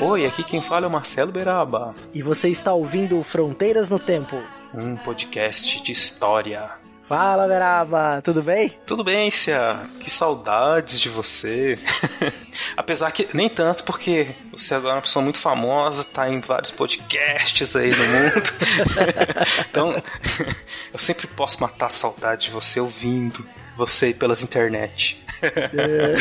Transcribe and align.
Oi, 0.00 0.24
aqui 0.24 0.44
quem 0.44 0.62
fala 0.62 0.86
é 0.86 0.88
o 0.88 0.92
Marcelo 0.92 1.32
Beraba, 1.32 1.92
e 2.14 2.22
você 2.22 2.48
está 2.48 2.72
ouvindo 2.72 3.20
Fronteiras 3.24 3.90
no 3.90 3.98
Tempo. 3.98 4.40
um 4.72 4.94
podcast 4.94 5.82
de 5.82 5.90
história. 5.90 6.70
Fala, 7.08 7.48
Beraba, 7.48 8.22
tudo 8.22 8.40
bem? 8.40 8.68
Tudo 8.86 9.02
bem, 9.02 9.28
Cia? 9.30 9.88
Que 9.98 10.08
saudades 10.08 11.00
de 11.00 11.08
você. 11.08 11.76
Apesar 12.76 13.10
que 13.10 13.28
nem 13.34 13.48
tanto, 13.48 13.82
porque 13.82 14.28
você 14.52 14.74
agora 14.74 14.92
é 14.92 14.96
uma 14.96 15.02
pessoa 15.02 15.22
muito 15.22 15.40
famosa, 15.40 16.04
tá 16.04 16.28
em 16.28 16.38
vários 16.38 16.70
podcasts 16.70 17.74
aí 17.74 17.90
no 17.90 18.04
mundo. 18.04 18.52
então, 19.68 20.02
eu 20.92 20.98
sempre 20.98 21.26
posso 21.26 21.60
matar 21.60 21.86
a 21.86 21.90
saudade 21.90 22.46
de 22.46 22.50
você 22.50 22.78
ouvindo 22.78 23.44
você 23.76 24.12
pelas 24.12 24.42
internet. 24.42 25.24
É, 25.42 26.14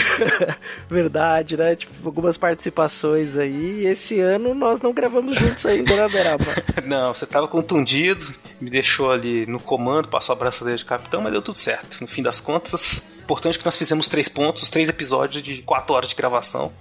verdade, 0.90 1.58
né? 1.58 1.76
Tipo, 1.76 1.94
algumas 2.06 2.38
participações 2.38 3.38
aí. 3.38 3.86
Esse 3.86 4.20
ano 4.20 4.54
nós 4.54 4.82
não 4.82 4.94
gravamos 4.94 5.36
juntos 5.36 5.66
ainda, 5.66 5.96
né, 5.96 6.08
Beraba? 6.08 6.46
Não, 6.86 7.14
você 7.14 7.26
tava 7.26 7.48
contundido, 7.48 8.34
me 8.62 8.70
deixou 8.70 9.12
ali 9.12 9.46
no 9.46 9.60
comando, 9.60 10.08
passou 10.08 10.34
a 10.34 10.38
braçadeira 10.38 10.78
de 10.78 10.86
capitão, 10.86 11.22
mas 11.22 11.32
deu 11.32 11.42
tudo 11.42 11.58
certo. 11.58 11.98
No 12.00 12.08
fim 12.08 12.22
das 12.22 12.40
contas, 12.40 13.02
importante 13.22 13.56
é 13.56 13.60
que 13.60 13.66
nós 13.66 13.76
fizemos 13.76 14.08
três 14.08 14.30
pontos, 14.30 14.70
três 14.70 14.88
episódios 14.88 15.44
de 15.44 15.62
quatro 15.64 15.94
horas 15.94 16.10
de 16.10 16.16
gravação. 16.16 16.72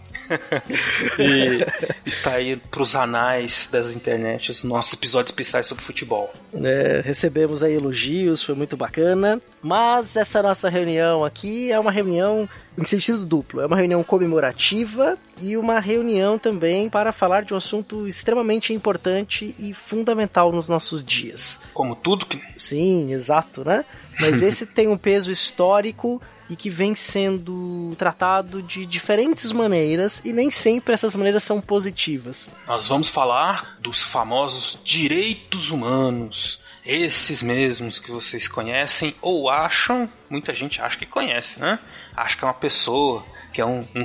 E, 1.19 2.09
e 2.09 2.11
tá 2.23 2.33
aí 2.33 2.57
pros 2.57 2.95
anais 2.95 3.69
das 3.71 3.95
internet 3.95 4.51
os 4.51 4.63
nossos 4.63 4.93
episódios 4.95 5.31
especiais 5.31 5.67
sobre 5.67 5.83
futebol. 5.83 6.33
É, 6.55 7.03
recebemos 7.05 7.63
aí 7.63 7.75
elogios, 7.75 8.43
foi 8.43 8.55
muito 8.55 8.77
bacana. 8.77 9.41
Mas 9.63 10.17
essa 10.17 10.43
nossa 10.43 10.69
reunião 10.69 11.25
aqui 11.25 11.73
é 11.73 11.79
uma 11.79 11.91
reunião 11.91 12.49
em 12.79 12.85
sentido 12.85 13.25
duplo. 13.25 13.61
É 13.61 13.67
uma 13.67 13.77
reunião 13.77 14.03
comemorativa 14.05 15.19
e 15.41 15.57
uma 15.57 15.81
reunião 15.81 16.39
também 16.39 16.89
para 16.89 17.13
falar 17.13 17.43
de 17.43 17.55
um 17.55 17.57
assunto 17.57 18.07
extremamente 18.07 18.73
importante 18.73 19.55
e 19.59 19.73
fundamental 19.73 20.53
nos 20.53 20.69
nossos 20.69 21.05
dias. 21.05 21.59
Como 21.73 21.97
tudo 21.97 22.27
que. 22.27 22.41
Sim, 22.57 23.13
exato, 23.13 23.65
né? 23.65 23.85
Mas 24.21 24.41
esse 24.43 24.67
tem 24.67 24.89
um 24.89 24.97
peso 24.97 25.31
histórico 25.31 26.21
e 26.49 26.57
que 26.57 26.71
vem 26.71 26.95
sendo 26.95 27.95
tratado 27.99 28.63
de 28.63 28.87
diferentes 28.87 29.53
maneiras 29.53 30.23
e 30.25 30.33
nem 30.33 30.51
sempre 30.51 30.95
essas 30.95 31.15
maneiras 31.15 31.43
são 31.43 31.61
positivas. 31.61 32.49
Nós 32.67 32.89
vamos 32.89 33.09
falar 33.09 33.77
dos 33.81 34.03
famosos 34.03 34.79
direitos 34.85 35.71
humanos. 35.71 36.61
Esses 36.85 37.43
mesmos 37.43 37.99
que 37.99 38.13
vocês 38.13 38.47
conhecem 38.47 39.15
ou 39.21 39.51
acham, 39.51 40.09
muita 40.31 40.55
gente 40.55 40.81
acha 40.81 40.97
que 40.97 41.07
conhece, 41.07 41.59
né? 41.59 41.81
Acha 42.15 42.37
que 42.37 42.45
é 42.45 42.47
uma 42.47 42.55
pessoa, 42.55 43.25
que 43.53 43.61
é 43.61 43.67
um, 43.67 43.87
um 43.93 44.05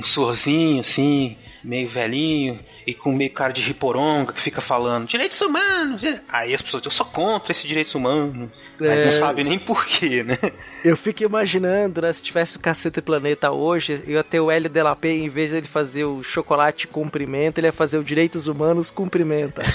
assim, 0.80 1.38
meio 1.62 1.88
velhinho, 1.88 2.58
e 2.86 2.94
com 2.94 3.12
meio 3.12 3.30
cara 3.30 3.52
de 3.52 3.62
riporonga 3.62 4.32
que 4.32 4.40
fica 4.40 4.60
falando 4.60 5.06
direitos 5.06 5.40
humanos. 5.40 6.02
Aí 6.28 6.54
as 6.54 6.60
pessoas 6.62 6.82
dizem, 6.82 6.92
eu 6.92 6.96
sou 6.96 7.06
contra 7.06 7.52
esses 7.52 7.64
direitos 7.64 7.94
humanos. 7.94 8.48
Mas 8.80 8.90
É. 8.98 9.04
não 9.06 9.12
sabem 9.12 9.44
nem 9.44 9.58
porquê, 9.58 10.22
né? 10.24 10.36
Eu 10.84 10.96
fico 10.96 11.22
imaginando, 11.22 12.02
né, 12.02 12.12
se 12.12 12.20
tivesse 12.22 12.56
o 12.56 12.60
Caceta 12.60 12.98
e 12.98 13.02
Planeta 13.02 13.52
hoje, 13.52 14.02
eu 14.06 14.14
ia 14.14 14.24
ter 14.24 14.40
o 14.40 14.50
Hélio 14.50 14.68
Delapé, 14.68 15.10
em 15.10 15.28
vez 15.28 15.50
de 15.50 15.58
ele 15.58 15.68
fazer 15.68 16.04
o 16.04 16.22
chocolate 16.24 16.88
cumprimenta, 16.88 17.60
ele 17.60 17.68
ia 17.68 17.72
fazer 17.72 17.98
o 17.98 18.04
direitos 18.04 18.48
humanos 18.48 18.90
cumprimenta. 18.90 19.62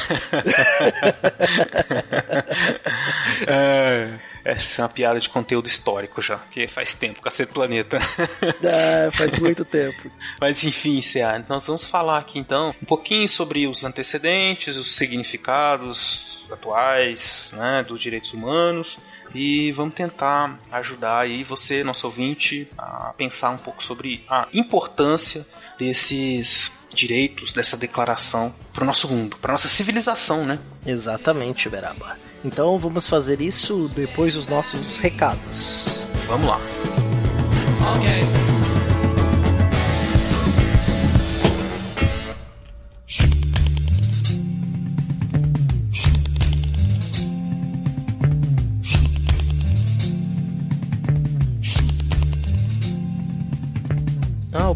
É, 3.48 4.14
essa 4.48 4.82
é 4.82 4.84
uma 4.84 4.90
piada 4.90 5.20
de 5.20 5.28
conteúdo 5.28 5.68
histórico 5.68 6.22
já, 6.22 6.38
que 6.38 6.68
faz 6.68 6.94
tempo, 6.94 7.22
cacete 7.22 7.52
planeta. 7.52 8.00
Ah, 8.00 9.12
faz 9.14 9.38
muito 9.40 9.66
tempo. 9.66 10.10
Mas 10.40 10.64
enfim, 10.64 11.02
CA, 11.02 11.44
nós 11.50 11.68
vamos 11.68 11.86
falar 11.88 12.20
aqui 12.20 12.40
então 12.40 12.74
um 12.82 12.86
pouquinho 12.86 13.28
sobre 13.28 13.68
os 13.68 13.84
antecedentes, 13.84 14.78
os 14.78 14.96
significados 14.96 16.46
atuais 16.50 17.52
né, 17.58 17.84
dos 17.86 18.02
direitos 18.02 18.32
humanos 18.32 18.98
e 19.36 19.74
vamos 19.74 19.94
tentar 19.94 20.58
ajudar 20.72 21.20
aí 21.20 21.44
você, 21.44 21.84
nosso 21.84 22.08
ouvinte, 22.08 22.70
a 22.78 23.14
pensar 23.18 23.50
um 23.50 23.58
pouco 23.58 23.84
sobre 23.84 24.24
a 24.30 24.48
importância 24.54 25.46
desses 25.78 26.77
direitos, 26.94 27.54
dessa 27.54 27.78
declaração 27.78 28.54
para 28.74 28.84
o 28.84 28.88
nosso 28.88 29.08
mundo, 29.08 29.38
para 29.42 29.52
nossa 29.52 29.68
civilização, 29.68 30.46
né? 30.46 30.60
Exatamente, 30.86 31.70
Beraba. 31.70 32.18
Então 32.44 32.78
vamos 32.78 33.08
fazer 33.08 33.42
isso 33.42 33.90
depois 33.96 34.36
dos 34.36 34.48
nossos 34.48 35.00
recados. 35.00 36.08
Vamos 36.28 36.48
lá. 36.48 36.60
Okay. 37.98 38.57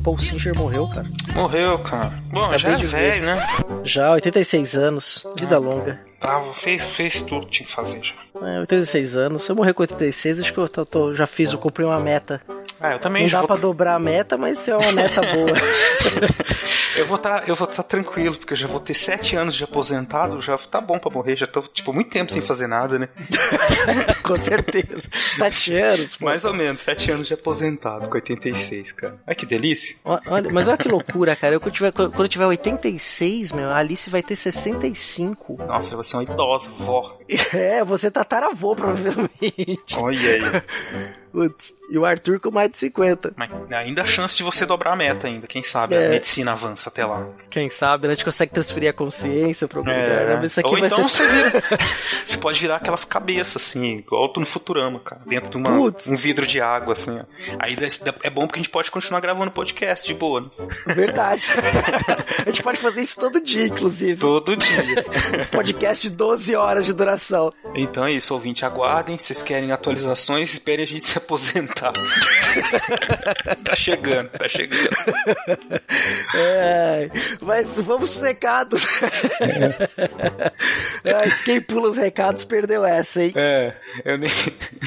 Paul 0.04 0.18
Singer 0.18 0.56
morreu, 0.58 0.88
cara. 0.88 1.08
Morreu, 1.36 1.80
cara. 1.80 2.12
Bom, 2.32 2.46
Acabei 2.46 2.60
já 2.60 2.70
é 2.72 2.76
velho, 3.12 3.26
né? 3.26 3.48
Já, 3.84 4.12
86 4.12 4.76
anos, 4.76 5.26
vida 5.38 5.58
longa. 5.58 6.00
Tava, 6.20 6.54
fez, 6.54 6.84
fez 6.84 7.22
tudo 7.22 7.46
que 7.48 7.52
tinha 7.54 7.68
que 7.68 7.74
fazer 7.74 8.04
já. 8.04 8.14
É, 8.42 8.60
86 8.62 9.16
anos. 9.18 9.44
Se 9.44 9.52
eu 9.52 9.56
morrer 9.56 9.74
com 9.74 9.84
86, 9.84 10.40
acho 10.40 10.54
que 10.54 10.60
eu 10.60 10.70
tô- 10.70 10.86
tô- 10.86 11.14
já 11.14 11.28
fiz, 11.28 11.52
eu 11.52 11.58
cumpri 11.60 11.84
uma 11.84 12.00
meta. 12.00 12.42
Ah, 12.80 12.94
eu 12.94 13.00
também 13.00 13.24
Não 13.24 13.30
já 13.30 13.38
dá 13.38 13.42
vou... 13.42 13.48
pra 13.48 13.58
dobrar 13.58 13.96
a 13.96 14.00
meta, 14.00 14.38
mas 14.38 14.68
é 14.68 14.76
uma 14.76 14.92
meta 14.92 15.22
boa. 15.36 15.52
Eu 16.98 17.06
vou 17.06 17.16
estar 17.18 17.48
eu 17.48 17.56
vou 17.56 17.68
tá 17.68 17.84
tranquilo, 17.84 18.36
porque 18.38 18.54
eu 18.54 18.58
já 18.58 18.68
vou 18.68 18.80
ter 18.80 18.94
sete 18.94 19.36
anos 19.36 19.56
de 19.56 19.64
aposentado, 19.64 20.42
já 20.42 20.58
tá 20.58 20.82
bom 20.82 20.98
pra 20.98 21.12
morrer, 21.12 21.36
já 21.36 21.46
tô, 21.46 21.62
tipo, 21.62 21.94
muito 21.94 22.10
tempo 22.10 22.32
sem 22.32 22.42
fazer 22.42 22.68
nada, 22.68 22.98
né? 23.00 23.08
com 24.24 24.36
certeza. 24.38 25.08
Sete 25.38 25.76
anos, 25.76 26.18
pô. 26.18 26.26
Mais 26.26 26.44
ou 26.44 26.54
menos, 26.54 26.82
sete 26.82 27.12
anos 27.12 27.28
de 27.28 27.34
aposentado, 27.34 28.10
com 28.10 28.16
86, 28.16 28.92
cara. 28.94 29.16
Ai, 29.28 29.36
que 29.36 29.46
delícia. 29.46 29.96
Olha, 30.04 30.52
mas 30.52 30.68
olha 30.68 30.78
que 30.78 30.88
loucura, 30.90 31.36
cara. 31.36 31.56
Eu, 31.56 31.62
quando, 31.62 31.74
tiver, 31.74 31.92
quando 31.92 32.20
eu 32.22 32.28
tiver 32.28 32.46
86, 32.48 33.52
meu, 33.52 33.70
a 33.70 33.78
Alice 33.78 34.10
vai 34.10 34.24
ter 34.24 34.36
65. 34.36 35.58
Nossa, 35.66 35.96
você 35.96 36.16
é 36.16 36.20
uma 36.20 36.24
idosa, 36.24 36.70
vó. 36.80 37.18
É, 37.54 37.84
você 37.84 38.10
tá 38.12 38.24
tataravô, 38.24 38.76
provavelmente. 38.76 39.98
Olha 39.98 40.20
aí. 40.20 40.42
Putz, 41.32 41.74
e 41.90 41.98
o 41.98 42.06
Arthur 42.06 42.40
com 42.40 42.52
mais 42.52 42.70
de 42.72 42.78
50. 42.78 43.34
Mas 43.36 43.50
ainda 43.72 44.02
há 44.02 44.06
chance 44.06 44.36
de 44.36 44.44
você 44.44 44.66
dobrar 44.66 44.94
a 44.94 44.96
meta 44.96 45.28
ainda, 45.28 45.48
quem 45.48 45.64
sabe 45.64 45.96
É. 45.96 46.08
a 46.08 46.10
medicina 46.10 46.52
avança 46.52 46.90
até 46.90 47.06
lá. 47.06 47.26
Quem 47.50 47.70
sabe, 47.70 48.08
né? 48.08 48.12
A 48.12 48.16
gente 48.16 48.26
consegue 48.26 48.52
transferir 48.54 48.90
a 48.90 48.94
consciência 48.94 49.68
pra 49.68 49.80
algum 49.80 49.90
É, 49.92 50.20
lugar. 50.20 50.40
né? 50.40 50.46
Isso 50.46 50.60
aqui 50.60 50.70
Ou 50.70 50.78
vai 50.78 50.88
então 50.88 51.08
ser... 51.10 51.24
você 51.24 51.50
vira. 51.50 51.62
Você 52.26 52.38
pode 52.38 52.60
virar 52.60 52.76
aquelas 52.78 53.04
cabeças, 53.04 53.56
assim, 53.62 53.98
igual 53.98 54.32
tu 54.32 54.40
no 54.40 54.46
Futurama, 54.46 55.00
cara. 55.00 55.22
Dentro 55.26 55.50
de 55.50 55.58
uma, 55.58 55.70
Putz. 55.70 56.08
um 56.10 56.16
vidro 56.16 56.46
de 56.46 56.62
água, 56.62 56.94
assim. 56.94 57.20
ó. 57.20 57.24
Aí 57.60 57.76
é 58.24 58.30
bom 58.30 58.46
porque 58.48 58.60
a 58.60 58.64
gente 58.64 58.72
pode 58.72 58.90
continuar 58.92 59.20
gravando 59.20 59.52
podcast 59.52 60.06
de 60.06 60.14
boa, 60.14 60.42
né? 60.42 60.48
Verdade. 60.96 61.50
a 62.46 62.50
gente 62.50 62.62
pode 62.64 62.78
fazer 62.78 63.02
isso 63.02 63.20
todo 63.20 63.42
dia, 63.42 63.66
inclusive. 63.68 64.20
Todo 64.20 64.56
dia. 64.56 64.72
Podcast 65.52 66.10
de 66.10 66.16
12 66.16 66.56
horas 66.56 66.86
de 66.86 66.94
duração. 66.94 67.52
Então 67.76 68.06
é 68.06 68.12
isso, 68.14 68.34
ouvinte, 68.34 68.64
aguardem. 68.66 69.18
Se 69.18 69.26
vocês 69.28 69.42
querem 69.42 69.72
atualizações, 69.72 70.54
esperem 70.54 70.84
a 70.84 70.88
gente 70.88 71.06
se 71.08 71.18
aposentar. 71.22 71.94
tá 73.64 73.76
chegando, 73.76 74.30
tá 74.30 74.48
chegando. 74.48 74.90
É, 76.36 77.10
mas 77.42 77.78
vamos 77.80 78.10
pros 78.10 78.22
recados. 78.22 78.86
Mas 81.04 81.42
quem 81.42 81.62
pula 81.62 81.90
os 81.90 81.98
recados 81.98 82.44
perdeu 82.44 82.86
essa, 82.86 83.22
hein? 83.22 83.34
É, 83.36 83.74
eu 84.06 84.18
nem, 84.18 84.32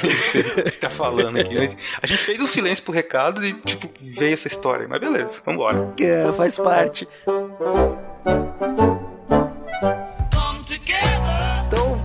nem 0.03 0.13
sei 0.13 0.43
o 0.43 0.65
que 0.65 0.79
tá 0.79 0.91
falando 0.91 1.39
aqui. 1.39 1.55
mas 1.55 1.77
A 2.03 2.07
gente 2.07 2.23
fez 2.23 2.41
um 2.41 2.47
silêncio 2.47 2.85
pro 2.85 2.93
recado 2.93 3.45
e, 3.45 3.53
tipo, 3.61 3.91
veio 4.01 4.35
essa 4.35 4.49
história. 4.49 4.87
Mas 4.89 5.01
beleza, 5.01 5.41
vambora. 5.45 5.95
É, 6.01 6.33
faz 6.33 6.57
parte. 6.57 7.09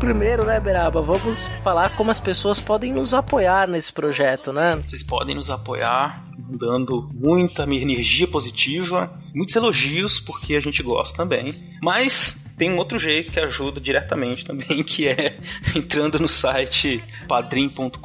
Primeiro, 0.10 0.44
né, 0.44 0.60
Beraba, 0.60 1.04
vamos 1.04 1.48
falar 1.64 1.96
como 1.96 2.10
as 2.10 2.20
pessoas 2.20 2.60
podem 2.60 2.92
nos 2.92 3.14
apoiar 3.14 3.68
nesse 3.68 3.94
projeto, 3.94 4.52
né? 4.52 4.82
Vocês 4.84 5.04
podem 5.04 5.36
nos 5.36 5.52
apoiar 5.52 6.24
dando 6.58 7.08
muita 7.14 7.62
energia 7.62 8.28
positiva, 8.28 9.14
muitos 9.36 9.56
elogios, 9.56 10.20
porque 10.20 10.56
a 10.56 10.60
gente 10.60 10.82
gosta 10.82 11.16
também. 11.16 11.54
Mas 11.80 12.44
tem 12.60 12.70
um 12.70 12.78
outro 12.78 13.00
jeito 13.00 13.32
que 13.32 13.40
ajuda 13.40 13.80
diretamente 13.80 14.46
também, 14.46 14.84
que 14.84 15.08
é 15.08 15.40
entrando 15.74 16.20
no 16.20 16.28
site 16.28 17.02
padrim.com.br, 17.28 17.98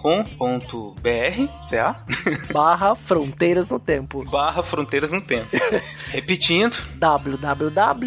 CA, 1.68 2.04
Barra 2.54 2.94
Fronteiras 2.94 3.68
no 3.70 3.80
Tempo. 3.80 4.24
barra 4.24 4.62
Fronteiras 4.62 5.10
no 5.10 5.20
Tempo. 5.20 5.50
Repetindo, 6.08 6.76
www.padrim 6.94 8.06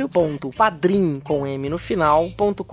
com 1.19 1.45
M 1.45 1.69
no 1.69 1.77
final.com.br 1.77 2.63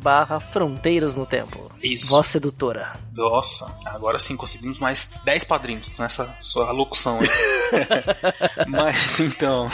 barra 0.00 0.38
Fronteiras 0.38 1.16
no 1.16 1.26
Tempo. 1.26 1.72
Isso. 1.82 2.08
Voz 2.08 2.28
sedutora. 2.28 2.92
Nossa, 3.14 3.66
agora 3.84 4.18
sim 4.20 4.36
conseguimos 4.36 4.78
mais 4.78 5.10
10 5.24 5.44
padrinhos 5.44 5.92
nessa 5.98 6.34
sua 6.40 6.70
locução 6.70 7.18
aí. 7.18 7.28
Mas 8.68 9.18
então, 9.20 9.68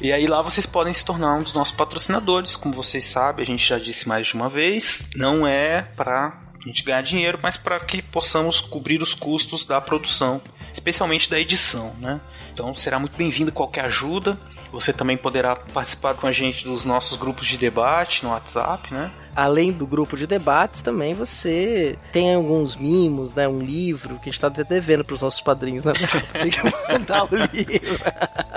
e 0.00 0.12
aí 0.12 0.26
lá 0.26 0.42
vocês 0.42 0.66
podem 0.66 0.92
se 0.92 1.04
tornar 1.04 1.34
um 1.34 1.42
dos 1.42 1.54
nossos 1.54 1.74
patrocinadores, 1.74 2.25
como 2.56 2.74
vocês 2.74 3.04
sabem, 3.04 3.42
a 3.42 3.46
gente 3.46 3.66
já 3.66 3.78
disse 3.78 4.08
mais 4.08 4.26
de 4.26 4.34
uma 4.34 4.48
vez, 4.48 5.08
não 5.14 5.46
é 5.46 5.82
pra 5.82 6.42
gente 6.64 6.82
ganhar 6.82 7.02
dinheiro, 7.02 7.38
mas 7.40 7.56
para 7.56 7.78
que 7.78 8.02
possamos 8.02 8.60
cobrir 8.60 9.00
os 9.00 9.14
custos 9.14 9.64
da 9.64 9.80
produção, 9.80 10.40
especialmente 10.72 11.30
da 11.30 11.38
edição, 11.38 11.94
né? 12.00 12.20
Então 12.52 12.74
será 12.74 12.98
muito 12.98 13.16
bem-vindo 13.16 13.52
qualquer 13.52 13.84
ajuda. 13.84 14.38
Você 14.72 14.92
também 14.92 15.16
poderá 15.16 15.54
participar 15.54 16.14
com 16.14 16.26
a 16.26 16.32
gente 16.32 16.64
dos 16.64 16.84
nossos 16.84 17.18
grupos 17.18 17.46
de 17.46 17.56
debate 17.56 18.24
no 18.24 18.30
WhatsApp, 18.30 18.92
né? 18.92 19.10
Além 19.36 19.70
do 19.70 19.86
grupo 19.86 20.16
de 20.16 20.26
debates, 20.26 20.80
também 20.80 21.14
você 21.14 21.98
tem 22.10 22.34
alguns 22.34 22.74
mimos, 22.74 23.34
né? 23.34 23.46
Um 23.46 23.60
livro 23.60 24.18
que 24.18 24.30
a 24.30 24.32
gente 24.32 24.40
tá 24.40 24.48
devendo 24.48 25.04
pros 25.04 25.20
nossos 25.20 25.42
padrinhos, 25.42 25.84
né? 25.84 25.92
Tem 26.32 26.50
que 26.50 26.62
mandar 26.90 27.24
o 27.24 27.28
livro. 27.52 27.98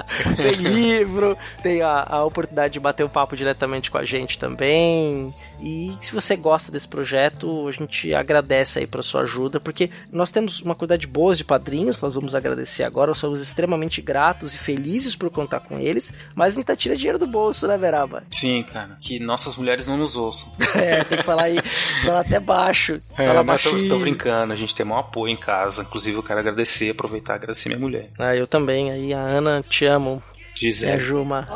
tem 0.37 0.55
livro, 0.55 1.37
tem 1.61 1.81
a, 1.81 2.05
a 2.07 2.23
oportunidade 2.23 2.73
de 2.73 2.79
bater 2.79 3.05
um 3.05 3.09
papo 3.09 3.35
diretamente 3.35 3.91
com 3.91 3.97
a 3.97 4.05
gente 4.05 4.39
também. 4.39 5.33
E 5.61 5.97
se 5.99 6.13
você 6.13 6.35
gosta 6.35 6.71
desse 6.71 6.87
projeto, 6.87 7.67
a 7.67 7.71
gente 7.71 8.13
agradece 8.13 8.79
aí 8.79 8.87
pra 8.87 9.03
sua 9.03 9.21
ajuda, 9.21 9.59
porque 9.59 9.89
nós 10.11 10.31
temos 10.31 10.61
uma 10.61 10.73
quantidade 10.73 11.05
boa 11.05 11.35
de 11.35 11.43
padrinhos, 11.43 12.01
nós 12.01 12.15
vamos 12.15 12.33
agradecer 12.33 12.83
agora, 12.83 13.09
nós 13.09 13.17
somos 13.17 13.41
extremamente 13.41 14.01
gratos 14.01 14.55
e 14.55 14.57
felizes 14.57 15.15
por 15.15 15.29
contar 15.29 15.59
com 15.59 15.77
eles, 15.77 16.13
mas 16.33 16.53
a 16.53 16.55
gente 16.55 16.65
tá 16.65 16.75
tirando 16.75 16.97
dinheiro 16.97 17.19
do 17.19 17.27
bolso, 17.27 17.67
né, 17.67 17.77
Veraba? 17.77 18.23
Sim, 18.31 18.63
cara, 18.63 18.97
que 19.01 19.19
nossas 19.19 19.55
mulheres 19.57 19.85
não 19.85 19.97
nos 19.97 20.15
ouçam. 20.15 20.49
É, 20.79 21.03
tem 21.03 21.17
que 21.17 21.23
falar 21.23 21.43
aí, 21.43 21.59
falar 22.05 22.19
até 22.21 22.39
baixo. 22.39 23.01
falar 23.15 23.39
É, 23.39 23.43
mas 23.43 23.63
tô, 23.63 23.71
baixinho. 23.71 23.89
tô 23.89 23.99
brincando, 23.99 24.53
a 24.53 24.55
gente 24.55 24.73
tem 24.75 24.85
maior 24.85 25.01
apoio 25.01 25.31
em 25.31 25.37
casa. 25.37 25.81
Inclusive, 25.81 26.17
eu 26.17 26.23
quero 26.23 26.39
agradecer, 26.39 26.91
aproveitar 26.91 27.33
e 27.33 27.35
agradecer 27.35 27.69
minha 27.69 27.79
mulher. 27.79 28.09
Ah, 28.17 28.35
eu 28.35 28.47
também, 28.47 28.91
aí 28.91 29.13
a 29.13 29.19
Ana, 29.19 29.63
te 29.67 29.85
amo. 29.85 30.21
É, 30.35 30.39
Gisele. 30.59 31.01
Juma. 31.01 31.47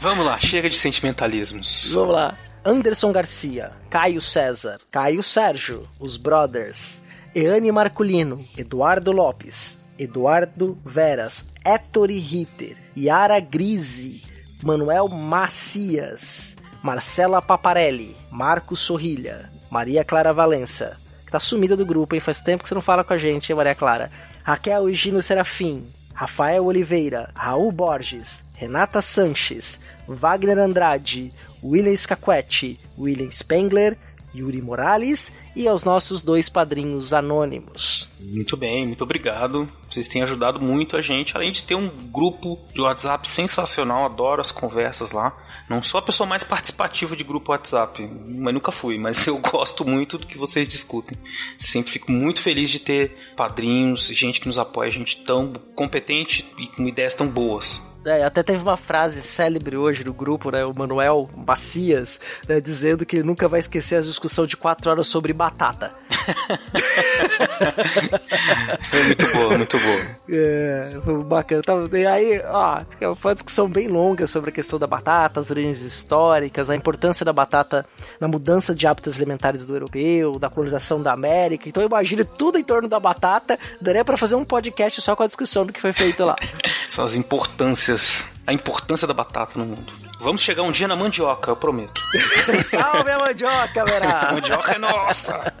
Vamos 0.00 0.24
lá, 0.26 0.38
chega 0.38 0.68
de 0.68 0.76
sentimentalismos. 0.76 1.90
Vamos 1.94 2.14
lá. 2.14 2.36
Anderson 2.64 3.12
Garcia, 3.12 3.72
Caio 3.90 4.20
César, 4.20 4.78
Caio 4.90 5.22
Sérgio, 5.22 5.86
os 5.98 6.16
Brothers, 6.16 7.04
Eane 7.34 7.70
Marculino, 7.70 8.44
Eduardo 8.56 9.12
Lopes, 9.12 9.80
Eduardo 9.98 10.78
Veras, 10.84 11.44
Ettore 11.64 12.18
Ritter, 12.18 12.76
Yara 12.96 13.38
Grise, 13.40 14.22
Manuel 14.64 15.08
Macias, 15.08 16.56
Marcela 16.82 17.42
Paparelli, 17.42 18.16
Marcos 18.30 18.80
Sorrilha, 18.80 19.50
Maria 19.70 20.02
Clara 20.02 20.32
Valença, 20.32 20.98
que 21.26 21.30
tá 21.30 21.38
sumida 21.38 21.76
do 21.76 21.84
grupo, 21.84 22.14
hein? 22.14 22.20
Faz 22.22 22.40
tempo 22.40 22.62
que 22.62 22.70
você 22.70 22.74
não 22.74 22.80
fala 22.80 23.04
com 23.04 23.12
a 23.12 23.18
gente, 23.18 23.50
hein, 23.50 23.56
Maria 23.56 23.74
Clara? 23.74 24.10
Raquel 24.42 24.88
Egino 24.88 25.20
Serafim, 25.20 25.86
Rafael 26.14 26.64
Oliveira, 26.64 27.30
Raul 27.34 27.70
Borges, 27.70 28.42
Renata 28.54 29.02
Sanches, 29.02 29.78
Wagner 30.08 30.58
Andrade, 30.58 31.34
William 31.62 31.94
Scaquetti, 31.94 32.80
William 32.98 33.30
Spengler, 33.30 33.98
Yuri 34.34 34.60
Morales 34.60 35.32
e 35.54 35.68
aos 35.68 35.84
nossos 35.84 36.22
dois 36.22 36.48
padrinhos 36.48 37.12
anônimos. 37.12 38.10
Muito 38.20 38.56
bem, 38.56 38.86
muito 38.86 39.04
obrigado. 39.04 39.68
Vocês 39.88 40.08
têm 40.08 40.22
ajudado 40.22 40.60
muito 40.60 40.96
a 40.96 41.00
gente, 41.00 41.36
além 41.36 41.52
de 41.52 41.62
ter 41.62 41.74
um 41.74 41.88
grupo 41.88 42.58
de 42.72 42.80
WhatsApp 42.80 43.28
sensacional, 43.28 44.04
adoro 44.04 44.40
as 44.40 44.50
conversas 44.50 45.12
lá. 45.12 45.36
Não 45.68 45.82
sou 45.82 45.98
a 45.98 46.02
pessoa 46.02 46.26
mais 46.26 46.42
participativa 46.42 47.16
de 47.16 47.24
grupo 47.24 47.52
WhatsApp, 47.52 48.02
mas 48.02 48.54
nunca 48.54 48.72
fui, 48.72 48.98
mas 48.98 49.26
eu 49.26 49.38
gosto 49.52 49.84
muito 49.84 50.18
do 50.18 50.26
que 50.26 50.36
vocês 50.36 50.66
discutem. 50.66 51.16
Sempre 51.58 51.92
fico 51.92 52.10
muito 52.10 52.42
feliz 52.42 52.70
de 52.70 52.80
ter 52.80 53.32
padrinhos, 53.36 54.08
gente 54.08 54.40
que 54.40 54.46
nos 54.46 54.58
apoia, 54.58 54.90
gente 54.90 55.24
tão 55.24 55.52
competente 55.74 56.44
e 56.58 56.66
com 56.68 56.86
ideias 56.88 57.14
tão 57.14 57.28
boas. 57.28 57.80
É, 58.04 58.24
até 58.24 58.42
teve 58.42 58.62
uma 58.62 58.76
frase 58.76 59.22
célebre 59.22 59.76
hoje 59.76 60.04
no 60.04 60.12
grupo, 60.12 60.50
né? 60.50 60.64
O 60.64 60.74
Manuel 60.74 61.28
Bacias, 61.36 62.20
né, 62.48 62.60
dizendo 62.60 63.06
que 63.06 63.16
ele 63.16 63.26
nunca 63.26 63.48
vai 63.48 63.60
esquecer 63.60 63.96
a 63.96 64.00
discussão 64.00 64.46
de 64.46 64.56
quatro 64.56 64.90
horas 64.90 65.06
sobre 65.06 65.32
batata. 65.32 65.94
Foi 68.90 69.02
muito 69.04 69.32
boa, 69.32 69.58
muito 69.58 69.78
boa. 69.78 70.00
É, 70.28 70.98
foi 71.04 71.22
bacana. 71.24 71.62
E 71.92 72.06
aí, 72.06 72.42
ó, 72.46 72.82
foi 73.14 73.30
uma 73.30 73.34
discussão 73.34 73.68
bem 73.68 73.88
longa 73.88 74.26
sobre 74.26 74.50
a 74.50 74.52
questão 74.52 74.78
da 74.78 74.86
batata, 74.86 75.40
as 75.40 75.50
origens 75.50 75.80
históricas, 75.80 76.70
a 76.70 76.76
importância 76.76 77.24
da 77.24 77.32
batata 77.32 77.86
na 78.20 78.28
mudança 78.28 78.74
de 78.74 78.86
hábitos 78.86 79.16
alimentares 79.16 79.64
do 79.64 79.74
europeu, 79.74 80.38
da 80.38 80.50
colonização 80.50 81.02
da 81.02 81.12
América. 81.12 81.68
Então 81.68 81.82
imagine 81.82 82.24
tudo 82.24 82.58
em 82.58 82.64
torno 82.64 82.88
da 82.88 83.00
batata. 83.00 83.58
Daria 83.80 84.04
pra 84.04 84.16
fazer 84.16 84.34
um 84.34 84.44
podcast 84.44 85.00
só 85.00 85.14
com 85.16 85.22
a 85.22 85.26
discussão 85.26 85.66
do 85.66 85.72
que 85.72 85.80
foi 85.80 85.92
feito 85.92 86.24
lá. 86.24 86.36
São 86.88 87.04
as 87.04 87.14
importâncias, 87.14 88.24
a 88.46 88.52
importância 88.52 89.06
da 89.06 89.14
batata 89.14 89.58
no 89.58 89.64
mundo. 89.66 89.92
Vamos 90.20 90.42
chegar 90.42 90.62
um 90.62 90.72
dia 90.72 90.88
na 90.88 90.96
mandioca, 90.96 91.50
eu 91.50 91.56
prometo. 91.56 92.00
Salve 92.64 93.10
a 93.10 93.18
mandioca, 93.18 93.80
A 93.82 93.84
verá! 93.84 94.32
mandioca 94.32 94.72
é 94.72 94.78
nossa! 94.78 95.52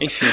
Enfim, 0.00 0.26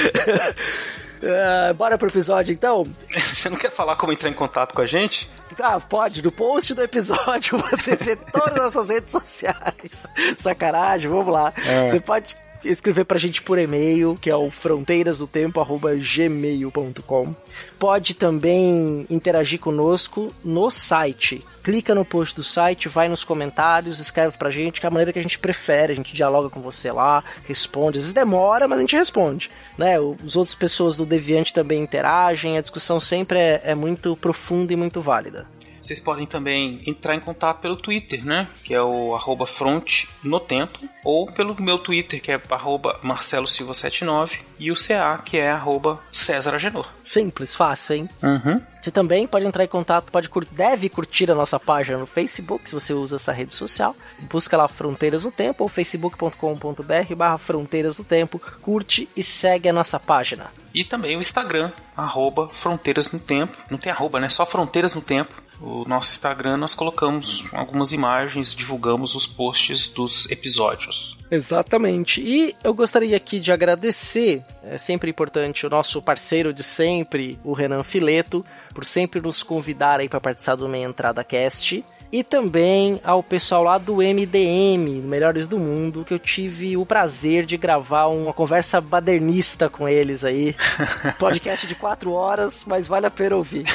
É, 1.26 1.72
bora 1.74 1.98
pro 1.98 2.10
episódio 2.10 2.52
então? 2.52 2.84
você 3.34 3.50
não 3.50 3.56
quer 3.58 3.72
falar 3.72 3.96
como 3.96 4.12
entrar 4.12 4.30
em 4.30 4.34
contato 4.34 4.74
com 4.74 4.82
a 4.82 4.86
gente? 4.86 5.30
Ah, 5.62 5.80
pode. 5.80 6.22
No 6.22 6.32
post 6.32 6.74
do 6.74 6.82
episódio 6.82 7.58
você 7.60 7.96
vê 7.96 8.16
todas 8.16 8.58
as 8.58 8.74
nossas 8.74 8.90
redes 8.90 9.12
sociais. 9.12 10.06
Sacanagem, 10.38 11.10
vamos 11.10 11.32
lá. 11.32 11.54
Você 11.88 12.00
pode 12.02 12.36
escrever 12.66 13.06
pra 13.06 13.18
gente 13.18 13.42
por 13.42 13.58
e-mail, 13.60 14.18
que 14.20 14.30
é 14.30 14.36
o 14.36 14.50
fronteirasdotempo.gmail.com. 14.50 17.36
Pode 17.84 18.14
também 18.14 19.06
interagir 19.10 19.60
conosco 19.60 20.34
no 20.42 20.72
site. 20.72 21.46
Clica 21.62 21.94
no 21.94 22.06
post 22.06 22.34
do 22.34 22.42
site, 22.42 22.88
vai 22.88 23.10
nos 23.10 23.26
comentários, 23.26 24.00
escreve 24.00 24.38
pra 24.38 24.50
gente, 24.50 24.80
que 24.80 24.86
é 24.86 24.88
a 24.88 24.90
maneira 24.90 25.12
que 25.12 25.20
a 25.20 25.22
gente 25.22 25.38
prefere. 25.38 25.92
A 25.92 25.96
gente 25.98 26.16
dialoga 26.16 26.50
com 26.50 26.62
você 26.62 26.94
lá, 26.94 27.22
responde. 27.46 27.98
Às 27.98 28.06
vezes 28.06 28.14
demora, 28.14 28.70
mas 28.70 28.78
a 28.78 28.82
gente 28.82 28.96
responde. 28.96 29.52
Né? 29.78 30.00
Os 30.00 30.38
outras 30.38 30.56
pessoas 30.56 30.96
do 30.96 31.06
Deviante 31.06 31.54
também 31.54 31.84
interagem. 31.84 32.58
A 32.58 32.62
discussão 32.62 33.02
sempre 33.02 33.38
é, 33.38 33.62
é 33.66 33.76
muito 33.76 34.16
profunda 34.16 34.72
e 34.72 34.78
muito 34.78 35.02
válida. 35.02 35.46
Vocês 35.84 36.00
podem 36.00 36.26
também 36.26 36.82
entrar 36.88 37.14
em 37.14 37.20
contato 37.20 37.60
pelo 37.60 37.76
Twitter, 37.76 38.26
né? 38.26 38.48
Que 38.64 38.74
é 38.74 38.82
o 38.82 39.14
arroba 39.14 39.46
front 39.46 40.06
no 40.24 40.40
tempo. 40.40 40.80
Ou 41.04 41.30
pelo 41.30 41.62
meu 41.62 41.78
Twitter, 41.78 42.22
que 42.22 42.32
é 42.32 42.42
arroba 42.50 42.98
Marcelo 43.04 43.48
Silva 43.48 43.74
79 43.74 44.40
E 44.58 44.72
o 44.72 44.76
CA, 44.76 45.22
que 45.24 45.38
é 45.38 45.52
arroba 45.52 46.00
César 46.12 46.56
Agenor. 46.56 46.88
Simples, 47.04 47.54
fácil, 47.56 47.96
hein? 47.96 48.10
Uhum. 48.24 48.62
Você 48.82 48.92
também 48.92 49.28
pode 49.28 49.46
entrar 49.46 49.64
em 49.64 49.68
contato, 49.68 50.12
pode 50.12 50.30
deve 50.52 50.90
curtir 50.90 51.32
a 51.32 51.36
nossa 51.36 51.58
página 51.58 51.98
no 51.98 52.06
Facebook, 52.06 52.68
se 52.68 52.74
você 52.74 52.94
usa 52.94 53.16
essa 53.16 53.32
rede 53.32 53.54
social. 53.54 53.96
Busca 54.30 54.58
lá 54.58 54.68
Fronteiras 54.68 55.24
no 55.24 55.32
Tempo 55.32 55.64
ou 55.64 55.70
facebook.com.br 55.70 57.16
barra 57.16 57.38
Fronteiras 57.38 57.98
no 57.98 58.04
Tempo. 58.04 58.42
Curte 58.62 59.08
e 59.16 59.24
segue 59.24 59.70
a 59.70 59.74
nossa 59.74 60.00
página. 60.00 60.52
E 60.74 60.84
também 60.84 61.16
o 61.16 61.22
Instagram, 61.22 61.72
arroba 61.96 62.50
Fronteiras 62.50 63.12
no 63.12 63.20
Tempo. 63.20 63.58
Não 63.70 63.78
tem 63.78 63.92
arroba, 63.92 64.20
né? 64.20 64.28
Só 64.28 64.46
Fronteiras 64.46 64.94
no 64.94 65.02
Tempo. 65.02 65.43
O 65.64 65.86
nosso 65.88 66.12
Instagram, 66.12 66.58
nós 66.58 66.74
colocamos 66.74 67.46
algumas 67.54 67.94
imagens, 67.94 68.54
divulgamos 68.54 69.16
os 69.16 69.26
posts 69.26 69.88
dos 69.88 70.30
episódios. 70.30 71.18
Exatamente. 71.32 72.22
E 72.22 72.54
eu 72.64 72.74
gostaria 72.74 73.16
aqui 73.16 73.40
de 73.40 73.52
agradecer, 73.52 74.44
é 74.64 74.78
sempre 74.78 75.10
importante, 75.10 75.66
o 75.66 75.70
nosso 75.70 76.02
parceiro 76.02 76.54
de 76.54 76.62
sempre, 76.62 77.40
o 77.44 77.54
Renan 77.54 77.84
Fileto, 77.84 78.46
por 78.76 78.84
sempre 78.84 79.22
nos 79.22 79.42
convidar 79.42 80.02
aí 80.02 80.10
para 80.10 80.20
participar 80.20 80.56
do 80.56 80.68
Meia 80.68 80.86
Entrada 80.86 81.24
Cast 81.24 81.84
e 82.14 82.24
também 82.24 83.02
ao 83.04 83.24
pessoal 83.24 83.64
lá 83.64 83.80
do 83.80 83.96
MDM, 83.96 85.02
Melhores 85.04 85.48
do 85.48 85.58
Mundo, 85.58 86.06
que 86.06 86.14
eu 86.14 86.20
tive 86.20 86.78
o 86.78 86.86
prazer 86.86 87.44
de 87.44 87.58
gravar 87.58 88.06
uma 88.06 88.32
conversa 88.32 88.80
badernista 88.80 89.68
com 89.68 89.90
eles 89.90 90.24
aí. 90.24 90.56
Podcast 91.18 91.66
de 91.66 91.74
quatro 91.74 92.12
horas, 92.12 92.64
mas 92.68 92.88
vale 92.88 93.08
a 93.08 93.10
pena 93.10 93.36
ouvir. 93.36 93.66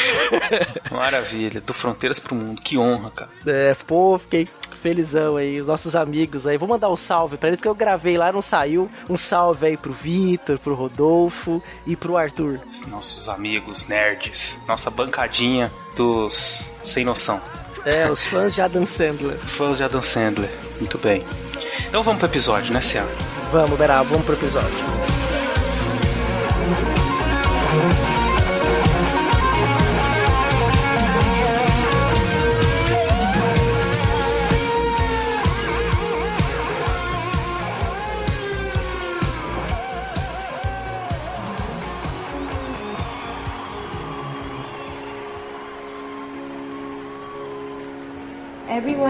Maravilha, 0.90 1.60
do 1.60 1.74
Fronteiras 1.74 2.18
pro 2.18 2.34
Mundo, 2.34 2.62
que 2.62 2.78
honra, 2.78 3.10
cara. 3.10 3.30
É, 3.46 3.74
pô, 3.86 4.18
fiquei 4.18 4.48
felizão 4.82 5.36
aí, 5.36 5.60
os 5.60 5.66
nossos 5.66 5.94
amigos 5.94 6.46
aí. 6.46 6.56
Vou 6.56 6.68
mandar 6.68 6.88
um 6.88 6.96
salve 6.96 7.36
pra 7.36 7.50
eles, 7.50 7.58
porque 7.58 7.68
eu 7.68 7.74
gravei 7.74 8.16
lá, 8.16 8.32
não 8.32 8.40
saiu. 8.40 8.90
Um 9.10 9.16
salve 9.16 9.66
aí 9.66 9.76
pro 9.76 9.92
Vitor, 9.92 10.58
pro 10.58 10.74
Rodolfo 10.74 11.62
e 11.86 11.94
pro 11.94 12.16
Arthur. 12.16 12.60
Nossos 12.88 13.28
amigos 13.28 13.86
nerds, 13.86 14.58
nossa 14.66 14.88
bancadinha 14.90 15.70
dos 15.96 16.64
sem 16.84 17.04
noção. 17.04 17.40
É, 17.84 18.08
os 18.10 18.26
fãs 18.26 18.54
de 18.54 18.62
Adam 18.62 18.86
Sandler. 18.86 19.36
Fãs 19.36 19.76
de 19.76 19.84
Adam 19.84 20.02
Sandler, 20.02 20.50
muito 20.78 20.98
bem. 20.98 21.24
Então 21.88 22.02
vamos 22.02 22.20
pro 22.20 22.28
episódio, 22.28 22.72
né, 22.72 22.80
Cia? 22.80 23.04
Vamos, 23.50 23.78
Berá, 23.78 24.02
vamos 24.02 24.24
pro 24.24 24.34
episódio. 24.34 25.21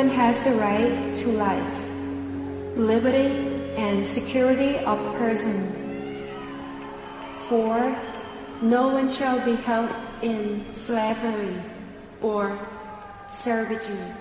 Everyone 0.03 0.19
has 0.19 0.43
the 0.43 0.59
right 0.59 1.17
to 1.19 1.29
life, 1.39 2.77
liberty, 2.77 3.31
and 3.77 4.05
security 4.05 4.79
of 4.79 4.99
person. 5.15 5.55
For 7.47 7.97
no 8.61 8.89
one 8.89 9.09
shall 9.09 9.39
be 9.45 9.55
held 9.63 9.91
in 10.21 10.67
slavery 10.73 11.55
or 12.21 12.59
servitude. 13.31 14.13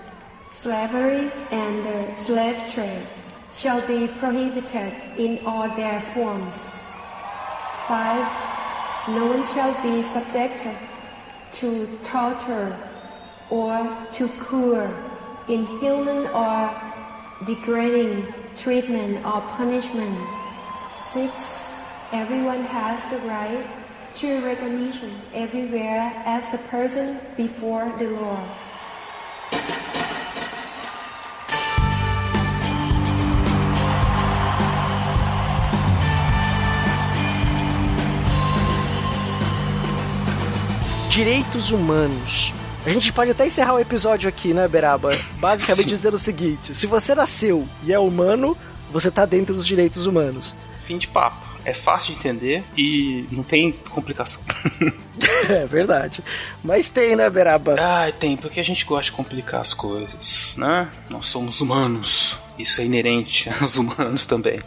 Slavery 0.52 1.32
and 1.50 1.84
the 1.84 2.14
slave 2.14 2.62
trade 2.72 3.02
shall 3.50 3.84
be 3.88 4.06
prohibited 4.06 4.94
in 5.18 5.44
all 5.44 5.68
their 5.74 6.00
forms. 6.14 6.94
5. 7.88 9.08
No 9.08 9.26
one 9.26 9.44
shall 9.44 9.74
be 9.82 10.00
subjected 10.00 10.76
to 11.54 11.88
torture 12.04 12.70
or 13.50 14.06
to 14.12 14.28
cruel, 14.28 14.88
inhuman 15.48 16.26
or 16.28 16.70
degrading 17.46 18.32
treatment 18.56 19.24
or 19.26 19.40
punishment. 19.56 20.16
6. 21.02 22.10
Everyone 22.12 22.62
has 22.64 23.04
the 23.10 23.18
right 23.28 23.64
to 24.14 24.44
recognition 24.44 25.10
everywhere 25.34 26.12
as 26.24 26.54
a 26.54 26.58
person 26.68 27.18
before 27.36 27.92
the 27.98 28.10
law. 28.10 28.42
Direitos 41.10 41.68
humanos. 41.70 42.61
A 42.84 42.90
gente 42.90 43.12
pode 43.12 43.30
até 43.30 43.46
encerrar 43.46 43.74
o 43.74 43.80
episódio 43.80 44.28
aqui, 44.28 44.52
né, 44.52 44.66
Beraba? 44.66 45.16
Basicamente 45.38 45.88
dizendo 45.88 46.14
o 46.14 46.18
seguinte: 46.18 46.74
se 46.74 46.86
você 46.86 47.14
nasceu 47.14 47.66
e 47.84 47.92
é 47.92 47.98
humano, 47.98 48.56
você 48.90 49.10
tá 49.10 49.24
dentro 49.24 49.54
dos 49.54 49.66
direitos 49.66 50.06
humanos. 50.06 50.56
Fim 50.84 50.98
de 50.98 51.06
papo. 51.06 51.52
É 51.64 51.72
fácil 51.72 52.12
de 52.12 52.18
entender 52.18 52.64
e 52.76 53.24
não 53.30 53.44
tem 53.44 53.70
complicação. 53.70 54.42
é 55.48 55.64
verdade. 55.64 56.22
Mas 56.62 56.88
tem, 56.88 57.14
né, 57.14 57.30
Beraba? 57.30 57.76
Ah, 57.78 58.10
tem, 58.10 58.36
porque 58.36 58.58
a 58.58 58.64
gente 58.64 58.84
gosta 58.84 59.04
de 59.04 59.12
complicar 59.12 59.60
as 59.60 59.72
coisas, 59.72 60.56
né? 60.56 60.88
Nós 61.08 61.26
somos 61.26 61.60
humanos. 61.60 62.36
Isso 62.58 62.80
é 62.80 62.84
inerente 62.84 63.48
aos 63.60 63.76
humanos 63.76 64.24
também. 64.24 64.60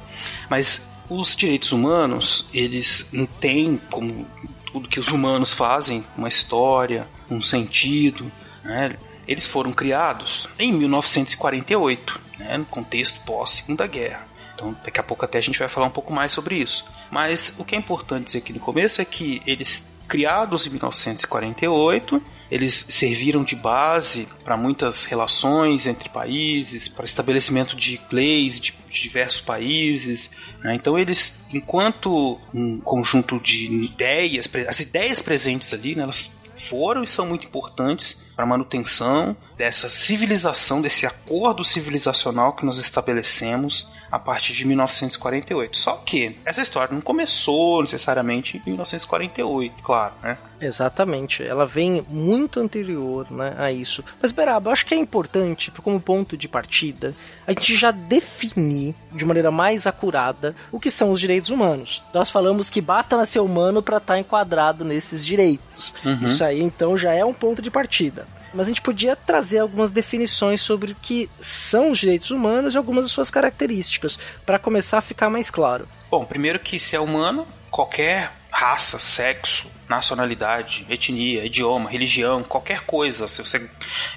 Mas 0.50 0.90
os 1.10 1.36
direitos 1.36 1.74
humanos, 1.74 2.48
eles 2.54 3.10
não 3.12 3.26
têm 3.26 3.80
como 3.92 4.26
tudo 4.76 4.90
que 4.90 5.00
os 5.00 5.08
humanos 5.08 5.54
fazem, 5.54 6.04
uma 6.18 6.28
história, 6.28 7.08
um 7.32 7.42
sentido. 7.42 8.30
Né? 8.62 8.98
Eles 9.26 9.46
foram 9.46 9.72
criados 9.72 10.50
em 10.60 10.74
1948, 10.74 12.22
né? 12.38 12.58
no 12.58 12.66
contexto 12.66 13.22
pós-Segunda 13.22 13.88
Guerra. 13.88 14.28
Então, 14.54 14.76
daqui 14.84 15.00
a 15.00 15.04
pouco 15.04 15.24
até 15.24 15.38
a 15.38 15.42
gente 15.42 15.58
vai 15.58 15.70
falar 15.70 15.88
um 15.88 15.92
pouco 15.92 16.12
mais 16.12 16.34
sobre 16.34 16.58
isso. 16.58 16.84
Mas 17.10 17.56
o 17.58 17.64
que 17.64 17.74
é 17.74 17.78
importante 17.78 18.26
dizer 18.26 18.40
aqui 18.40 18.52
no 18.52 18.60
começo 18.60 19.02
é 19.02 19.06
que 19.06 19.42
eles, 19.48 19.90
criados 20.10 20.68
em 20.68 20.72
1948, 20.72 22.22
eles 22.50 22.86
serviram 22.90 23.44
de 23.44 23.56
base 23.56 24.28
para 24.44 24.56
muitas 24.56 25.06
relações 25.06 25.86
entre 25.86 26.10
países, 26.10 26.88
para 26.88 27.06
estabelecimento 27.06 27.76
de 27.76 28.00
leis 28.12 28.60
de 28.60 28.74
diversos 28.90 29.42
países. 29.42 30.30
Né? 30.64 30.76
Então, 30.76 30.98
eles, 30.98 31.40
enquanto 31.54 32.40
um 32.54 32.80
conjunto 32.80 33.40
de 33.40 33.66
ideias, 33.66 34.50
as 34.68 34.80
ideias 34.80 35.20
presentes 35.20 35.74
ali, 35.74 35.96
né, 35.96 36.04
elas 36.04 36.36
foram 36.56 37.04
e 37.04 37.08
são 37.08 37.26
muito 37.26 37.46
importantes 37.48 38.25
para 38.36 38.46
manutenção 38.46 39.36
dessa 39.58 39.90
civilização, 39.90 40.82
desse 40.82 41.06
acordo 41.06 41.64
civilizacional 41.64 42.54
que 42.54 42.66
nós 42.66 42.78
estabelecemos 42.78 43.88
a 44.12 44.20
partir 44.20 44.54
de 44.54 44.66
1948. 44.66 45.78
Só 45.78 45.94
que 46.06 46.38
essa 46.46 46.62
história 46.62 46.94
não 46.94 47.02
começou 47.02 47.82
necessariamente 47.82 48.58
em 48.58 48.70
1948, 48.70 49.76
claro, 49.82 50.14
né? 50.22 50.38
Exatamente, 50.60 51.44
ela 51.44 51.66
vem 51.66 52.06
muito 52.08 52.60
anterior 52.60 53.30
né, 53.30 53.54
a 53.58 53.72
isso. 53.72 54.04
Mas, 54.22 54.32
Beraba, 54.32 54.70
eu 54.70 54.74
acho 54.74 54.86
que 54.86 54.94
é 54.94 54.98
importante, 54.98 55.70
como 55.72 56.00
ponto 56.00 56.38
de 56.38 56.48
partida, 56.48 57.14
a 57.46 57.52
gente 57.52 57.76
já 57.76 57.92
definir 57.92 58.96
de 59.12 59.26
maneira 59.26 59.52
mais 59.52 59.86
acurada 59.86 60.56
o 60.72 60.80
que 60.80 60.90
são 60.90 61.12
os 61.12 61.20
direitos 61.20 61.50
humanos. 61.50 62.02
Nós 62.14 62.30
falamos 62.30 62.70
que 62.70 62.80
basta 62.80 63.18
nascer 63.18 63.40
humano 63.40 63.84
para 63.84 63.98
estar 63.98 64.14
tá 64.14 64.20
enquadrado 64.20 64.86
nesses 64.86 65.26
direitos. 65.26 65.94
Uhum. 66.06 66.24
Isso 66.24 66.44
aí, 66.44 66.62
então, 66.62 66.98
já 66.98 67.14
é 67.14 67.24
um 67.24 67.34
ponto 67.34 67.62
de 67.62 67.70
partida 67.70 68.25
mas 68.56 68.68
a 68.68 68.70
gente 68.70 68.82
podia 68.82 69.16
trazer 69.16 69.60
algumas 69.60 69.92
definições 69.92 70.62
sobre 70.62 70.94
o 70.94 70.96
que 70.96 71.30
são 71.40 71.92
os 71.92 72.00
direitos 72.00 72.32
humanos 72.32 72.74
e 72.74 72.78
algumas 72.78 73.06
de 73.06 73.12
suas 73.12 73.30
características, 73.30 74.18
para 74.46 74.58
começar 74.58 75.00
a 75.00 75.02
ficar 75.02 75.30
mais 75.30 75.50
claro. 75.50 75.88
Bom, 76.10 76.26
primeiro 76.26 76.60
que 76.60 76.80
se 76.80 76.96
é 76.96 77.00
humano, 77.00 77.48
qualquer 77.70 78.32
raça, 78.50 78.98
sexo, 78.98 79.68
nacionalidade, 79.90 80.86
etnia, 80.90 81.46
idioma, 81.46 81.90
religião, 81.90 82.42
qualquer 82.44 82.86
coisa, 82.86 83.28
se 83.28 83.44
você 83.44 83.70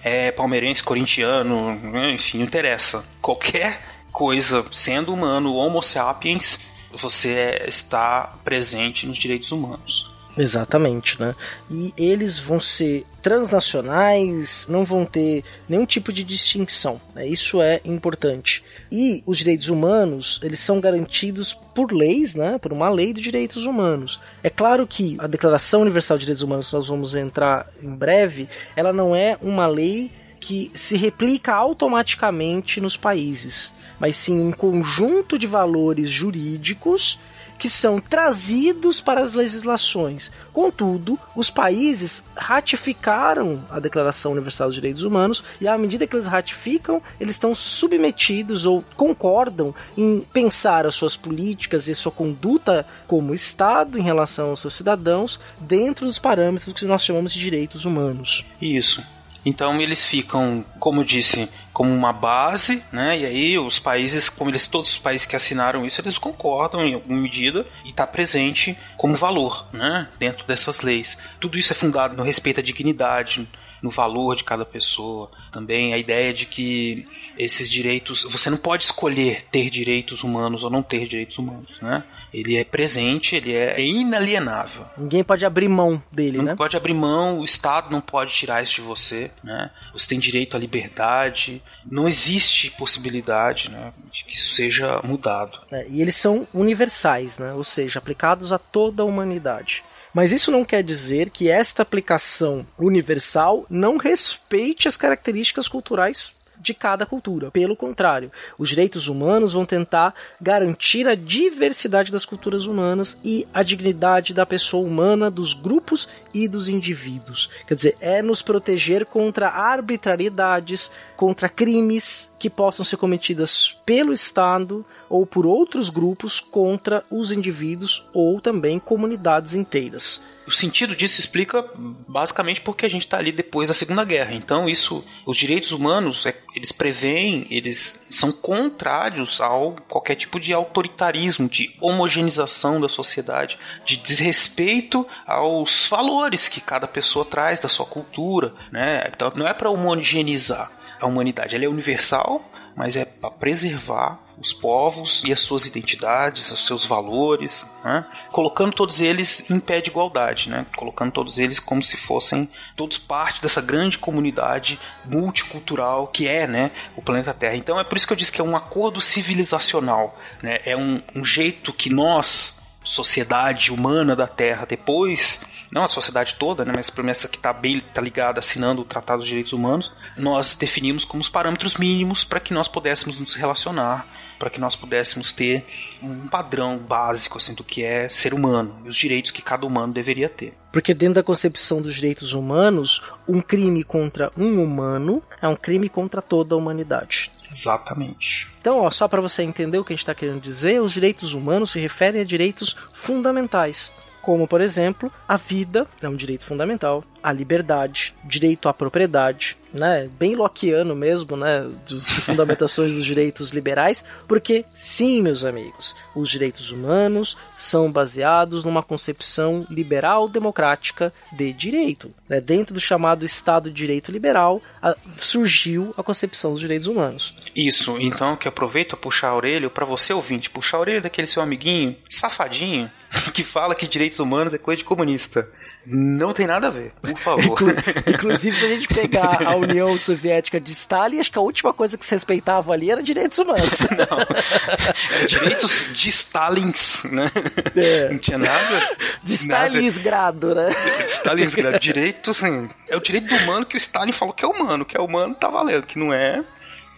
é 0.03 0.31
palmeirense, 0.31 0.83
corintiano, 0.83 1.73
enfim, 2.15 2.39
não 2.39 2.45
interessa. 2.45 3.05
Qualquer 3.21 3.81
coisa, 4.13 4.65
sendo 4.71 5.13
humano, 5.13 5.55
homo 5.55 5.83
sapiens, 5.83 6.59
você 6.93 7.65
está 7.67 8.33
presente 8.45 9.07
nos 9.07 9.19
direitos 9.19 9.53
humanos. 9.53 10.18
Exatamente, 10.39 11.21
né? 11.21 11.35
E 11.69 11.93
eles 11.97 12.39
vão 12.39 12.61
ser 12.61 13.05
transnacionais, 13.21 14.67
não 14.69 14.85
vão 14.85 15.05
ter 15.05 15.43
nenhum 15.69 15.85
tipo 15.85 16.13
de 16.13 16.23
distinção. 16.23 17.01
Né? 17.15 17.27
Isso 17.27 17.61
é 17.61 17.81
importante. 17.85 18.63
E 18.91 19.23
os 19.27 19.39
direitos 19.39 19.69
humanos, 19.69 20.41
eles 20.43 20.61
são 20.61 20.81
garantidos 20.81 21.53
por 21.75 21.93
leis, 21.93 22.37
né? 22.37 22.57
Por 22.59 22.73
uma 22.73 22.89
lei 22.89 23.13
de 23.13 23.21
direitos 23.21 23.67
humanos. 23.67 24.21
É 24.43 24.49
claro 24.49 24.87
que 24.87 25.17
a 25.19 25.27
Declaração 25.27 25.83
Universal 25.83 26.17
de 26.17 26.23
Direitos 26.23 26.43
Humanos, 26.43 26.69
que 26.69 26.75
nós 26.75 26.87
vamos 26.87 27.15
entrar 27.17 27.67
em 27.83 27.95
breve, 27.95 28.49
ela 28.77 28.93
não 28.93 29.15
é 29.15 29.37
uma 29.43 29.67
lei 29.67 30.11
que 30.41 30.71
se 30.73 30.97
replica 30.97 31.53
automaticamente 31.53 32.81
nos 32.81 32.97
países, 32.97 33.73
mas 33.99 34.15
sim 34.15 34.41
um 34.41 34.53
conjunto 34.53 35.37
de 35.37 35.49
valores 35.49 36.09
jurídicos 36.09 37.19
que 37.59 37.69
são 37.69 37.99
trazidos 37.99 39.01
para 39.01 39.21
as 39.21 39.35
legislações. 39.35 40.31
Contudo, 40.53 41.19
os 41.35 41.51
países 41.51 42.23
ratificaram 42.37 43.65
a 43.71 43.81
Declaração 43.81 44.33
Universal 44.33 44.69
dos 44.69 44.77
Direitos 44.77 45.03
Humanos 45.03 45.43
e 45.61 45.67
à 45.67 45.77
medida 45.77 46.07
que 46.07 46.15
eles 46.15 46.27
ratificam, 46.27 47.03
eles 47.21 47.35
estão 47.35 47.55
submetidos 47.55 48.65
ou 48.65 48.85
concordam 48.97 49.75
em 49.97 50.21
pensar 50.33 50.87
as 50.87 50.95
suas 50.95 51.17
políticas 51.17 51.89
e 51.89 51.95
sua 51.95 52.13
conduta 52.13 52.87
como 53.07 53.35
Estado 53.35 53.99
em 53.99 54.03
relação 54.03 54.51
aos 54.51 54.61
seus 54.61 54.75
cidadãos 54.75 55.41
dentro 55.59 56.07
dos 56.07 56.19
parâmetros 56.19 56.73
que 56.73 56.85
nós 56.85 57.05
chamamos 57.05 57.33
de 57.33 57.41
direitos 57.41 57.85
humanos. 57.85 58.45
Isso. 58.61 59.03
Então 59.45 59.81
eles 59.81 60.05
ficam, 60.05 60.65
como 60.79 61.05
disse, 61.05 61.49
como 61.73 61.95
uma 61.95 62.13
base, 62.13 62.83
né? 62.93 63.19
E 63.19 63.25
aí 63.25 63.59
os 63.59 63.79
países, 63.79 64.29
como 64.29 64.51
eles 64.51 64.67
todos 64.67 64.93
os 64.93 64.99
países 64.99 65.27
que 65.27 65.37
assinaram 65.37 65.87
isso, 65.87 66.01
eles 66.01 66.19
concordam 66.19 66.83
em 66.85 66.95
alguma 66.95 67.21
medida 67.21 67.67
e 67.85 67.91
está 67.91 68.07
presente 68.07 68.77
como 68.97 69.15
valor, 69.15 69.67
né? 69.73 70.09
Dentro 70.19 70.47
dessas 70.47 70.81
leis. 70.81 71.17
Tudo 71.41 71.57
isso 71.57 71.73
é 71.73 71.77
fundado 71.77 72.17
no 72.17 72.23
respeito 72.23 72.61
à 72.61 72.63
dignidade, 72.63 73.49
no 73.81 73.91
valor 73.91 74.37
de 74.37 74.45
cada 74.45 74.65
pessoa. 74.65 75.31
Também 75.53 75.95
a 75.95 75.99
ideia 75.99 76.35
de 76.35 76.47
que 76.47 77.07
esses 77.39 77.69
direitos, 77.69 78.25
você 78.25 78.51
não 78.51 78.59
pode 78.59 78.85
escolher 78.85 79.45
ter 79.51 79.71
direitos 79.71 80.25
humanos 80.25 80.65
ou 80.65 80.71
não 80.71 80.83
ter 80.83 81.07
direitos 81.07 81.39
humanos, 81.39 81.81
né? 81.81 82.03
Ele 82.33 82.57
é 82.57 82.65
presente, 82.65 83.37
ele 83.37 83.55
é 83.55 83.81
inalienável. 83.81 84.85
Ninguém 84.97 85.25
pode 85.25 85.47
abrir 85.47 85.69
mão 85.69 86.03
dele, 86.13 86.39
não 86.39 86.45
né? 86.45 86.55
pode 86.55 86.77
abrir 86.77 86.95
mão, 86.95 87.41
o 87.41 87.45
Estado 87.45 87.91
não 87.91 88.01
pode 88.01 88.33
tirar 88.33 88.63
isso 88.63 88.77
de 88.77 88.81
você, 88.83 89.31
né? 89.43 89.71
Você 89.93 90.09
tem 90.09 90.19
direito 90.19 90.57
à 90.57 90.61
liberdade, 90.61 91.63
não 91.91 92.07
existe 92.07 92.71
possibilidade, 92.73 93.71
né, 93.71 93.93
de 94.11 94.25
que 94.25 94.35
isso 94.35 94.55
seja 94.55 95.01
mudado. 95.03 95.59
É, 95.71 95.87
e 95.89 96.03
eles 96.03 96.17
são 96.17 96.47
universais, 96.53 97.39
né? 97.39 97.53
Ou 97.55 97.65
seja, 97.65 97.99
aplicados 97.99 98.53
a 98.53 98.59
toda 98.59 99.03
a 99.03 99.07
humanidade. 99.07 99.85
Mas 100.13 100.33
isso 100.33 100.51
não 100.51 100.65
quer 100.65 100.83
dizer 100.83 101.31
que 101.31 101.49
esta 101.49 101.83
aplicação 101.83 102.67
universal 102.79 103.67
não 103.69 103.97
respeite 103.99 104.89
as 104.89 104.97
características 104.97 105.69
culturais 105.69 106.33
de 106.61 106.75
cada 106.75 107.07
cultura. 107.07 107.51
Pelo 107.51 107.77
contrário, 107.77 108.31
os 108.59 108.69
direitos 108.69 109.09
humanos 109.09 109.53
vão 109.53 109.65
tentar 109.65 110.15
garantir 110.41 111.09
a 111.09 111.15
diversidade 111.15 112.13
das 112.13 112.25
culturas 112.25 112.67
humanas 112.67 113.17
e 113.25 113.47
a 113.53 113.63
dignidade 113.63 114.35
da 114.35 114.47
pessoa 114.47 114.87
humana, 114.87 115.31
dos 115.31 115.53
grupos 115.53 116.09
e 116.33 116.49
dos 116.49 116.69
indivíduos. 116.69 117.51
Quer 117.67 117.75
dizer, 117.75 117.97
é 118.01 118.23
nos 118.23 118.43
proteger 118.43 119.07
contra 119.07 119.49
arbitrariedades, 119.49 120.91
contra 121.17 121.49
crimes 121.49 122.31
que 122.39 122.51
possam 122.51 122.85
ser 122.85 122.97
cometidas 122.97 123.77
pelo 123.85 124.13
Estado 124.13 124.85
ou 125.09 125.25
por 125.27 125.47
outros 125.47 125.91
grupos 125.91 126.41
contra 126.41 127.05
os 127.11 127.33
indivíduos 127.33 128.07
ou 128.13 128.41
também 128.41 128.79
comunidades 128.79 129.55
inteiras. 129.55 130.21
O 130.49 130.51
sentido 130.51 130.97
disso 130.97 131.21
explica 131.21 131.63
basicamente 131.77 132.63
porque 132.63 132.87
a 132.87 132.89
gente 132.89 133.05
está 133.05 133.19
ali 133.19 133.31
depois 133.31 133.69
da 133.69 133.75
Segunda 133.75 134.03
Guerra. 134.03 134.33
Então, 134.33 134.67
isso, 134.67 135.05
os 135.27 135.37
direitos 135.37 135.73
humanos, 135.73 136.25
é, 136.25 136.35
eles 136.57 136.73
preveem, 136.73 137.47
eles 137.51 138.01
são 138.09 138.33
contrários 138.33 139.43
ao 139.43 139.77
qualquer 139.87 140.15
tipo 140.15 140.41
de 140.41 140.55
autoritarismo, 140.55 141.51
de 141.51 141.77
homogeneização 141.83 142.81
da 142.81 142.89
sociedade, 142.89 143.59
de 143.85 143.99
desrespeito 143.99 145.07
aos 145.27 145.87
valores 145.87 146.49
que 146.49 146.63
cada 146.63 146.89
pessoa 146.89 147.27
traz 147.27 147.61
da 147.61 147.69
sua 147.69 147.85
cultura, 147.85 148.55
né? 148.73 149.07
Então, 149.15 149.31
não 149.37 149.47
é 149.47 149.53
para 149.53 149.69
homogeneizar 149.69 150.73
a 150.99 151.07
humanidade, 151.07 151.55
ela 151.55 151.67
é 151.67 151.69
universal, 151.69 152.43
mas 152.75 152.97
é 152.97 153.05
para 153.05 153.31
preservar 153.31 154.28
os 154.41 154.53
povos 154.53 155.23
e 155.25 155.33
as 155.33 155.41
suas 155.41 155.67
identidades, 155.67 156.51
os 156.51 156.67
seus 156.67 156.85
valores, 156.85 157.67
né? 157.85 158.05
colocando 158.31 158.73
todos 158.73 159.01
eles 159.01 159.51
em 159.51 159.59
pé 159.59 159.81
de 159.81 159.91
igualdade, 159.91 160.49
né? 160.49 160.65
colocando 160.77 161.13
todos 161.13 161.39
eles 161.39 161.59
como 161.59 161.83
se 161.83 161.97
fossem 161.97 162.49
todos 162.77 162.99
parte 162.99 163.43
dessa 163.43 163.61
grande 163.61 163.99
comunidade 163.99 164.79
multicultural 165.05 166.07
que 166.07 166.29
é 166.29 166.47
né, 166.47 166.71
o 166.97 167.03
planeta 167.03 167.35
Terra. 167.35 167.57
Então 167.57 167.81
é 167.81 167.85
por 167.85 167.97
isso 167.97 168.07
que 168.07 168.13
eu 168.13 168.17
disse 168.17 168.33
que 168.33 168.41
é 168.41 168.45
um 168.45 168.57
acordo 168.57 169.01
civilizacional, 169.01 170.17
né? 170.43 170.61
é 170.65 170.77
um, 170.77 171.03
um 171.15 171.25
jeito 171.25 171.73
que 171.73 171.91
nós, 171.91 172.61
sociedade 172.85 173.73
humana 173.73 174.15
da 174.15 174.27
Terra, 174.27 174.65
depois 174.65 175.41
não 175.71 175.85
a 175.85 175.89
sociedade 175.89 176.37
toda, 176.39 176.65
né, 176.65 176.73
mas 176.75 176.89
pelo 176.89 177.11
essa 177.11 177.29
que 177.29 177.37
está 177.37 177.53
bem 177.53 177.81
tá 177.81 178.01
ligada 178.01 178.41
assinando 178.41 178.83
o 178.83 178.85
Tratado 178.85 179.21
dos 179.21 179.29
Direitos 179.29 179.53
Humanos, 179.53 179.93
nós 180.17 180.55
definimos 180.55 181.05
como 181.05 181.21
os 181.21 181.29
parâmetros 181.29 181.77
mínimos 181.77 182.25
para 182.25 182.41
que 182.41 182.55
nós 182.55 182.69
pudéssemos 182.69 183.19
nos 183.19 183.35
relacionar, 183.35 184.07
para 184.39 184.51
que 184.51 184.61
nós 184.61 184.77
pudéssemos 184.77 185.33
ter 185.33 185.65
um 186.03 186.29
padrão 186.29 186.79
básico 186.79 187.39
assim 187.39 187.55
do 187.55 187.65
que 187.65 187.83
é 187.83 188.09
ser 188.09 188.33
humano 188.33 188.83
e 188.85 188.89
os 188.89 188.97
direitos 188.97 189.31
que 189.31 189.43
cada 189.43 189.67
humano 189.67 189.93
deveria 189.93 190.29
ter. 190.29 190.55
Porque 190.73 190.95
dentro 190.95 191.15
da 191.15 191.23
concepção 191.23 191.83
dos 191.83 191.95
direitos 191.95 192.33
humanos, 192.33 193.03
um 193.27 193.41
crime 193.41 193.83
contra 193.83 194.31
um 194.37 194.63
humano 194.63 195.23
é 195.41 195.49
um 195.49 195.57
crime 195.57 195.89
contra 195.89 196.23
toda 196.23 196.55
a 196.55 196.59
humanidade. 196.59 197.33
Exatamente. 197.51 198.49
Então, 198.61 198.81
ó, 198.81 198.91
só 198.91 199.09
para 199.09 199.23
você 199.23 199.43
entender 199.43 199.79
o 199.79 199.85
que 199.85 199.93
a 199.93 199.97
gente 199.97 200.03
está 200.03 200.15
querendo 200.15 200.41
dizer, 200.41 200.81
os 200.81 200.93
direitos 200.93 201.33
humanos 201.33 201.71
se 201.71 201.81
referem 201.81 202.21
a 202.21 202.25
direitos 202.25 202.77
fundamentais 202.93 203.93
como 204.29 204.47
por 204.47 204.61
exemplo 204.61 205.11
a 205.27 205.39
vida 205.39 205.87
é 206.03 206.07
um 206.07 206.15
direito 206.15 206.45
fundamental, 206.45 207.03
a 207.23 207.33
liberdade, 207.33 208.15
direito 208.23 208.69
à 208.69 208.75
propriedade, 208.75 209.57
né, 209.79 210.09
bem 210.19 210.35
lockeano 210.35 210.95
mesmo, 210.95 211.37
né, 211.37 211.69
dos 211.87 212.09
fundamentações 212.25 212.95
dos 212.95 213.05
direitos 213.05 213.51
liberais, 213.51 214.05
porque 214.27 214.65
sim, 214.75 215.23
meus 215.23 215.45
amigos, 215.45 215.95
os 216.15 216.29
direitos 216.29 216.71
humanos 216.71 217.37
são 217.57 217.91
baseados 217.91 218.65
numa 218.65 218.83
concepção 218.83 219.67
liberal 219.71 220.29
democrática 220.29 221.13
de 221.33 221.53
direito. 221.53 222.13
Né, 222.29 222.41
dentro 222.41 222.75
do 222.75 222.81
chamado 222.81 223.25
Estado 223.25 223.71
de 223.71 223.77
Direito 223.77 224.13
Liberal 224.13 224.61
a, 224.83 224.95
surgiu 225.17 225.95
a 225.97 226.03
concepção 226.03 226.53
dos 226.53 226.61
direitos 226.61 226.87
humanos. 226.87 227.35
Isso, 227.57 227.97
então 228.01 228.37
que 228.37 228.49
aproveito 228.49 228.95
a 228.95 228.97
puxar 228.97 229.29
a 229.29 229.37
orelha 229.37 229.71
para 229.71 229.87
você 229.87 230.13
ouvinte, 230.13 230.51
puxar 230.51 230.79
a 230.79 230.81
orelha 230.81 231.01
daquele 231.01 231.27
seu 231.27 231.43
amiguinho 231.43 231.97
safadinho 232.11 232.91
que 233.33 233.43
fala 233.43 233.75
que 233.75 233.87
direitos 233.87 234.19
humanos 234.19 234.53
é 234.53 234.59
coisa 234.59 234.79
de 234.79 234.85
comunista. 234.85 235.49
Não 235.91 236.35
tem 236.35 236.47
nada 236.47 236.67
a 236.67 236.71
ver, 236.71 236.93
por 237.01 237.17
favor. 237.19 237.59
Inclusive, 238.07 238.57
se 238.57 238.65
a 238.65 238.69
gente 238.69 238.89
pegar 238.89 239.43
a 239.43 239.57
União 239.57 239.97
Soviética 239.99 240.61
de 240.61 240.73
Stalin, 240.73 241.19
acho 241.19 241.33
que 241.33 241.39
a 241.39 241.43
última 241.43 241.73
coisa 241.73 241.97
que 241.97 242.05
se 242.05 242.15
respeitava 242.15 242.73
ali 242.73 242.91
era 242.91 243.03
direitos 243.03 243.39
humanos. 243.39 243.81
Não, 243.91 244.21
é 244.21 245.27
direitos 245.27 245.89
de 245.95 246.09
Stalins, 246.11 247.05
né? 247.05 247.31
É. 247.75 248.11
Não 248.11 248.19
tinha 248.19 248.39
nada. 248.39 248.97
De 249.23 249.35
Stalingrado, 249.35 250.55
né? 250.55 250.69
Stalingrado. 251.07 251.79
Direito, 251.79 252.31
assim, 252.31 252.69
é 252.89 252.97
o 252.97 253.01
direito 253.01 253.29
do 253.29 253.37
humano 253.37 253.65
que 253.65 253.77
o 253.77 253.79
Stalin 253.79 254.13
falou 254.13 254.35
que 254.35 254.45
é 254.45 254.49
humano, 254.49 254.85
que 254.85 254.97
é 254.97 255.01
humano 255.01 255.35
tá 255.35 255.49
valendo, 255.49 255.87
que 255.87 255.99
não 255.99 256.13
é, 256.13 256.45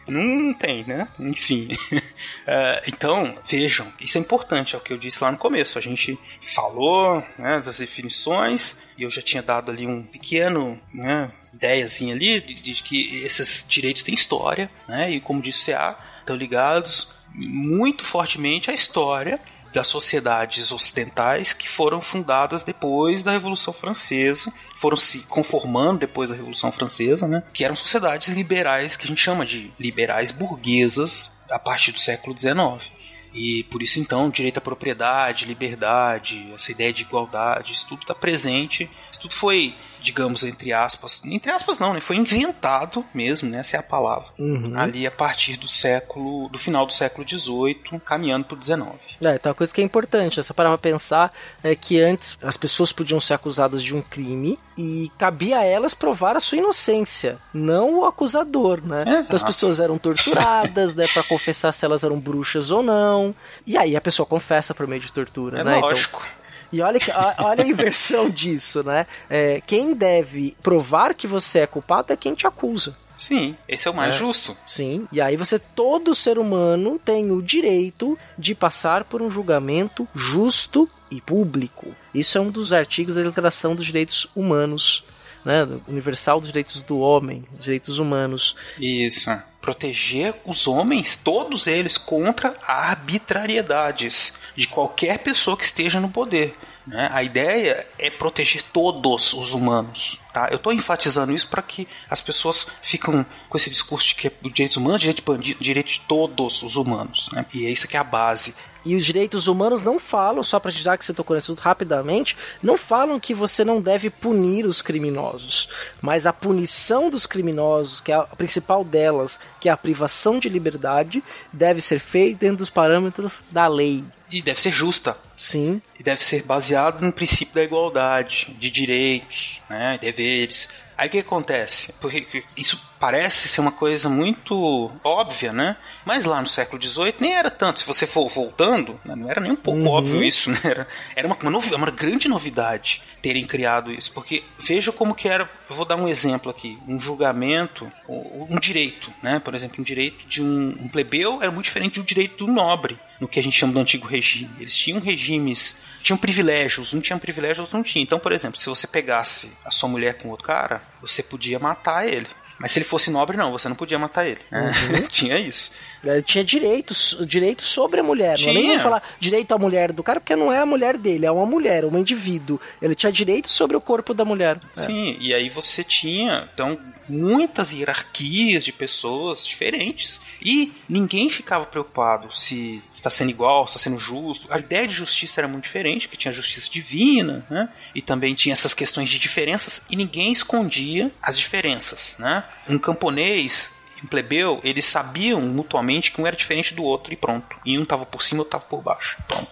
não 0.09 0.53
tem, 0.55 0.85
né? 0.85 1.09
Enfim. 1.19 1.69
Uh, 1.93 2.83
então, 2.87 3.37
vejam, 3.47 3.93
isso 4.01 4.19
é 4.19 4.21
importante, 4.21 4.75
é 4.75 4.79
o 4.79 4.81
que 4.81 4.93
eu 4.93 4.99
disse 4.99 5.23
lá 5.23 5.31
no 5.31 5.39
começo. 5.39 5.79
A 5.79 5.83
gente 5.83 6.19
falou 6.43 7.25
né, 7.39 7.61
das 7.61 7.79
definições 7.79 8.79
e 8.97 9.03
eu 9.03 9.11
já 9.11 9.23
tinha 9.23 9.43
dado 9.43 9.71
ali 9.71 9.87
um 9.87 10.03
pequeno 10.03 10.81
né, 10.93 11.31
ideia 11.53 11.85
assim, 11.85 12.13
ali 12.13 12.41
de, 12.41 12.55
de, 12.55 12.83
que 12.83 13.23
esses 13.25 13.65
direitos 13.69 14.03
têm 14.03 14.15
história, 14.15 14.71
né? 14.89 15.11
E 15.11 15.21
como 15.21 15.43
disse 15.43 15.71
o 15.71 15.75
CA, 15.75 15.99
estão 16.21 16.37
ligados 16.37 17.13
muito 17.35 18.05
fortemente 18.05 18.71
à 18.71 18.75
história 18.75 19.39
das 19.73 19.87
sociedades 19.87 20.73
ocidentais 20.73 21.53
que 21.53 21.69
foram 21.69 22.01
fundadas 22.01 22.65
depois 22.65 23.23
da 23.23 23.31
Revolução 23.31 23.73
Francesa, 23.73 24.53
foram 24.79 24.97
se 24.97 25.21
conformando 25.21 26.01
depois 26.01 26.31
da 26.31 26.37
Revolução 26.37 26.73
Francesa, 26.73 27.29
né? 27.29 27.43
Que 27.53 27.65
eram 27.65 27.75
sociedades 27.75 28.29
liberais 28.29 28.97
que 28.97 29.05
a 29.05 29.09
gente 29.09 29.21
chama 29.21 29.47
de 29.47 29.73
liberais 29.79 30.31
burguesas 30.31 31.31
a 31.49 31.59
partir 31.59 31.93
do 31.93 32.01
século 32.01 32.37
XIX. 32.37 32.91
E 33.33 33.65
por 33.65 33.83
isso 33.83 34.01
então, 34.01 34.29
direito 34.29 34.59
à 34.59 34.61
propriedade, 34.61 35.47
liberdade, 35.47 36.53
essa 36.55 36.73
ideia 36.73 36.93
de 36.93 37.03
igualdade, 37.03 37.73
isso 37.73 37.87
tudo 37.89 38.03
está 38.03 38.15
presente. 38.15 38.91
Isso 39.11 39.21
tudo 39.21 39.35
foi 39.35 39.75
digamos, 40.01 40.45
entre 40.45 40.73
aspas, 40.73 41.23
entre 41.25 41.51
aspas 41.51 41.79
não, 41.79 41.93
né? 41.93 42.01
Foi 42.01 42.17
inventado 42.17 43.05
mesmo, 43.15 43.49
né? 43.49 43.59
Essa 43.59 43.77
é 43.77 43.81
a 43.81 43.83
palavra. 43.83 44.29
Uhum. 44.39 44.79
Ali 44.79 45.07
a 45.07 45.11
partir 45.11 45.57
do 45.57 45.69
século, 45.69 46.49
do 46.49 46.59
final 46.59 46.87
do 46.87 46.93
século 46.93 47.27
XVIII, 47.29 48.01
caminhando 48.05 48.47
para 48.47 48.57
o 48.59 48.63
XIX. 48.63 48.81
É, 49.23 49.35
então 49.35 49.51
uma 49.51 49.55
coisa 49.55 49.73
que 49.73 49.81
é 49.81 49.85
importante, 49.85 50.41
essa 50.41 50.55
parar 50.55 50.71
pra 50.71 50.79
pensar 50.79 51.33
é 51.63 51.75
que 51.75 52.01
antes 52.01 52.39
as 52.43 52.57
pessoas 52.57 52.93
podiam 52.93 53.21
ser 53.21 53.35
acusadas 53.35 53.83
de 53.83 53.95
um 53.95 54.03
crime 54.03 54.59
e 54.77 55.11
cabia 55.19 55.59
a 55.59 55.65
elas 55.65 55.93
provar 55.93 56.37
a 56.37 56.41
sua 56.41 56.59
inocência, 56.59 57.39
não 57.53 58.01
o 58.01 58.07
acusador, 58.07 58.81
né? 58.83 59.03
Exato. 59.03 59.25
Então 59.25 59.37
as 59.37 59.43
pessoas 59.43 59.81
eram 59.81 59.99
torturadas, 59.99 60.95
né, 60.95 61.07
para 61.13 61.23
confessar 61.23 61.73
se 61.73 61.85
elas 61.85 62.03
eram 62.03 62.19
bruxas 62.19 62.71
ou 62.71 62.83
não. 62.83 63.35
E 63.67 63.77
aí 63.77 63.97
a 63.97 64.01
pessoa 64.01 64.25
confessa 64.27 64.75
por 64.75 64.87
meio 64.87 65.01
de 65.03 65.13
tortura, 65.13 65.61
É 65.61 65.65
né? 65.65 65.79
lógico. 65.79 66.23
Então, 66.23 66.40
e 66.73 66.81
olha, 66.81 66.99
que, 67.01 67.11
olha 67.39 67.65
a 67.65 67.69
inversão 67.69 68.29
disso, 68.31 68.83
né? 68.83 69.07
É, 69.29 69.61
quem 69.67 69.95
deve 69.95 70.57
provar 70.63 71.15
que 71.15 71.27
você 71.27 71.61
é 71.61 71.67
culpado 71.67 72.13
é 72.13 72.17
quem 72.17 72.35
te 72.35 72.47
acusa. 72.47 72.97
Sim, 73.17 73.55
esse 73.69 73.87
é 73.87 73.91
o 73.91 73.95
mais 73.95 74.15
É. 74.15 74.19
justo. 74.19 74.57
Sim, 74.67 75.07
e 75.13 75.21
aí 75.21 75.37
você, 75.37 75.59
todo 75.59 76.15
ser 76.15 76.39
humano, 76.39 76.99
tem 77.05 77.31
o 77.31 77.43
direito 77.43 78.19
de 78.39 78.55
passar 78.55 79.05
por 79.05 79.21
um 79.21 79.31
julgamento 79.31 80.09
justo 80.15 80.89
e 81.11 81.21
público. 81.21 81.95
Isso 82.15 82.39
é 82.39 82.41
um 82.41 82.51
dos 82.51 82.73
artigos 82.73 83.15
da 83.15 83.23
Declaração 83.23 83.77
dos 83.77 83.85
Direitos 83.87 84.27
Humanos, 84.35 85.05
né? 85.45 85.69
Universal 85.87 86.41
dos 86.41 86.49
Direitos 86.49 86.81
do 86.83 86.99
Homem, 87.01 87.45
Direitos 87.59 87.99
Humanos. 87.99 88.57
Isso. 88.81 89.31
Proteger 89.61 90.35
os 90.47 90.67
homens, 90.67 91.19
todos 91.19 91.67
eles, 91.67 91.99
contra 91.99 92.57
arbitrariedades 92.67 94.33
de 94.57 94.67
qualquer 94.69 95.19
pessoa 95.19 95.57
que 95.57 95.65
esteja 95.65 96.01
no 96.01 96.09
poder. 96.09 96.55
né? 96.87 97.09
A 97.13 97.23
ideia 97.23 97.87
é 97.99 98.11
proteger 98.11 98.63
todos 98.73 99.33
os 99.33 99.53
humanos. 99.53 100.19
Tá? 100.33 100.49
Eu 100.51 100.57
estou 100.57 100.73
enfatizando 100.73 101.33
isso 101.33 101.49
para 101.49 101.63
que 101.63 101.89
as 102.09 102.21
pessoas 102.21 102.67
ficam 102.83 103.25
com 103.49 103.57
esse 103.57 103.71
discurso 103.71 104.09
de 104.09 104.15
que 104.15 104.29
é 104.29 104.33
direitos 104.43 104.77
humanos, 104.77 105.01
direito 105.01 105.19
de 105.19 105.23
bandido, 105.23 105.63
direito 105.63 105.93
de 105.93 106.01
todos 106.01 106.63
os 106.63 106.77
humanos. 106.77 107.29
Né? 107.33 107.45
E 107.53 107.67
é 107.67 107.71
isso 107.71 107.89
que 107.89 107.97
é 107.97 108.01
a 108.01 108.05
base. 108.05 108.55
E 108.85 108.97
os 108.97 109.05
direitos 109.05 109.47
humanos 109.47 109.83
não 109.83 109.99
falam, 109.99 110.43
só 110.43 110.59
para 110.59 110.71
já 110.71 110.97
que 110.97 111.05
você 111.05 111.13
tocou 111.13 111.37
nesse 111.37 111.53
rapidamente, 111.55 112.37
não 112.63 112.79
falam 112.79 113.21
que 113.21 113.35
você 113.35 113.65
não 113.65 113.81
deve 113.81 114.09
punir 114.09 114.65
os 114.65 114.81
criminosos. 114.81 115.69
Mas 116.01 116.27
a 116.27 116.33
punição 116.33 117.11
dos 117.11 117.27
criminosos, 117.27 118.01
que 118.01 118.11
é 118.11 118.15
a 118.15 118.23
principal 118.23 118.83
delas, 118.83 119.39
que 119.61 119.69
é 119.69 119.73
a 119.73 119.77
privação 119.77 120.39
de 120.39 120.49
liberdade, 120.49 121.23
deve 121.53 121.83
ser 121.83 121.99
feita 121.99 122.39
dentro 122.41 122.59
dos 122.59 122.71
parâmetros 122.71 123.43
da 123.51 123.67
lei. 123.67 124.03
E 124.31 124.41
deve 124.41 124.61
ser 124.61 124.73
justa. 124.73 125.17
Sim, 125.39 125.81
E 125.99 126.03
deve 126.03 126.23
ser 126.23 126.43
baseado 126.43 127.03
no 127.03 127.13
princípio 127.13 127.55
da 127.55 127.63
igualdade, 127.63 128.55
de 128.59 128.71
direitos, 128.71 129.61
né, 129.69 129.99
deveres. 130.01 130.69
Aí 131.01 131.09
o 131.09 131.11
que 131.11 131.19
acontece? 131.21 131.95
Porque 131.99 132.45
isso 132.55 132.79
parece 133.01 133.49
ser 133.49 133.63
uma 133.63 133.73
coisa 133.73 134.07
muito 134.11 134.91
óbvia, 135.03 135.51
né? 135.51 135.75
Mas 136.05 136.27
lá 136.27 136.43
no 136.43 136.47
século 136.47 136.81
XVIII 136.83 137.15
nem 137.19 137.35
era 137.35 137.51
tanto. 137.51 137.81
Se 137.81 137.87
você 137.87 138.07
for 138.07 138.29
voltando, 138.29 139.01
né, 139.03 139.17
não 139.17 139.31
era 139.31 139.41
nem 139.41 139.51
um 139.53 139.57
pouco 139.57 139.83
óbvio 139.87 140.23
isso, 140.23 140.51
né? 140.51 140.61
Era, 140.63 140.87
era 141.17 141.27
uma, 141.27 141.35
uma, 141.41 141.51
novi- 141.51 141.75
uma 141.75 141.91
grande 141.91 142.29
novidade 142.29 143.01
terem 143.23 143.47
criado 143.47 143.91
isso. 143.91 144.13
Porque 144.13 144.43
veja 144.59 144.93
como 144.93 145.15
que 145.15 145.27
era. 145.27 145.49
Eu 145.71 145.75
vou 145.75 145.87
dar 145.87 145.97
um 145.97 146.07
exemplo 146.07 146.51
aqui. 146.51 146.77
Um 146.87 147.01
julgamento, 147.01 147.91
um 148.07 148.61
direito, 148.61 149.11
né? 149.23 149.39
Por 149.39 149.55
exemplo, 149.55 149.81
um 149.81 149.85
direito 149.85 150.27
de 150.27 150.43
um, 150.43 150.77
um 150.81 150.87
plebeu 150.89 151.41
era 151.43 151.51
muito 151.51 151.65
diferente 151.65 151.99
um 151.99 152.05
direito 152.05 152.45
do 152.45 152.53
nobre, 152.53 152.99
no 153.19 153.27
que 153.27 153.41
a 153.41 153.43
gente 153.43 153.59
chama 153.59 153.73
do 153.73 153.79
antigo 153.81 154.07
regime. 154.07 154.51
Eles 154.61 154.75
tinham 154.75 155.01
regimes 155.01 155.77
tinham 156.03 156.19
privilégios, 156.19 156.95
um 156.95 157.01
tinha 157.01 157.19
privilégio, 157.19 157.63
outro 157.63 157.77
não 157.77 157.85
tinha. 157.85 158.03
Então, 158.03 158.19
por 158.19 158.33
exemplo, 158.33 158.59
se 158.59 158.69
você 158.69 158.87
pegasse 158.87 159.51
a 159.65 159.71
sua 159.71 159.89
mulher 159.89 160.15
com 160.15 160.29
outro 160.29 160.47
cara, 160.47 160.83
você 161.01 161.23
podia 161.23 161.59
matar 161.59 162.09
ele. 162.09 162.29
Mas 162.61 162.73
se 162.73 162.79
ele 162.79 162.85
fosse 162.85 163.11
nobre, 163.11 163.39
não, 163.39 163.51
você 163.53 163.71
não 163.71 163.75
podia 163.75 163.99
matar 163.99 164.27
ele. 164.27 164.41
né? 164.51 164.71
tinha 165.09 165.39
isso. 165.39 165.73
ele 166.05 166.23
tinha 166.23 166.45
direitos, 166.45 167.17
direitos 167.27 167.67
sobre 167.67 168.01
a 168.01 168.03
mulher. 168.03 168.39
Não 168.39 168.51
é 168.51 168.53
nem 168.53 168.63
Tinha. 168.65 168.75
vou 168.75 168.83
falar 168.83 169.03
direito 169.19 169.53
à 169.55 169.59
mulher 169.59 169.93
do 169.93 170.03
cara, 170.03 170.21
porque 170.21 170.37
não 170.37 170.53
é 170.53 170.59
a 170.59 170.67
mulher 170.67 170.99
dele, 170.99 171.25
é 171.25 171.31
uma 171.31 171.47
mulher, 171.47 171.87
um 171.87 171.99
indivíduo. 171.99 172.61
Ele 172.83 172.95
tinha 172.95 173.11
direitos 173.11 173.53
sobre 173.53 173.79
o 173.79 173.81
corpo 173.81 174.13
da 174.13 174.27
mulher. 174.27 174.59
É. 174.77 174.81
Sim, 174.83 175.17
e 175.19 175.33
aí 175.33 175.49
você 175.49 175.83
tinha, 175.83 176.47
então, 176.53 176.79
muitas 177.11 177.73
hierarquias 177.73 178.65
de 178.65 178.73
pessoas 178.73 179.45
diferentes. 179.45 180.21
E 180.41 180.73
ninguém 180.89 181.29
ficava 181.29 181.67
preocupado 181.67 182.35
se 182.35 182.83
está 182.91 183.11
sendo 183.11 183.31
igual, 183.31 183.67
se 183.67 183.77
está 183.77 183.91
sendo 183.91 183.99
justo. 183.99 184.51
A 184.51 184.59
ideia 184.59 184.89
de 184.89 184.95
justiça 184.95 185.41
era 185.41 185.49
muito 185.49 185.65
diferente, 185.65 186.09
porque 186.09 186.17
tinha 186.17 186.33
justiça 186.33 186.71
divina, 186.71 187.45
né? 187.51 187.69
E 187.95 188.01
também 188.01 188.35
tinha 188.35 188.53
essas 188.53 188.73
questões 188.73 189.09
de 189.09 189.19
diferenças, 189.19 189.83
e 189.91 189.97
ninguém 189.97 190.33
escondia 190.33 191.11
as 191.23 191.39
diferenças, 191.39 192.17
né? 192.19 192.43
Um 192.69 192.79
camponês 192.79 193.71
um 194.05 194.09
plebeu, 194.09 194.61
eles 194.65 194.85
sabiam 194.85 195.41
mutuamente 195.41 196.11
que 196.13 196.21
um 196.21 196.27
era 196.27 196.37
diferente 196.37 196.75
do 196.75 196.83
outro 196.83 197.13
e 197.13 197.17
pronto. 197.17 197.47
E 197.65 197.79
um 197.79 197.85
tava 197.85 198.05
por 198.07 198.23
cima, 198.23 198.41
outro 198.41 198.53
tava 198.53 198.65
por 198.65 198.83
baixo. 198.83 199.17
Pronto. 199.29 199.49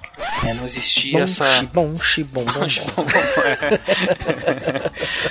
É, 0.47 0.55
não 0.55 0.65
existia 0.65 1.13
Bom, 1.19 1.25
essa. 1.25 1.45
xibom, 1.47 1.99
xibom, 1.99 2.45
bom, 2.45 2.53
bom. 2.55 3.07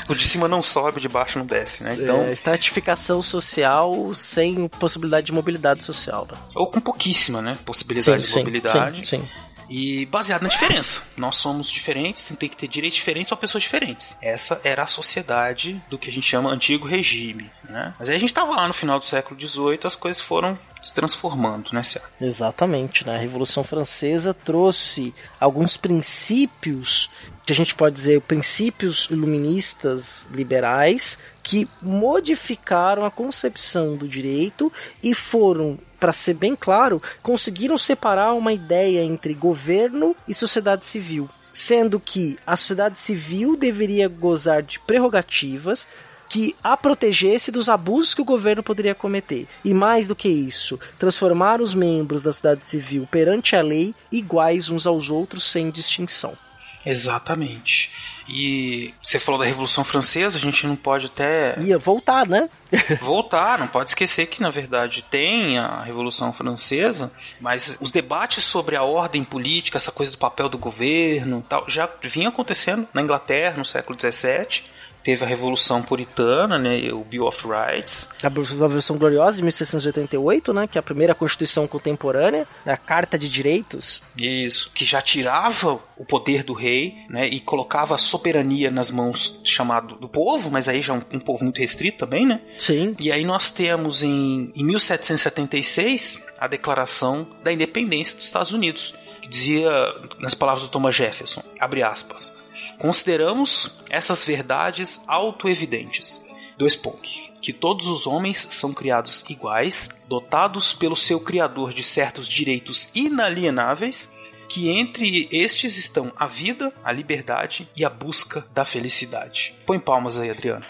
o 0.09 0.15
de 0.15 0.27
cima 0.27 0.47
não 0.47 0.61
sobe, 0.61 0.97
o 0.97 1.01
de 1.01 1.09
baixo 1.09 1.37
não 1.39 1.45
desce, 1.45 1.83
né? 1.83 1.97
Então, 1.99 2.23
É, 2.23 2.31
estratificação 2.31 3.21
social 3.21 4.13
sem 4.13 4.67
possibilidade 4.67 5.27
de 5.27 5.31
mobilidade 5.33 5.83
social. 5.83 6.27
Né? 6.31 6.37
ou 6.55 6.67
com 6.67 6.79
pouquíssima, 6.79 7.41
né? 7.41 7.57
Possibilidade 7.65 8.23
de 8.23 8.35
mobilidade. 8.35 8.97
sim, 8.97 9.17
sim. 9.17 9.29
E 9.69 10.05
baseado 10.05 10.43
na 10.43 10.49
diferença. 10.49 11.01
Nós 11.15 11.35
somos 11.35 11.69
diferentes, 11.69 12.23
tem 12.23 12.49
que 12.49 12.55
ter 12.57 12.67
direitos 12.67 12.97
diferentes 12.97 13.29
para 13.29 13.37
pessoas 13.37 13.63
diferentes. 13.63 14.15
Essa 14.21 14.59
era 14.63 14.83
a 14.83 14.87
sociedade 14.87 15.81
do 15.89 15.97
que 15.97 16.09
a 16.09 16.13
gente 16.13 16.27
chama 16.27 16.49
antigo 16.49 16.87
regime, 16.87 17.51
né? 17.63 17.93
Mas 17.99 18.09
aí 18.09 18.15
a 18.15 18.19
gente 18.19 18.33
tava 18.33 18.55
lá 18.55 18.67
no 18.67 18.73
final 18.73 18.99
do 18.99 19.05
século 19.05 19.39
XVIII, 19.39 19.79
as 19.83 19.95
coisas 19.95 20.21
foram 20.21 20.57
se 20.81 20.93
transformando, 20.93 21.69
né, 21.73 21.83
Cia? 21.83 22.01
Exatamente, 22.21 23.05
né? 23.05 23.15
A 23.15 23.19
Revolução 23.19 23.63
Francesa 23.63 24.33
trouxe 24.33 25.13
alguns 25.39 25.75
princípios, 25.75 27.09
que 27.45 27.51
a 27.51 27.55
gente 27.55 27.75
pode 27.75 27.95
dizer 27.95 28.21
princípios 28.21 29.07
iluministas 29.09 30.27
liberais, 30.31 31.17
que 31.47 31.65
modificaram 31.81 33.05
a 33.05 33.09
concepção 33.09 33.95
do 33.95 34.05
direito 34.05 34.69
e 35.01 35.15
foram, 35.15 35.79
para 35.97 36.11
ser 36.11 36.33
bem 36.33 36.57
claro, 36.57 37.01
conseguiram 37.23 37.77
separar 37.77 38.33
uma 38.33 38.51
ideia 38.51 39.01
entre 39.01 39.33
governo 39.33 40.13
e 40.27 40.33
sociedade 40.33 40.83
civil. 40.83 41.29
Sendo 41.53 42.01
que 42.01 42.37
a 42.45 42.57
sociedade 42.57 42.99
civil 42.99 43.55
deveria 43.55 44.09
gozar 44.09 44.61
de 44.61 44.77
prerrogativas 44.81 45.87
que 46.27 46.53
a 46.61 46.75
protegesse 46.75 47.49
dos 47.49 47.69
abusos 47.69 48.13
que 48.13 48.21
o 48.21 48.25
governo 48.25 48.61
poderia 48.61 48.93
cometer. 48.93 49.47
E 49.63 49.73
mais 49.73 50.05
do 50.05 50.17
que 50.17 50.27
isso, 50.27 50.77
transformar 50.99 51.61
os 51.61 51.73
membros 51.73 52.21
da 52.21 52.33
sociedade 52.33 52.65
civil 52.65 53.07
perante 53.09 53.55
a 53.55 53.61
lei 53.61 53.95
iguais 54.11 54.69
uns 54.69 54.85
aos 54.85 55.09
outros 55.09 55.49
sem 55.49 55.71
distinção. 55.71 56.37
Exatamente. 56.85 57.91
E 58.27 58.93
você 59.01 59.19
falou 59.19 59.39
da 59.39 59.45
Revolução 59.45 59.85
Francesa, 59.85 60.37
a 60.37 60.41
gente 60.41 60.67
não 60.67 60.75
pode 60.75 61.05
até 61.05 61.57
Ia 61.61 61.77
voltar, 61.77 62.27
né? 62.27 62.49
voltar, 63.01 63.57
não 63.57 63.67
pode 63.67 63.91
esquecer 63.91 64.25
que 64.25 64.41
na 64.41 64.49
verdade 64.49 65.01
tem 65.01 65.57
a 65.57 65.81
Revolução 65.81 66.33
Francesa, 66.33 67.09
mas 67.39 67.77
os 67.79 67.89
debates 67.89 68.43
sobre 68.43 68.75
a 68.75 68.83
ordem 68.83 69.23
política, 69.23 69.77
essa 69.77 69.93
coisa 69.93 70.11
do 70.11 70.17
papel 70.17 70.49
do 70.49 70.57
governo, 70.57 71.43
tal, 71.47 71.63
já 71.69 71.89
vinha 72.03 72.27
acontecendo 72.27 72.85
na 72.93 73.01
Inglaterra 73.01 73.57
no 73.57 73.65
século 73.65 73.97
XVII. 73.97 74.76
Teve 75.07 75.23
a 75.23 75.27
Revolução 75.27 75.81
Puritana, 75.81 76.59
né, 76.59 76.91
o 76.91 77.01
Bill 77.01 77.27
of 77.27 77.41
Rights. 77.47 78.09
A 78.21 78.27
Revolução 78.27 78.97
Gloriosa 78.97 79.37
de 79.37 79.43
1688, 79.43 80.51
né? 80.51 80.67
Que 80.67 80.77
é 80.77 80.81
a 80.81 80.83
primeira 80.83 81.15
Constituição 81.15 81.65
contemporânea, 81.65 82.45
né, 82.65 82.73
a 82.73 82.77
Carta 82.77 83.17
de 83.17 83.29
Direitos. 83.29 84.03
Isso, 84.17 84.69
que 84.75 84.83
já 84.83 85.01
tirava 85.01 85.79
o 85.95 86.03
poder 86.03 86.43
do 86.43 86.51
rei, 86.51 87.05
né, 87.09 87.25
e 87.25 87.39
colocava 87.39 87.95
a 87.95 87.97
soberania 87.97 88.69
nas 88.69 88.91
mãos 88.91 89.39
chamado 89.45 89.95
do 89.95 90.09
povo, 90.09 90.51
mas 90.51 90.67
aí 90.67 90.81
já 90.81 90.91
um, 90.91 91.01
um 91.13 91.21
povo 91.21 91.45
muito 91.45 91.59
restrito 91.59 91.99
também, 91.99 92.27
né? 92.27 92.41
Sim. 92.57 92.93
E 92.99 93.09
aí 93.09 93.23
nós 93.23 93.49
temos 93.49 94.03
em, 94.03 94.51
em 94.53 94.63
1776 94.65 96.21
a 96.37 96.49
Declaração 96.49 97.25
da 97.45 97.53
Independência 97.53 98.17
dos 98.17 98.25
Estados 98.25 98.51
Unidos, 98.51 98.93
que 99.21 99.29
dizia, 99.29 99.71
nas 100.19 100.33
palavras 100.33 100.65
do 100.65 100.69
Thomas 100.69 100.93
Jefferson, 100.93 101.41
abre 101.57 101.81
aspas, 101.81 102.35
consideramos 102.77 103.71
essas 103.89 104.23
verdades 104.23 104.99
autoevidentes. 105.07 106.19
Dois 106.57 106.75
pontos. 106.75 107.31
Que 107.41 107.53
todos 107.53 107.87
os 107.87 108.07
homens 108.07 108.47
são 108.49 108.73
criados 108.73 109.23
iguais, 109.29 109.89
dotados 110.07 110.73
pelo 110.73 110.95
seu 110.95 111.19
Criador 111.19 111.71
de 111.71 111.83
certos 111.83 112.27
direitos 112.27 112.89
inalienáveis, 112.95 114.09
que 114.49 114.69
entre 114.69 115.27
estes 115.31 115.77
estão 115.77 116.11
a 116.15 116.25
vida, 116.25 116.73
a 116.83 116.91
liberdade 116.91 117.67
e 117.75 117.85
a 117.85 117.89
busca 117.89 118.45
da 118.53 118.65
felicidade. 118.65 119.55
Põe 119.65 119.79
palmas 119.79 120.17
aí, 120.17 120.29
Adriano. 120.29 120.65